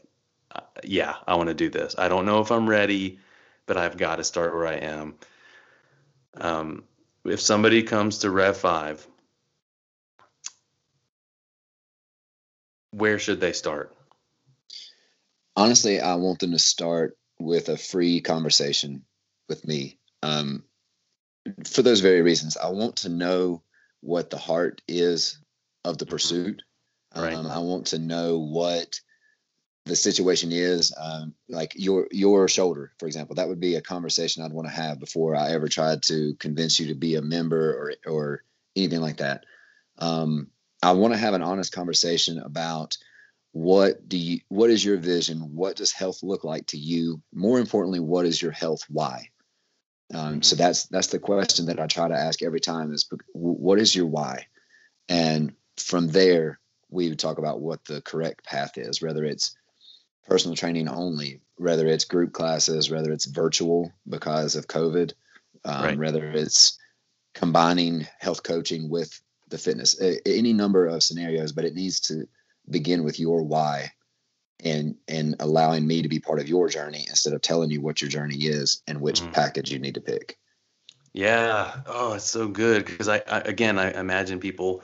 uh, 0.55 0.61
yeah, 0.85 1.17
I 1.27 1.37
want 1.37 1.49
to 1.49 1.55
do 1.55 1.71
this. 1.71 1.95
I 1.97 2.09
don't 2.09 2.27
know 2.27 2.41
if 2.41 2.51
I'm 2.51 2.69
ready, 2.69 3.19
but 3.67 3.77
I've 3.77 3.97
got 3.97 4.17
to 4.17 4.25
start 4.25 4.55
where 4.55 4.67
I 4.67 4.75
am. 4.75 5.15
Um, 6.35 6.85
if 7.25 7.41
somebody 7.41 7.83
comes 7.83 8.19
to 8.19 8.31
Rev 8.31 8.57
5, 8.57 9.07
where 12.91 13.19
should 13.19 13.41
they 13.41 13.53
start? 13.53 13.97
Honestly, 15.57 16.01
I 16.01 16.15
want 16.17 16.41
them 16.41 16.53
to 16.53 16.59
start 16.59 17.17
with 17.39 17.69
a 17.69 17.77
free 17.77 18.21
conversation 18.21 19.05
with 19.49 19.67
me. 19.67 19.99
Um, 20.23 20.65
for 21.65 21.83
those 21.83 22.01
very 22.01 22.23
reasons, 22.23 22.57
I 22.57 22.69
want 22.71 22.97
to 22.97 23.09
know 23.09 23.63
what 24.03 24.31
the 24.31 24.39
heart 24.39 24.83
is 24.87 25.39
of 25.85 25.99
the 25.99 26.05
mm-hmm. 26.05 26.13
pursuit. 26.13 26.63
Right. 27.17 27.35
Um, 27.35 27.47
I 27.47 27.59
want 27.59 27.87
to 27.89 27.99
know 27.99 28.39
what 28.39 28.99
the 29.85 29.97
situation 29.97 30.53
is, 30.53 30.95
um, 30.99 31.35
like 31.49 31.73
your 31.75 32.09
your 32.11 32.49
shoulder, 32.49 32.93
for 32.99 33.07
example. 33.07 33.35
That 33.35 33.49
would 33.49 33.61
be 33.61 33.75
a 33.75 33.83
conversation 33.83 34.43
I'd 34.43 34.53
want 34.53 34.69
to 34.69 34.75
have 34.75 35.01
before 35.01 35.35
I 35.37 35.53
ever 35.53 35.69
tried 35.69 36.03
to 36.05 36.35
convince 36.39 36.79
you 36.79 36.89
to 36.89 36.95
be 36.95 37.17
a 37.17 37.23
member 37.23 37.73
or 37.75 38.11
or 38.11 38.45
anything 38.77 39.01
like 39.01 39.19
that. 39.19 39.45
Um, 39.99 40.49
I 40.83 40.93
want 40.93 41.13
to 41.15 41.19
have 41.19 41.35
an 41.35 41.43
honest 41.43 41.73
conversation 41.73 42.39
about 42.39 42.97
what 43.53 44.09
do 44.09 44.17
you 44.17 44.41
what 44.49 44.71
is 44.71 44.83
your 44.83 44.97
vision 44.97 45.55
what 45.55 45.77
does 45.77 45.93
health 45.93 46.23
look 46.23 46.43
like 46.43 46.67
to 46.67 46.79
you 46.79 47.21
more 47.35 47.59
importantly 47.59 48.01
what 48.01 48.25
is 48.25 48.41
your 48.41 48.51
health 48.51 48.83
why 48.89 49.29
um, 50.13 50.43
so 50.43 50.57
that's 50.57 50.87
that's 50.87 51.09
the 51.09 51.19
question 51.19 51.67
that 51.67 51.81
I 51.81 51.87
try 51.87 52.09
to 52.09 52.15
ask 52.15 52.43
every 52.43 52.61
time 52.61 52.93
is 52.93 53.09
what 53.33 53.79
is 53.79 53.95
your 53.95 54.07
why, 54.07 54.47
and 55.09 55.55
from 55.77 56.09
there 56.09 56.61
we 56.91 57.09
would 57.09 57.19
talk 57.19 57.39
about 57.39 57.61
what 57.61 57.85
the 57.87 58.03
correct 58.03 58.45
path 58.45 58.77
is, 58.77 59.01
whether 59.01 59.25
it's 59.25 59.57
personal 60.29 60.55
training 60.55 60.89
only, 60.89 61.41
whether 61.57 61.87
it's 61.87 62.05
group 62.05 62.33
classes, 62.33 62.91
whether 62.91 63.11
it's 63.11 63.25
virtual 63.27 63.91
because 64.09 64.57
of 64.57 64.67
COVID, 64.67 65.13
um, 65.65 65.83
right. 65.83 65.99
whether 65.99 66.31
it's 66.31 66.79
combining 67.35 68.07
health 68.19 68.43
coaching 68.43 68.91
with 68.91 69.19
the 69.49 69.57
fitness, 69.57 69.99
any 70.27 70.53
number 70.53 70.87
of 70.87 71.03
scenarios, 71.03 71.53
but 71.53 71.65
it 71.65 71.75
needs 71.75 72.01
to 72.01 72.27
begin 72.69 73.05
with 73.05 73.19
your 73.19 73.43
why 73.43 73.91
and 74.63 74.97
and 75.09 75.37
allowing 75.41 75.87
me 75.87 76.03
to 76.03 76.09
be 76.09 76.21
part 76.21 76.41
of 76.41 76.49
your 76.49 76.69
journey 76.69 77.05
instead 77.09 77.33
of 77.33 77.43
telling 77.43 77.71
you 77.71 77.81
what 77.81 78.01
your 78.01 78.11
journey 78.11 78.37
is 78.37 78.83
and 78.87 79.01
which 79.01 79.21
mm. 79.21 79.33
package 79.33 79.71
you 79.71 79.79
need 79.79 79.95
to 79.95 80.01
pick. 80.01 80.39
Yeah. 81.13 81.81
Oh, 81.87 82.15
it's 82.15 82.31
so 82.31 82.49
good 82.49 82.87
because 82.87 83.09
I, 83.09 83.23
I, 83.29 83.41
again 83.41 83.79
I 83.79 83.99
imagine 83.99 84.41
people. 84.41 84.83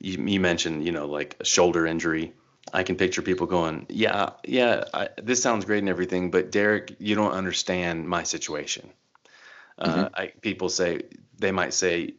You, 0.00 0.24
you 0.24 0.40
mentioned 0.40 0.84
you 0.84 0.92
know 0.92 1.06
like 1.06 1.36
a 1.40 1.44
shoulder 1.44 1.86
injury. 1.86 2.32
I 2.72 2.82
can 2.82 2.96
picture 2.96 3.22
people 3.22 3.46
going, 3.46 3.86
yeah, 3.88 4.30
yeah, 4.44 4.84
I, 4.92 5.08
this 5.22 5.42
sounds 5.42 5.64
great 5.64 5.78
and 5.78 5.88
everything, 5.88 6.30
but 6.30 6.52
Derek, 6.52 6.96
you 6.98 7.14
don't 7.14 7.32
understand 7.32 8.06
my 8.06 8.24
situation. 8.24 8.90
Uh, 9.78 9.88
mm-hmm. 9.88 10.00
Uh, 10.00 10.08
I, 10.14 10.26
people 10.42 10.68
say 10.68 11.04
they 11.38 11.50
might 11.50 11.72
say 11.72 12.12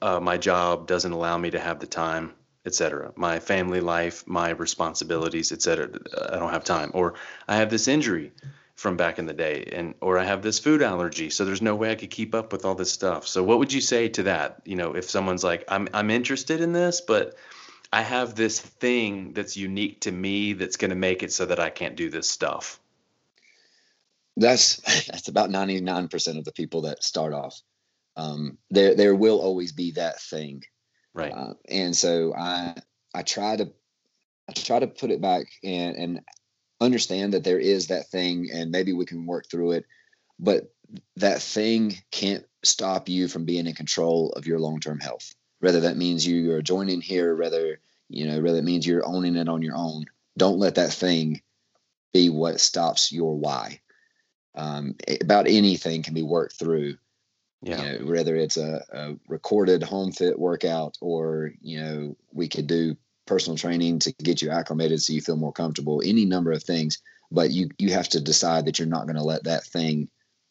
uh, 0.00 0.18
my 0.18 0.38
job 0.38 0.86
doesn't 0.86 1.12
allow 1.12 1.36
me 1.36 1.50
to 1.50 1.60
have 1.60 1.78
the 1.78 1.86
time 1.86 2.32
etc. 2.66 3.12
My 3.16 3.38
family 3.38 3.80
life, 3.80 4.26
my 4.26 4.50
responsibilities, 4.50 5.52
etc. 5.52 5.88
I 6.30 6.36
don't 6.36 6.52
have 6.52 6.64
time, 6.64 6.90
or 6.94 7.14
I 7.48 7.56
have 7.56 7.70
this 7.70 7.88
injury 7.88 8.32
from 8.74 8.96
back 8.96 9.18
in 9.18 9.26
the 9.26 9.32
day, 9.32 9.70
and 9.72 9.94
or 10.00 10.18
I 10.18 10.24
have 10.24 10.42
this 10.42 10.58
food 10.58 10.82
allergy, 10.82 11.30
so 11.30 11.44
there's 11.44 11.62
no 11.62 11.74
way 11.74 11.90
I 11.90 11.94
could 11.94 12.10
keep 12.10 12.34
up 12.34 12.52
with 12.52 12.64
all 12.64 12.74
this 12.74 12.92
stuff. 12.92 13.26
So 13.26 13.42
what 13.42 13.58
would 13.58 13.72
you 13.72 13.80
say 13.80 14.08
to 14.10 14.24
that? 14.24 14.60
You 14.64 14.76
know, 14.76 14.94
if 14.94 15.08
someone's 15.08 15.44
like, 15.44 15.64
I'm 15.68 15.88
I'm 15.94 16.10
interested 16.10 16.60
in 16.60 16.72
this, 16.72 17.00
but 17.00 17.36
I 17.92 18.02
have 18.02 18.34
this 18.34 18.60
thing 18.60 19.32
that's 19.32 19.56
unique 19.56 20.00
to 20.02 20.12
me 20.12 20.52
that's 20.52 20.76
going 20.76 20.90
to 20.90 20.96
make 20.96 21.22
it 21.22 21.32
so 21.32 21.46
that 21.46 21.60
I 21.60 21.70
can't 21.70 21.96
do 21.96 22.10
this 22.10 22.28
stuff. 22.28 22.80
That's 24.36 24.76
that's 25.06 25.28
about 25.28 25.50
99% 25.50 26.38
of 26.38 26.44
the 26.44 26.52
people 26.52 26.82
that 26.82 27.02
start 27.02 27.32
off. 27.32 27.60
Um, 28.16 28.58
there 28.70 28.94
there 28.94 29.14
will 29.14 29.40
always 29.40 29.72
be 29.72 29.92
that 29.92 30.20
thing 30.20 30.62
Right. 31.16 31.32
Uh, 31.32 31.54
and 31.68 31.96
so 31.96 32.34
I 32.34 32.74
I 33.14 33.22
try 33.22 33.56
to 33.56 33.72
I 34.48 34.52
try 34.52 34.78
to 34.78 34.86
put 34.86 35.10
it 35.10 35.20
back 35.20 35.46
and 35.64 35.96
and 35.96 36.20
understand 36.80 37.32
that 37.32 37.42
there 37.42 37.58
is 37.58 37.86
that 37.86 38.08
thing 38.08 38.50
and 38.52 38.70
maybe 38.70 38.92
we 38.92 39.06
can 39.06 39.24
work 39.24 39.46
through 39.50 39.72
it, 39.72 39.86
but 40.38 40.70
that 41.16 41.40
thing 41.40 41.96
can't 42.10 42.44
stop 42.62 43.08
you 43.08 43.28
from 43.28 43.46
being 43.46 43.66
in 43.66 43.74
control 43.74 44.30
of 44.32 44.46
your 44.46 44.58
long-term 44.58 45.00
health. 45.00 45.34
Whether 45.60 45.80
that 45.80 45.96
means 45.96 46.26
you 46.26 46.52
are 46.52 46.62
joining 46.62 47.00
here, 47.00 47.34
whether 47.34 47.80
you 48.08 48.26
know, 48.26 48.40
whether 48.40 48.58
it 48.58 48.64
means 48.64 48.86
you're 48.86 49.06
owning 49.06 49.36
it 49.36 49.48
on 49.48 49.62
your 49.62 49.74
own. 49.74 50.04
Don't 50.36 50.58
let 50.58 50.74
that 50.74 50.92
thing 50.92 51.40
be 52.12 52.28
what 52.28 52.60
stops 52.60 53.10
your 53.10 53.34
why. 53.34 53.80
Um, 54.54 54.96
about 55.20 55.48
anything 55.48 56.02
can 56.02 56.14
be 56.14 56.22
worked 56.22 56.58
through 56.58 56.98
yeah. 57.62 57.82
You 57.82 57.98
know, 57.98 58.06
whether 58.06 58.36
it's 58.36 58.56
a, 58.56 58.84
a 58.92 59.14
recorded 59.28 59.82
home 59.82 60.12
fit 60.12 60.38
workout 60.38 60.96
or, 61.00 61.52
you 61.60 61.80
know, 61.80 62.16
we 62.32 62.48
could 62.48 62.66
do 62.66 62.96
personal 63.26 63.56
training 63.56 63.98
to 64.00 64.12
get 64.12 64.42
you 64.42 64.50
acclimated 64.50 65.02
so 65.02 65.12
you 65.12 65.20
feel 65.20 65.36
more 65.36 65.52
comfortable, 65.52 66.02
any 66.04 66.24
number 66.24 66.52
of 66.52 66.62
things. 66.62 66.98
But 67.30 67.50
you 67.50 67.70
you 67.78 67.92
have 67.92 68.08
to 68.10 68.20
decide 68.20 68.66
that 68.66 68.78
you're 68.78 68.86
not 68.86 69.06
going 69.06 69.16
to 69.16 69.24
let 69.24 69.44
that 69.44 69.64
thing 69.64 70.08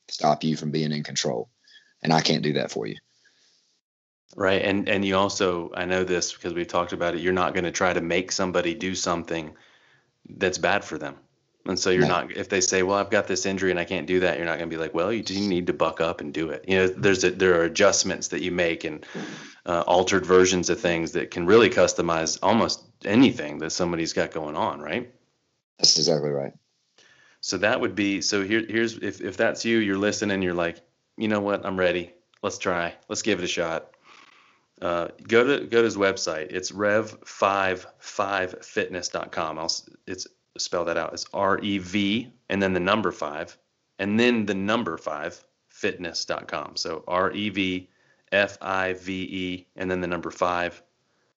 stop 0.09 0.43
you 0.43 0.57
from 0.57 0.71
being 0.71 0.91
in 0.91 1.03
control. 1.03 1.49
And 2.03 2.11
I 2.11 2.21
can't 2.21 2.43
do 2.43 2.53
that 2.53 2.71
for 2.71 2.85
you. 2.85 2.97
Right. 4.35 4.61
And 4.61 4.89
and 4.89 5.05
you 5.05 5.15
also 5.15 5.71
I 5.73 5.85
know 5.85 6.03
this 6.03 6.33
because 6.33 6.53
we've 6.53 6.67
talked 6.67 6.91
about 6.91 7.15
it, 7.15 7.21
you're 7.21 7.33
not 7.33 7.53
going 7.53 7.63
to 7.63 7.71
try 7.71 7.93
to 7.93 8.01
make 8.01 8.31
somebody 8.31 8.73
do 8.73 8.93
something 8.93 9.55
that's 10.27 10.57
bad 10.57 10.83
for 10.83 10.97
them. 10.97 11.15
And 11.67 11.79
so 11.79 11.89
you're 11.89 12.03
no. 12.03 12.09
not 12.09 12.31
if 12.31 12.49
they 12.49 12.61
say, 12.61 12.83
"Well, 12.83 12.97
I've 12.97 13.09
got 13.09 13.27
this 13.27 13.45
injury 13.45 13.71
and 13.71 13.79
I 13.79 13.85
can't 13.85 14.05
do 14.05 14.19
that," 14.19 14.37
you're 14.37 14.45
not 14.45 14.59
going 14.59 14.69
to 14.69 14.75
be 14.75 14.79
like, 14.79 14.93
"Well, 14.93 15.11
you 15.11 15.23
do 15.23 15.39
need 15.39 15.65
to 15.67 15.73
buck 15.73 15.99
up 15.99 16.21
and 16.21 16.31
do 16.31 16.51
it." 16.51 16.63
You 16.67 16.77
know, 16.77 16.87
there's 16.87 17.23
a, 17.23 17.31
there 17.31 17.59
are 17.59 17.63
adjustments 17.63 18.27
that 18.29 18.41
you 18.41 18.51
make 18.51 18.83
and 18.83 19.03
uh, 19.65 19.83
altered 19.87 20.25
versions 20.25 20.69
of 20.69 20.79
things 20.79 21.13
that 21.13 21.31
can 21.31 21.47
really 21.47 21.69
customize 21.69 22.37
almost 22.43 22.83
anything 23.03 23.57
that 23.59 23.71
somebody's 23.71 24.13
got 24.13 24.31
going 24.31 24.55
on, 24.55 24.79
right? 24.79 25.11
That's 25.79 25.97
exactly 25.97 26.29
right. 26.29 26.53
So 27.41 27.57
that 27.57 27.81
would 27.81 27.95
be 27.95 28.21
so 28.21 28.43
here 28.43 28.63
here's 28.67 28.97
if 28.97 29.21
if 29.21 29.35
that's 29.35 29.65
you, 29.65 29.79
you're 29.79 29.97
listening, 29.97 30.43
you're 30.43 30.53
like, 30.53 30.81
"You 31.17 31.29
know 31.29 31.41
what? 31.41 31.65
I'm 31.65 31.79
ready. 31.79 32.13
Let's 32.43 32.59
try. 32.59 32.93
Let's 33.09 33.23
give 33.23 33.39
it 33.39 33.45
a 33.45 33.47
shot." 33.47 33.89
Uh, 34.81 35.07
go 35.27 35.43
to 35.43 35.65
go 35.65 35.79
to 35.79 35.85
his 35.85 35.97
website. 35.97 36.51
It's 36.51 36.71
revfive5fitness.com. 36.71 39.57
I'll, 39.57 39.71
it's 40.05 40.27
spell 40.57 40.85
that 40.85 40.97
out. 40.97 41.13
It's 41.13 41.25
R 41.33 41.59
E 41.59 41.77
V 41.77 42.33
and 42.49 42.61
then 42.61 42.73
the 42.73 42.79
number 42.79 43.11
five 43.11 43.57
and 43.99 44.19
then 44.19 44.45
the 44.45 44.53
number 44.53 44.97
five 44.97 45.43
fitness.com. 45.69 46.75
So 46.75 47.03
R 47.07 47.31
E 47.31 47.49
V 47.49 47.89
F 48.31 48.57
I 48.61 48.93
V 48.93 49.13
E 49.23 49.67
and 49.75 49.89
then 49.89 50.01
the 50.01 50.07
number 50.07 50.31
five 50.31 50.81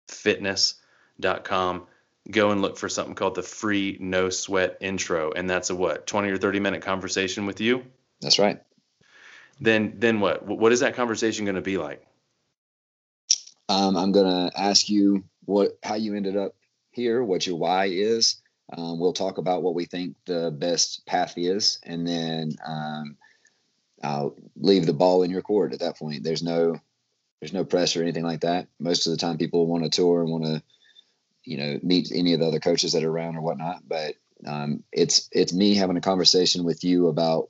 fitness.com. 0.09 1.87
Go 2.31 2.51
and 2.51 2.61
look 2.61 2.77
for 2.77 2.89
something 2.89 3.15
called 3.15 3.35
the 3.35 3.43
free 3.43 3.97
no 4.01 4.29
sweat 4.29 4.77
intro. 4.81 5.33
And 5.33 5.49
that's 5.49 5.71
a 5.71 5.75
what, 5.75 6.07
20 6.07 6.29
or 6.31 6.37
30 6.37 6.61
minute 6.61 6.83
conversation 6.83 7.47
with 7.47 7.61
you? 7.61 7.85
That's 8.21 8.39
right. 8.39 8.61
Then, 9.61 9.95
then 9.97 10.21
what? 10.21 10.45
What 10.47 10.73
is 10.73 10.81
that 10.81 10.95
conversation 10.95 11.45
going 11.45 11.55
to 11.57 11.63
be 11.63 11.79
like? 11.79 12.07
Um, 13.69 13.97
I'm 13.97 14.13
going 14.13 14.51
to 14.51 14.61
ask 14.61 14.89
you 14.89 15.25
what, 15.45 15.79
how 15.83 15.95
you 15.95 16.15
ended 16.15 16.37
up 16.37 16.55
here, 16.91 17.23
what 17.23 17.47
your 17.47 17.57
why 17.57 17.87
is, 17.87 18.37
um, 18.73 18.99
we'll 18.99 19.13
talk 19.13 19.39
about 19.39 19.63
what 19.63 19.75
we 19.75 19.87
think 19.87 20.17
the 20.27 20.51
best 20.51 21.07
path 21.07 21.35
is, 21.37 21.79
and 21.85 22.07
then 22.07 22.53
um, 22.67 23.17
I'll 24.03 24.37
leave 24.57 24.87
the 24.87 24.93
ball 24.93 25.23
in 25.23 25.31
your 25.31 25.43
court 25.43 25.73
at 25.73 25.81
that 25.81 25.99
point. 25.99 26.23
There's 26.23 26.43
no 26.43 26.77
there's 27.41 27.53
no 27.53 27.65
press 27.65 27.97
or 27.97 28.03
anything 28.03 28.25
like 28.25 28.41
that. 28.41 28.67
Most 28.79 29.07
of 29.07 29.13
the 29.13 29.17
time, 29.17 29.39
people 29.39 29.67
want 29.67 29.85
to 29.85 29.91
tour 29.91 30.21
and 30.21 30.31
want 30.31 30.45
to, 30.45 30.63
you 31.45 31.57
know, 31.57 31.79
meet 31.83 32.11
any 32.13 32.35
of 32.35 32.41
the 32.41 32.47
other 32.47 32.61
coaches 32.61 32.93
that 32.93 33.05
are 33.05 33.11
around 33.11 33.37
or 33.37 33.43
whatnot. 33.43 33.83
But 33.87 34.17
um, 34.47 34.85
it's 34.93 35.29
it's 35.33 35.53
me 35.53 35.75
having 35.75 35.97
a 35.97 36.03
conversation 36.03 36.65
with 36.65 36.85
you 36.85 37.09
about 37.09 37.49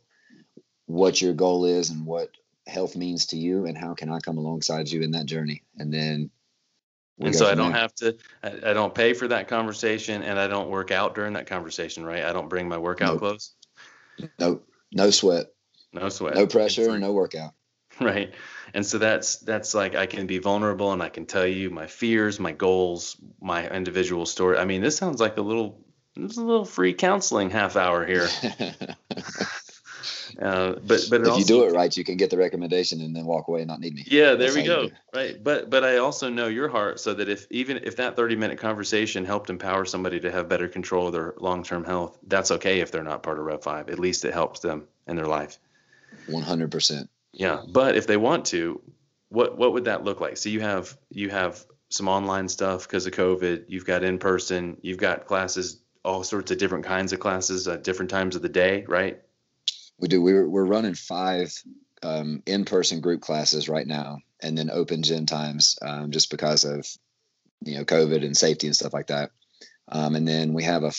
what 0.87 1.21
your 1.21 1.35
goal 1.35 1.65
is 1.65 1.91
and 1.91 2.07
what 2.07 2.31
health 2.67 2.97
means 2.97 3.27
to 3.27 3.37
you, 3.37 3.67
and 3.67 3.77
how 3.77 3.95
can 3.95 4.09
I 4.09 4.21
come 4.21 4.39
alongside 4.39 4.89
you 4.89 5.03
in 5.03 5.13
that 5.13 5.27
journey. 5.27 5.63
And 5.79 5.93
then 5.93 6.31
and 7.21 7.35
so 7.35 7.47
I 7.47 7.55
don't 7.55 7.73
there. 7.73 7.81
have 7.81 7.95
to, 7.97 8.17
I, 8.43 8.71
I, 8.71 8.73
don't 8.73 8.95
pay 8.95 9.13
for 9.13 9.29
that 9.29 9.49
conversation 9.49 10.23
and 10.23 10.39
I 10.39 10.47
don't 10.47 10.71
work 10.71 10.91
out 10.91 11.15
during 11.15 11.33
that 11.35 11.47
conversation, 11.47 12.05
right? 12.05 12.25
I 12.25 12.33
don't 12.33 12.49
bring 12.49 12.69
my 12.69 12.79
workout 12.79 13.15
nope. 13.15 13.19
clothes. 13.21 13.55
No, 14.39 14.63
no 14.93 15.11
sweat. 15.11 15.47
No 15.93 16.09
sweat. 16.09 16.35
No 16.35 16.47
pressure, 16.47 16.91
like, 16.91 17.01
no 17.01 17.13
workout. 17.13 17.53
Right. 18.01 18.33
And 18.75 18.87
so 18.87 18.99
that's, 18.99 19.39
that's 19.39 19.75
like, 19.75 19.97
I 19.97 20.07
can 20.07 20.29
be 20.29 20.39
vulnerable 20.39 20.93
and 20.93 21.03
I 21.03 21.09
can 21.09 21.27
tell 21.27 21.47
you 21.47 21.69
my 21.69 21.89
fears, 21.89 22.39
my 22.39 22.53
goals, 22.53 23.17
my 23.41 23.69
individual 23.69 24.25
story. 24.25 24.57
I 24.57 24.67
mean, 24.67 24.83
this 24.83 24.97
sounds 24.97 25.21
like 25.21 25.37
a 25.37 25.41
little, 25.41 25.85
this 26.15 26.31
is 26.31 26.39
a 26.39 26.45
little 26.45 26.65
free 26.65 26.95
counseling 26.95 27.51
half 27.51 27.75
hour 27.75 28.07
here. 28.07 28.29
Uh, 30.41 30.75
but 30.87 31.05
but 31.11 31.23
if 31.23 31.29
also, 31.29 31.39
you 31.39 31.45
do 31.45 31.65
it 31.65 31.73
right, 31.73 31.97
you 31.97 32.05
can 32.05 32.17
get 32.17 32.31
the 32.31 32.37
recommendation 32.37 33.01
and 33.01 33.15
then 33.15 33.27
walk 33.27 33.49
away 33.49 33.61
and 33.61 33.69
not 33.69 33.81
need 33.81 33.93
me. 33.93 34.05
Yeah, 34.07 34.35
there 34.35 34.53
That's 34.53 34.55
we 34.55 34.63
go. 34.63 34.89
Right, 35.13 35.43
but 35.43 35.69
but 35.69 35.83
I 35.83 35.97
also 35.97 36.29
know 36.29 36.47
your 36.47 36.69
heart, 36.69 37.01
so 37.01 37.13
that 37.15 37.29
if 37.29 37.49
even 37.51 37.79
if 37.83 37.97
that 37.97 38.15
thirty 38.15 38.37
minute 38.37 38.57
conversation 38.59 39.25
helped 39.25 39.51
empower 39.51 39.85
somebody 39.85 40.21
to 40.21 40.31
have 40.31 40.49
better 40.49 40.69
control 40.69 41.09
of 41.09 41.13
their 41.13 41.35
long 41.39 41.65
term 41.65 41.83
health, 41.83 42.19
that's 42.29 42.53
okay 42.53 42.79
if 42.79 42.93
they're 42.93 43.03
not 43.03 43.25
part 43.25 43.41
of 43.41 43.47
Rev 43.47 43.63
Five. 43.63 43.89
At 43.89 43.99
least 43.99 44.25
it 44.25 44.33
helps 44.33 44.61
them 44.61 44.87
in 45.09 45.17
their 45.17 45.27
life. 45.27 45.59
One 46.29 46.45
hundred 46.45 46.71
percent. 46.71 47.11
Yeah, 47.33 47.63
but 47.69 47.97
if 47.97 48.07
they 48.07 48.17
want 48.17 48.45
to, 48.47 48.81
what 49.31 49.59
what 49.59 49.73
would 49.73 49.87
that 49.87 50.05
look 50.05 50.21
like? 50.21 50.37
So 50.37 50.51
you 50.51 50.61
have 50.61 50.97
you 51.11 51.31
have 51.31 51.65
some 51.89 52.07
online 52.07 52.49
stuff 52.49 52.87
because 52.87 53.07
of 53.07 53.13
COVID. 53.13 53.65
You've 53.67 53.87
got 53.87 54.05
in 54.05 54.19
person. 54.19 54.77
You've 54.83 54.99
got 54.99 55.27
classes, 55.27 55.81
all 56.05 56.23
sorts 56.23 56.53
of 56.53 56.59
different 56.59 56.85
kinds 56.85 57.13
of 57.13 57.19
classes 57.19 57.67
at 57.67 57.83
different 57.83 58.11
times 58.11 58.37
of 58.37 58.43
the 58.43 58.49
day, 58.49 58.85
right? 58.87 59.21
We 59.99 60.09
do. 60.09 60.21
We're 60.23 60.49
we're 60.49 60.65
running 60.65 60.95
five 60.95 61.53
um, 62.03 62.43
in-person 62.47 63.01
group 63.01 63.21
classes 63.21 63.69
right 63.69 63.87
now, 63.87 64.19
and 64.43 64.57
then 64.57 64.71
open 64.71 65.03
gym 65.03 65.27
times, 65.27 65.79
um, 65.83 66.11
just 66.11 66.31
because 66.31 66.65
of 66.65 66.87
you 67.65 67.77
know 67.77 67.85
COVID 67.85 68.25
and 68.25 68.37
safety 68.37 68.67
and 68.67 68.77
stuff 68.77 68.93
like 68.93 69.09
that. 69.09 69.31
Um, 69.91 70.15
and 70.15 70.27
then 70.27 70.53
we 70.53 70.65
have 70.65 70.85
a 70.85 70.93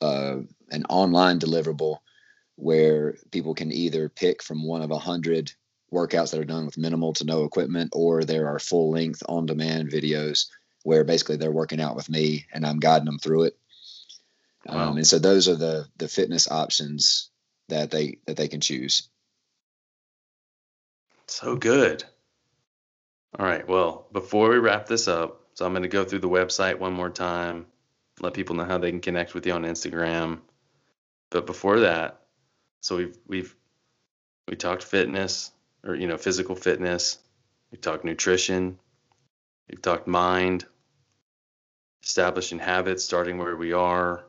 uh, 0.00 0.38
an 0.70 0.84
online 0.88 1.40
deliverable 1.40 1.98
where 2.56 3.16
people 3.30 3.54
can 3.54 3.72
either 3.72 4.08
pick 4.08 4.42
from 4.42 4.66
one 4.66 4.82
of 4.82 4.90
a 4.90 4.98
hundred 4.98 5.52
workouts 5.92 6.32
that 6.32 6.40
are 6.40 6.44
done 6.44 6.66
with 6.66 6.78
minimal 6.78 7.12
to 7.14 7.24
no 7.24 7.44
equipment, 7.44 7.90
or 7.94 8.24
there 8.24 8.48
are 8.48 8.58
full 8.58 8.90
length 8.90 9.22
on 9.28 9.46
demand 9.46 9.90
videos 9.90 10.46
where 10.84 11.04
basically 11.04 11.36
they're 11.36 11.50
working 11.50 11.80
out 11.80 11.96
with 11.96 12.08
me 12.08 12.46
and 12.52 12.66
I'm 12.66 12.78
guiding 12.78 13.06
them 13.06 13.18
through 13.18 13.44
it. 13.44 13.58
Wow. 14.66 14.90
Um, 14.90 14.96
and 14.98 15.06
so 15.06 15.18
those 15.18 15.48
are 15.48 15.56
the 15.56 15.86
the 15.96 16.08
fitness 16.08 16.50
options 16.50 17.30
that 17.68 17.90
they 17.90 18.18
that 18.26 18.36
they 18.36 18.48
can 18.48 18.60
choose. 18.60 19.08
So 21.26 21.56
good. 21.56 22.04
All 23.38 23.44
right. 23.44 23.66
Well, 23.68 24.06
before 24.12 24.48
we 24.48 24.58
wrap 24.58 24.86
this 24.86 25.06
up, 25.06 25.42
so 25.54 25.66
I'm 25.66 25.72
going 25.72 25.82
to 25.82 25.88
go 25.88 26.04
through 26.04 26.20
the 26.20 26.28
website 26.28 26.78
one 26.78 26.94
more 26.94 27.10
time, 27.10 27.66
let 28.20 28.32
people 28.34 28.56
know 28.56 28.64
how 28.64 28.78
they 28.78 28.90
can 28.90 29.00
connect 29.00 29.34
with 29.34 29.46
you 29.46 29.52
on 29.52 29.64
Instagram. 29.64 30.40
But 31.30 31.46
before 31.46 31.80
that, 31.80 32.22
so 32.80 32.96
we've 32.96 33.18
we've 33.26 33.56
we 34.48 34.56
talked 34.56 34.82
fitness 34.82 35.50
or 35.84 35.94
you 35.94 36.06
know 36.06 36.16
physical 36.16 36.54
fitness. 36.54 37.18
We 37.70 37.78
talked 37.78 38.04
nutrition. 38.04 38.78
We've 39.68 39.82
talked 39.82 40.08
mind, 40.08 40.64
establishing 42.02 42.58
habits, 42.58 43.04
starting 43.04 43.36
where 43.36 43.56
we 43.56 43.74
are, 43.74 44.24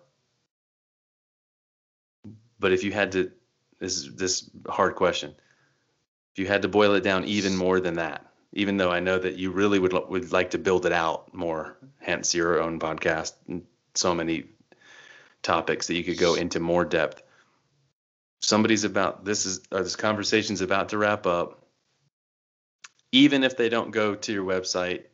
But 2.60 2.74
if 2.74 2.84
you 2.84 2.92
had 2.92 3.14
to, 3.14 3.32
this 3.80 4.08
this 4.14 4.50
hard 4.68 4.96
question. 4.96 5.34
If 6.34 6.40
you 6.40 6.48
had 6.48 6.62
to 6.62 6.68
boil 6.68 6.94
it 6.94 7.02
down 7.04 7.26
even 7.26 7.56
more 7.56 7.80
than 7.80 7.96
that, 7.96 8.26
even 8.54 8.78
though 8.78 8.92
I 8.92 9.00
know 9.00 9.18
that 9.18 9.38
you 9.38 9.52
really 9.52 9.80
would 9.80 9.94
would 9.94 10.32
like 10.32 10.52
to 10.52 10.58
build 10.58 10.86
it 10.86 10.92
out 10.92 11.34
more, 11.34 11.78
hence 12.00 12.36
your 12.36 12.62
own 12.62 12.80
podcast 12.80 13.34
and 13.48 13.66
so 13.96 14.14
many 14.14 14.46
topics 15.42 15.88
that 15.88 15.96
you 15.96 16.04
could 16.04 16.18
go 16.18 16.36
into 16.36 16.60
more 16.60 16.86
depth. 16.86 17.24
Somebody's 18.42 18.84
about 18.84 19.26
this 19.26 19.46
is 19.46 19.62
or 19.72 19.84
this 19.84 19.96
conversation's 19.96 20.62
about 20.62 20.90
to 20.90 20.98
wrap 20.98 21.26
up. 21.26 21.66
Even 23.12 23.44
if 23.44 23.58
they 23.58 23.70
don't 23.70 23.92
go 23.92 24.14
to 24.14 24.32
your 24.32 24.46
website 24.46 25.06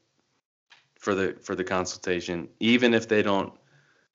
for 1.00 1.16
the 1.16 1.38
for 1.42 1.56
the 1.56 1.64
consultation, 1.64 2.50
even 2.60 2.94
if 2.94 3.08
they 3.08 3.22
don't 3.22 3.54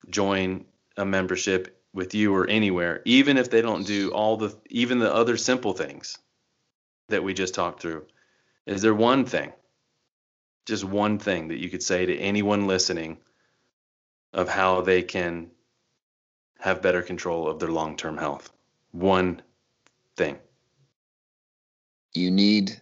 join 0.09 0.65
a 0.97 1.05
membership 1.05 1.80
with 1.93 2.13
you 2.13 2.33
or 2.33 2.47
anywhere, 2.47 3.01
even 3.05 3.37
if 3.37 3.49
they 3.49 3.61
don't 3.61 3.85
do 3.85 4.11
all 4.11 4.37
the 4.37 4.55
even 4.69 4.99
the 4.99 5.13
other 5.13 5.37
simple 5.37 5.73
things 5.73 6.17
that 7.09 7.23
we 7.23 7.33
just 7.33 7.53
talked 7.53 7.81
through, 7.81 8.05
is 8.65 8.81
there 8.81 8.93
one 8.93 9.25
thing, 9.25 9.51
just 10.65 10.83
one 10.83 11.19
thing 11.19 11.49
that 11.49 11.59
you 11.59 11.69
could 11.69 11.83
say 11.83 12.05
to 12.05 12.17
anyone 12.17 12.67
listening 12.67 13.17
of 14.33 14.47
how 14.47 14.81
they 14.81 15.03
can 15.03 15.49
have 16.59 16.81
better 16.81 17.01
control 17.01 17.47
of 17.47 17.59
their 17.59 17.71
long-term 17.71 18.17
health? 18.17 18.49
One 18.91 19.41
thing. 20.15 20.37
You 22.13 22.31
need 22.31 22.79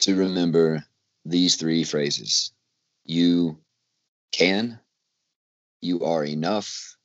to 0.00 0.16
remember 0.16 0.84
these 1.24 1.56
three 1.56 1.84
phrases. 1.84 2.52
You 3.04 3.58
can, 4.32 4.80
you 5.80 6.04
are 6.04 6.24
enough, 6.24 6.96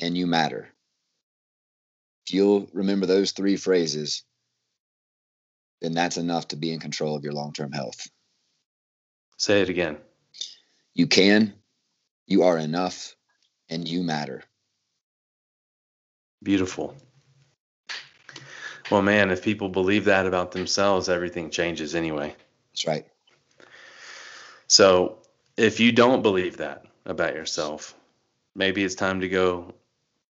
and 0.00 0.16
you 0.16 0.26
matter. 0.26 0.68
If 2.26 2.34
you'll 2.34 2.68
remember 2.72 3.06
those 3.06 3.32
three 3.32 3.56
phrases, 3.56 4.24
then 5.80 5.92
that's 5.92 6.16
enough 6.16 6.48
to 6.48 6.56
be 6.56 6.72
in 6.72 6.80
control 6.80 7.16
of 7.16 7.24
your 7.24 7.32
long 7.32 7.52
term 7.52 7.72
health. 7.72 8.08
Say 9.36 9.60
it 9.60 9.68
again. 9.68 9.98
You 10.94 11.06
can, 11.06 11.54
you 12.26 12.44
are 12.44 12.58
enough, 12.58 13.14
and 13.68 13.86
you 13.86 14.02
matter. 14.02 14.42
Beautiful. 16.42 16.96
Well, 18.90 19.02
man, 19.02 19.30
if 19.30 19.42
people 19.42 19.68
believe 19.68 20.04
that 20.04 20.26
about 20.26 20.52
themselves, 20.52 21.08
everything 21.08 21.50
changes 21.50 21.94
anyway. 21.94 22.34
That's 22.72 22.86
right. 22.86 23.06
So, 24.68 25.18
if 25.56 25.80
you 25.80 25.92
don't 25.92 26.22
believe 26.22 26.58
that 26.58 26.84
about 27.04 27.34
yourself, 27.34 27.94
maybe 28.54 28.84
it's 28.84 28.94
time 28.94 29.20
to 29.20 29.28
go 29.28 29.74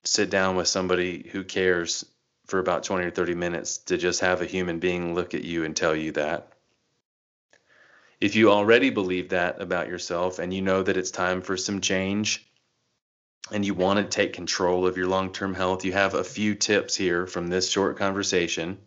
sit 0.04 0.30
down 0.30 0.56
with 0.56 0.68
somebody 0.68 1.28
who 1.32 1.44
cares 1.44 2.06
for 2.46 2.60
about 2.60 2.84
20 2.84 3.06
or 3.06 3.12
30 3.12 3.36
minutes 3.36 3.78
to 3.78 3.98
just 3.98 4.22
have 4.22 4.42
a 4.42 4.46
human 4.46 4.80
being 4.80 5.14
look 5.14 5.34
at 5.34 5.44
you 5.44 5.64
and 5.66 5.76
tell 5.76 5.96
you 5.96 6.14
that. 6.14 6.54
If 8.20 8.36
you 8.36 8.52
already 8.52 8.90
believe 8.90 9.30
that 9.30 9.62
about 9.62 9.90
yourself 9.90 10.40
and 10.40 10.54
you 10.54 10.62
know 10.62 10.82
that 10.82 10.98
it's 10.98 11.12
time 11.12 11.42
for 11.42 11.56
some 11.56 11.82
change 11.82 12.50
and 13.52 13.66
you 13.66 13.74
want 13.74 14.00
to 14.00 14.06
take 14.06 14.34
control 14.34 14.88
of 14.88 14.98
your 14.98 15.08
long 15.08 15.32
term 15.32 15.54
health, 15.54 15.86
you 15.86 15.94
have 15.94 16.16
a 16.16 16.24
few 16.24 16.56
tips 16.56 16.96
here 16.96 17.28
from 17.28 17.48
this 17.48 17.70
short 17.70 17.98
conversation. 17.98 18.80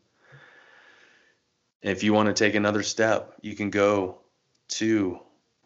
If 1.83 2.03
you 2.03 2.13
want 2.13 2.27
to 2.27 2.35
take 2.35 2.55
another 2.55 2.83
step, 2.83 3.35
you 3.41 3.55
can 3.55 3.71
go 3.71 4.19
to 4.71 5.21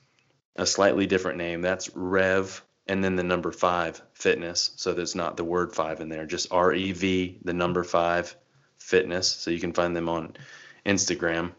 a 0.56 0.66
slightly 0.66 1.06
different 1.06 1.38
name. 1.38 1.62
That's 1.62 1.94
rev 1.96 2.64
and 2.86 3.02
then 3.02 3.16
the 3.16 3.24
number 3.24 3.52
5 3.52 4.02
fitness. 4.14 4.70
So 4.76 4.92
there's 4.92 5.16
not 5.16 5.36
the 5.36 5.44
word 5.44 5.74
5 5.74 6.00
in 6.00 6.08
there, 6.08 6.26
just 6.26 6.52
R 6.52 6.72
E 6.72 6.92
V 6.92 7.38
the 7.42 7.54
number 7.54 7.82
5 7.82 8.36
fitness. 8.78 9.28
So 9.28 9.50
you 9.50 9.58
can 9.58 9.72
find 9.72 9.96
them 9.96 10.08
on 10.08 10.34
Instagram. 10.86 11.52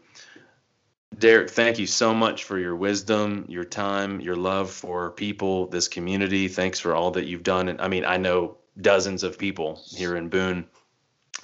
Derek, 1.18 1.50
thank 1.50 1.78
you 1.78 1.86
so 1.86 2.14
much 2.14 2.44
for 2.44 2.58
your 2.58 2.74
wisdom, 2.74 3.44
your 3.48 3.64
time, 3.64 4.20
your 4.20 4.36
love 4.36 4.70
for 4.70 5.10
people, 5.10 5.66
this 5.66 5.88
community. 5.88 6.48
Thanks 6.48 6.78
for 6.78 6.94
all 6.94 7.10
that 7.12 7.26
you've 7.26 7.42
done. 7.42 7.68
And 7.68 7.80
I 7.80 7.88
mean, 7.88 8.04
I 8.04 8.16
know 8.16 8.56
dozens 8.80 9.22
of 9.22 9.38
people 9.38 9.82
here 9.88 10.16
in 10.16 10.28
Boone 10.28 10.66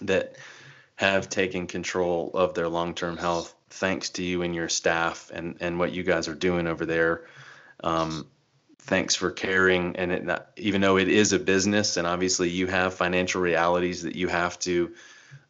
that 0.00 0.36
have 0.96 1.28
taken 1.28 1.66
control 1.66 2.30
of 2.32 2.54
their 2.54 2.68
long-term 2.68 3.16
health 3.16 3.54
thanks 3.70 4.10
to 4.10 4.22
you 4.22 4.42
and 4.42 4.54
your 4.54 4.68
staff 4.68 5.30
and 5.34 5.56
and 5.60 5.78
what 5.78 5.92
you 5.92 6.02
guys 6.02 6.28
are 6.28 6.34
doing 6.34 6.66
over 6.66 6.86
there. 6.86 7.24
Um, 7.82 8.28
thanks 8.78 9.14
for 9.14 9.30
caring 9.30 9.96
and 9.96 10.38
even 10.56 10.80
though 10.80 10.96
it 10.96 11.08
is 11.08 11.32
a 11.32 11.38
business 11.38 11.96
and 11.96 12.06
obviously 12.06 12.48
you 12.48 12.68
have 12.68 12.94
financial 12.94 13.40
realities 13.40 14.04
that 14.04 14.14
you 14.14 14.28
have 14.28 14.58
to 14.60 14.94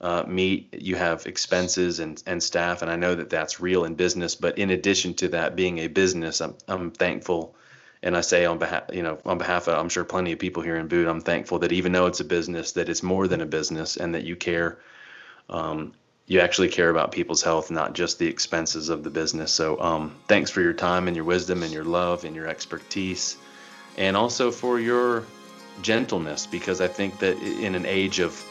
uh, 0.01 0.25
meet, 0.27 0.75
you 0.83 0.95
have 0.97 1.27
expenses 1.27 2.01
and, 2.01 2.23
and 2.27 2.43
staff, 2.43 2.83
and 2.83 2.91
I 2.91 2.97
know 2.97 3.15
that 3.15 3.31
that's 3.31 3.61
real 3.61 3.85
in 3.85 3.95
business. 3.95 4.35
But 4.35 4.59
in 4.59 4.71
addition 4.71 5.15
to 5.15 5.29
that 5.29 5.57
being 5.57 5.79
a 5.79 5.89
business, 5.89 6.41
I'm, 6.41 6.55
I'm 6.69 6.91
thankful, 6.91 7.55
and 8.03 8.17
I 8.17 8.21
say 8.21 8.45
on 8.45 8.59
behalf, 8.59 8.85
you 8.93 9.03
know, 9.03 9.19
on 9.25 9.39
behalf 9.39 9.69
of 9.69 9.79
I'm 9.79 9.89
sure 9.89 10.05
plenty 10.05 10.33
of 10.33 10.39
people 10.39 10.63
here 10.63 10.77
in 10.77 10.89
Boone, 10.89 11.09
I'm 11.09 11.23
thankful 11.23 11.61
that 11.61 11.73
even 11.73 11.93
though 11.93 12.07
it's 12.07 12.21
a 12.21 12.25
business, 12.25 12.73
that 12.73 12.89
it's 12.89 13.03
more 13.03 13.27
than 13.27 13.41
a 13.41 13.47
business, 13.47 13.97
and 13.97 14.15
that 14.15 14.25
you 14.25 14.37
care. 14.37 14.79
Um, 15.49 15.93
you 16.29 16.41
actually 16.41 16.69
care 16.69 16.91
about 16.91 17.13
people's 17.13 17.43
health, 17.43 17.71
not 17.71 17.95
just 17.95 18.19
the 18.19 18.27
expenses 18.27 18.89
of 18.89 19.05
the 19.05 19.11
business. 19.11 19.53
So, 19.53 19.81
um, 19.81 20.17
thanks 20.27 20.51
for 20.51 20.61
your 20.61 20.73
time 20.73 21.07
and 21.07 21.15
your 21.15 21.25
wisdom 21.25 21.63
and 21.63 21.73
your 21.73 21.85
love 21.85 22.25
and 22.25 22.35
your 22.35 22.49
expertise, 22.49 23.37
and 23.97 24.17
also 24.17 24.51
for 24.51 24.81
your 24.81 25.25
gentleness, 25.83 26.47
because 26.47 26.81
I 26.81 26.89
think 26.89 27.21
that 27.21 27.39
in 27.39 27.75
an 27.75 27.87
age 27.87 28.19
of 28.19 28.45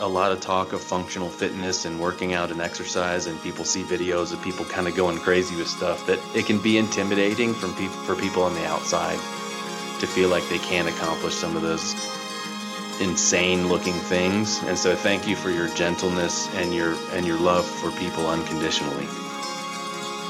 a 0.00 0.08
lot 0.08 0.30
of 0.32 0.40
talk 0.40 0.72
of 0.72 0.80
functional 0.80 1.28
fitness 1.28 1.84
and 1.84 1.98
working 1.98 2.32
out 2.32 2.50
and 2.50 2.60
exercise 2.60 3.26
and 3.26 3.40
people 3.42 3.64
see 3.64 3.82
videos 3.82 4.32
of 4.32 4.40
people 4.42 4.64
kind 4.64 4.86
of 4.86 4.94
going 4.94 5.18
crazy 5.18 5.56
with 5.56 5.68
stuff 5.68 6.06
that 6.06 6.20
it 6.34 6.46
can 6.46 6.58
be 6.60 6.78
intimidating 6.78 7.52
from 7.52 7.74
people 7.74 7.96
for 8.04 8.14
people 8.14 8.42
on 8.42 8.54
the 8.54 8.64
outside 8.66 9.18
to 10.00 10.06
feel 10.06 10.28
like 10.28 10.48
they 10.48 10.58
can't 10.58 10.88
accomplish 10.88 11.34
some 11.34 11.56
of 11.56 11.62
those 11.62 11.94
insane 13.00 13.68
looking 13.68 13.94
things. 13.94 14.62
And 14.64 14.78
so 14.78 14.94
thank 14.94 15.26
you 15.26 15.34
for 15.34 15.50
your 15.50 15.68
gentleness 15.74 16.52
and 16.54 16.74
your 16.74 16.94
and 17.12 17.26
your 17.26 17.38
love 17.38 17.66
for 17.66 17.90
people 17.92 18.26
unconditionally. 18.28 19.06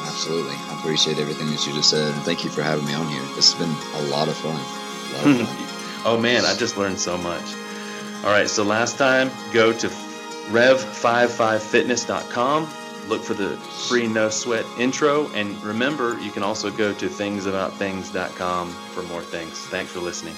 Absolutely. 0.06 0.54
I 0.56 0.78
appreciate 0.80 1.18
everything 1.18 1.50
that 1.50 1.66
you 1.66 1.74
just 1.74 1.90
said 1.90 2.12
and 2.14 2.22
thank 2.22 2.44
you 2.44 2.50
for 2.50 2.62
having 2.62 2.86
me 2.86 2.94
on 2.94 3.06
here. 3.08 3.22
This 3.36 3.52
has 3.52 3.60
been 3.60 3.74
a 4.02 4.10
lot 4.10 4.28
of 4.28 4.36
fun, 4.36 4.56
lot 5.14 5.26
of 5.26 5.48
fun. 5.48 6.04
oh 6.04 6.18
man 6.20 6.44
i 6.44 6.54
just 6.54 6.76
learned 6.76 6.98
so 6.98 7.18
much 7.18 7.44
all 8.24 8.30
right, 8.30 8.48
so 8.48 8.64
last 8.64 8.98
time, 8.98 9.30
go 9.52 9.72
to 9.72 9.88
revfive5fitness.com, 10.48 12.68
look 13.08 13.22
for 13.22 13.34
the 13.34 13.56
free 13.88 14.08
no 14.08 14.30
sweat 14.30 14.64
intro, 14.78 15.28
and 15.34 15.62
remember, 15.62 16.18
you 16.20 16.30
can 16.30 16.42
also 16.42 16.70
go 16.70 16.94
to 16.94 17.08
thingsaboutthings.com 17.08 18.70
for 18.70 19.02
more 19.04 19.22
things. 19.22 19.58
Thanks 19.66 19.92
for 19.92 20.00
listening. 20.00 20.34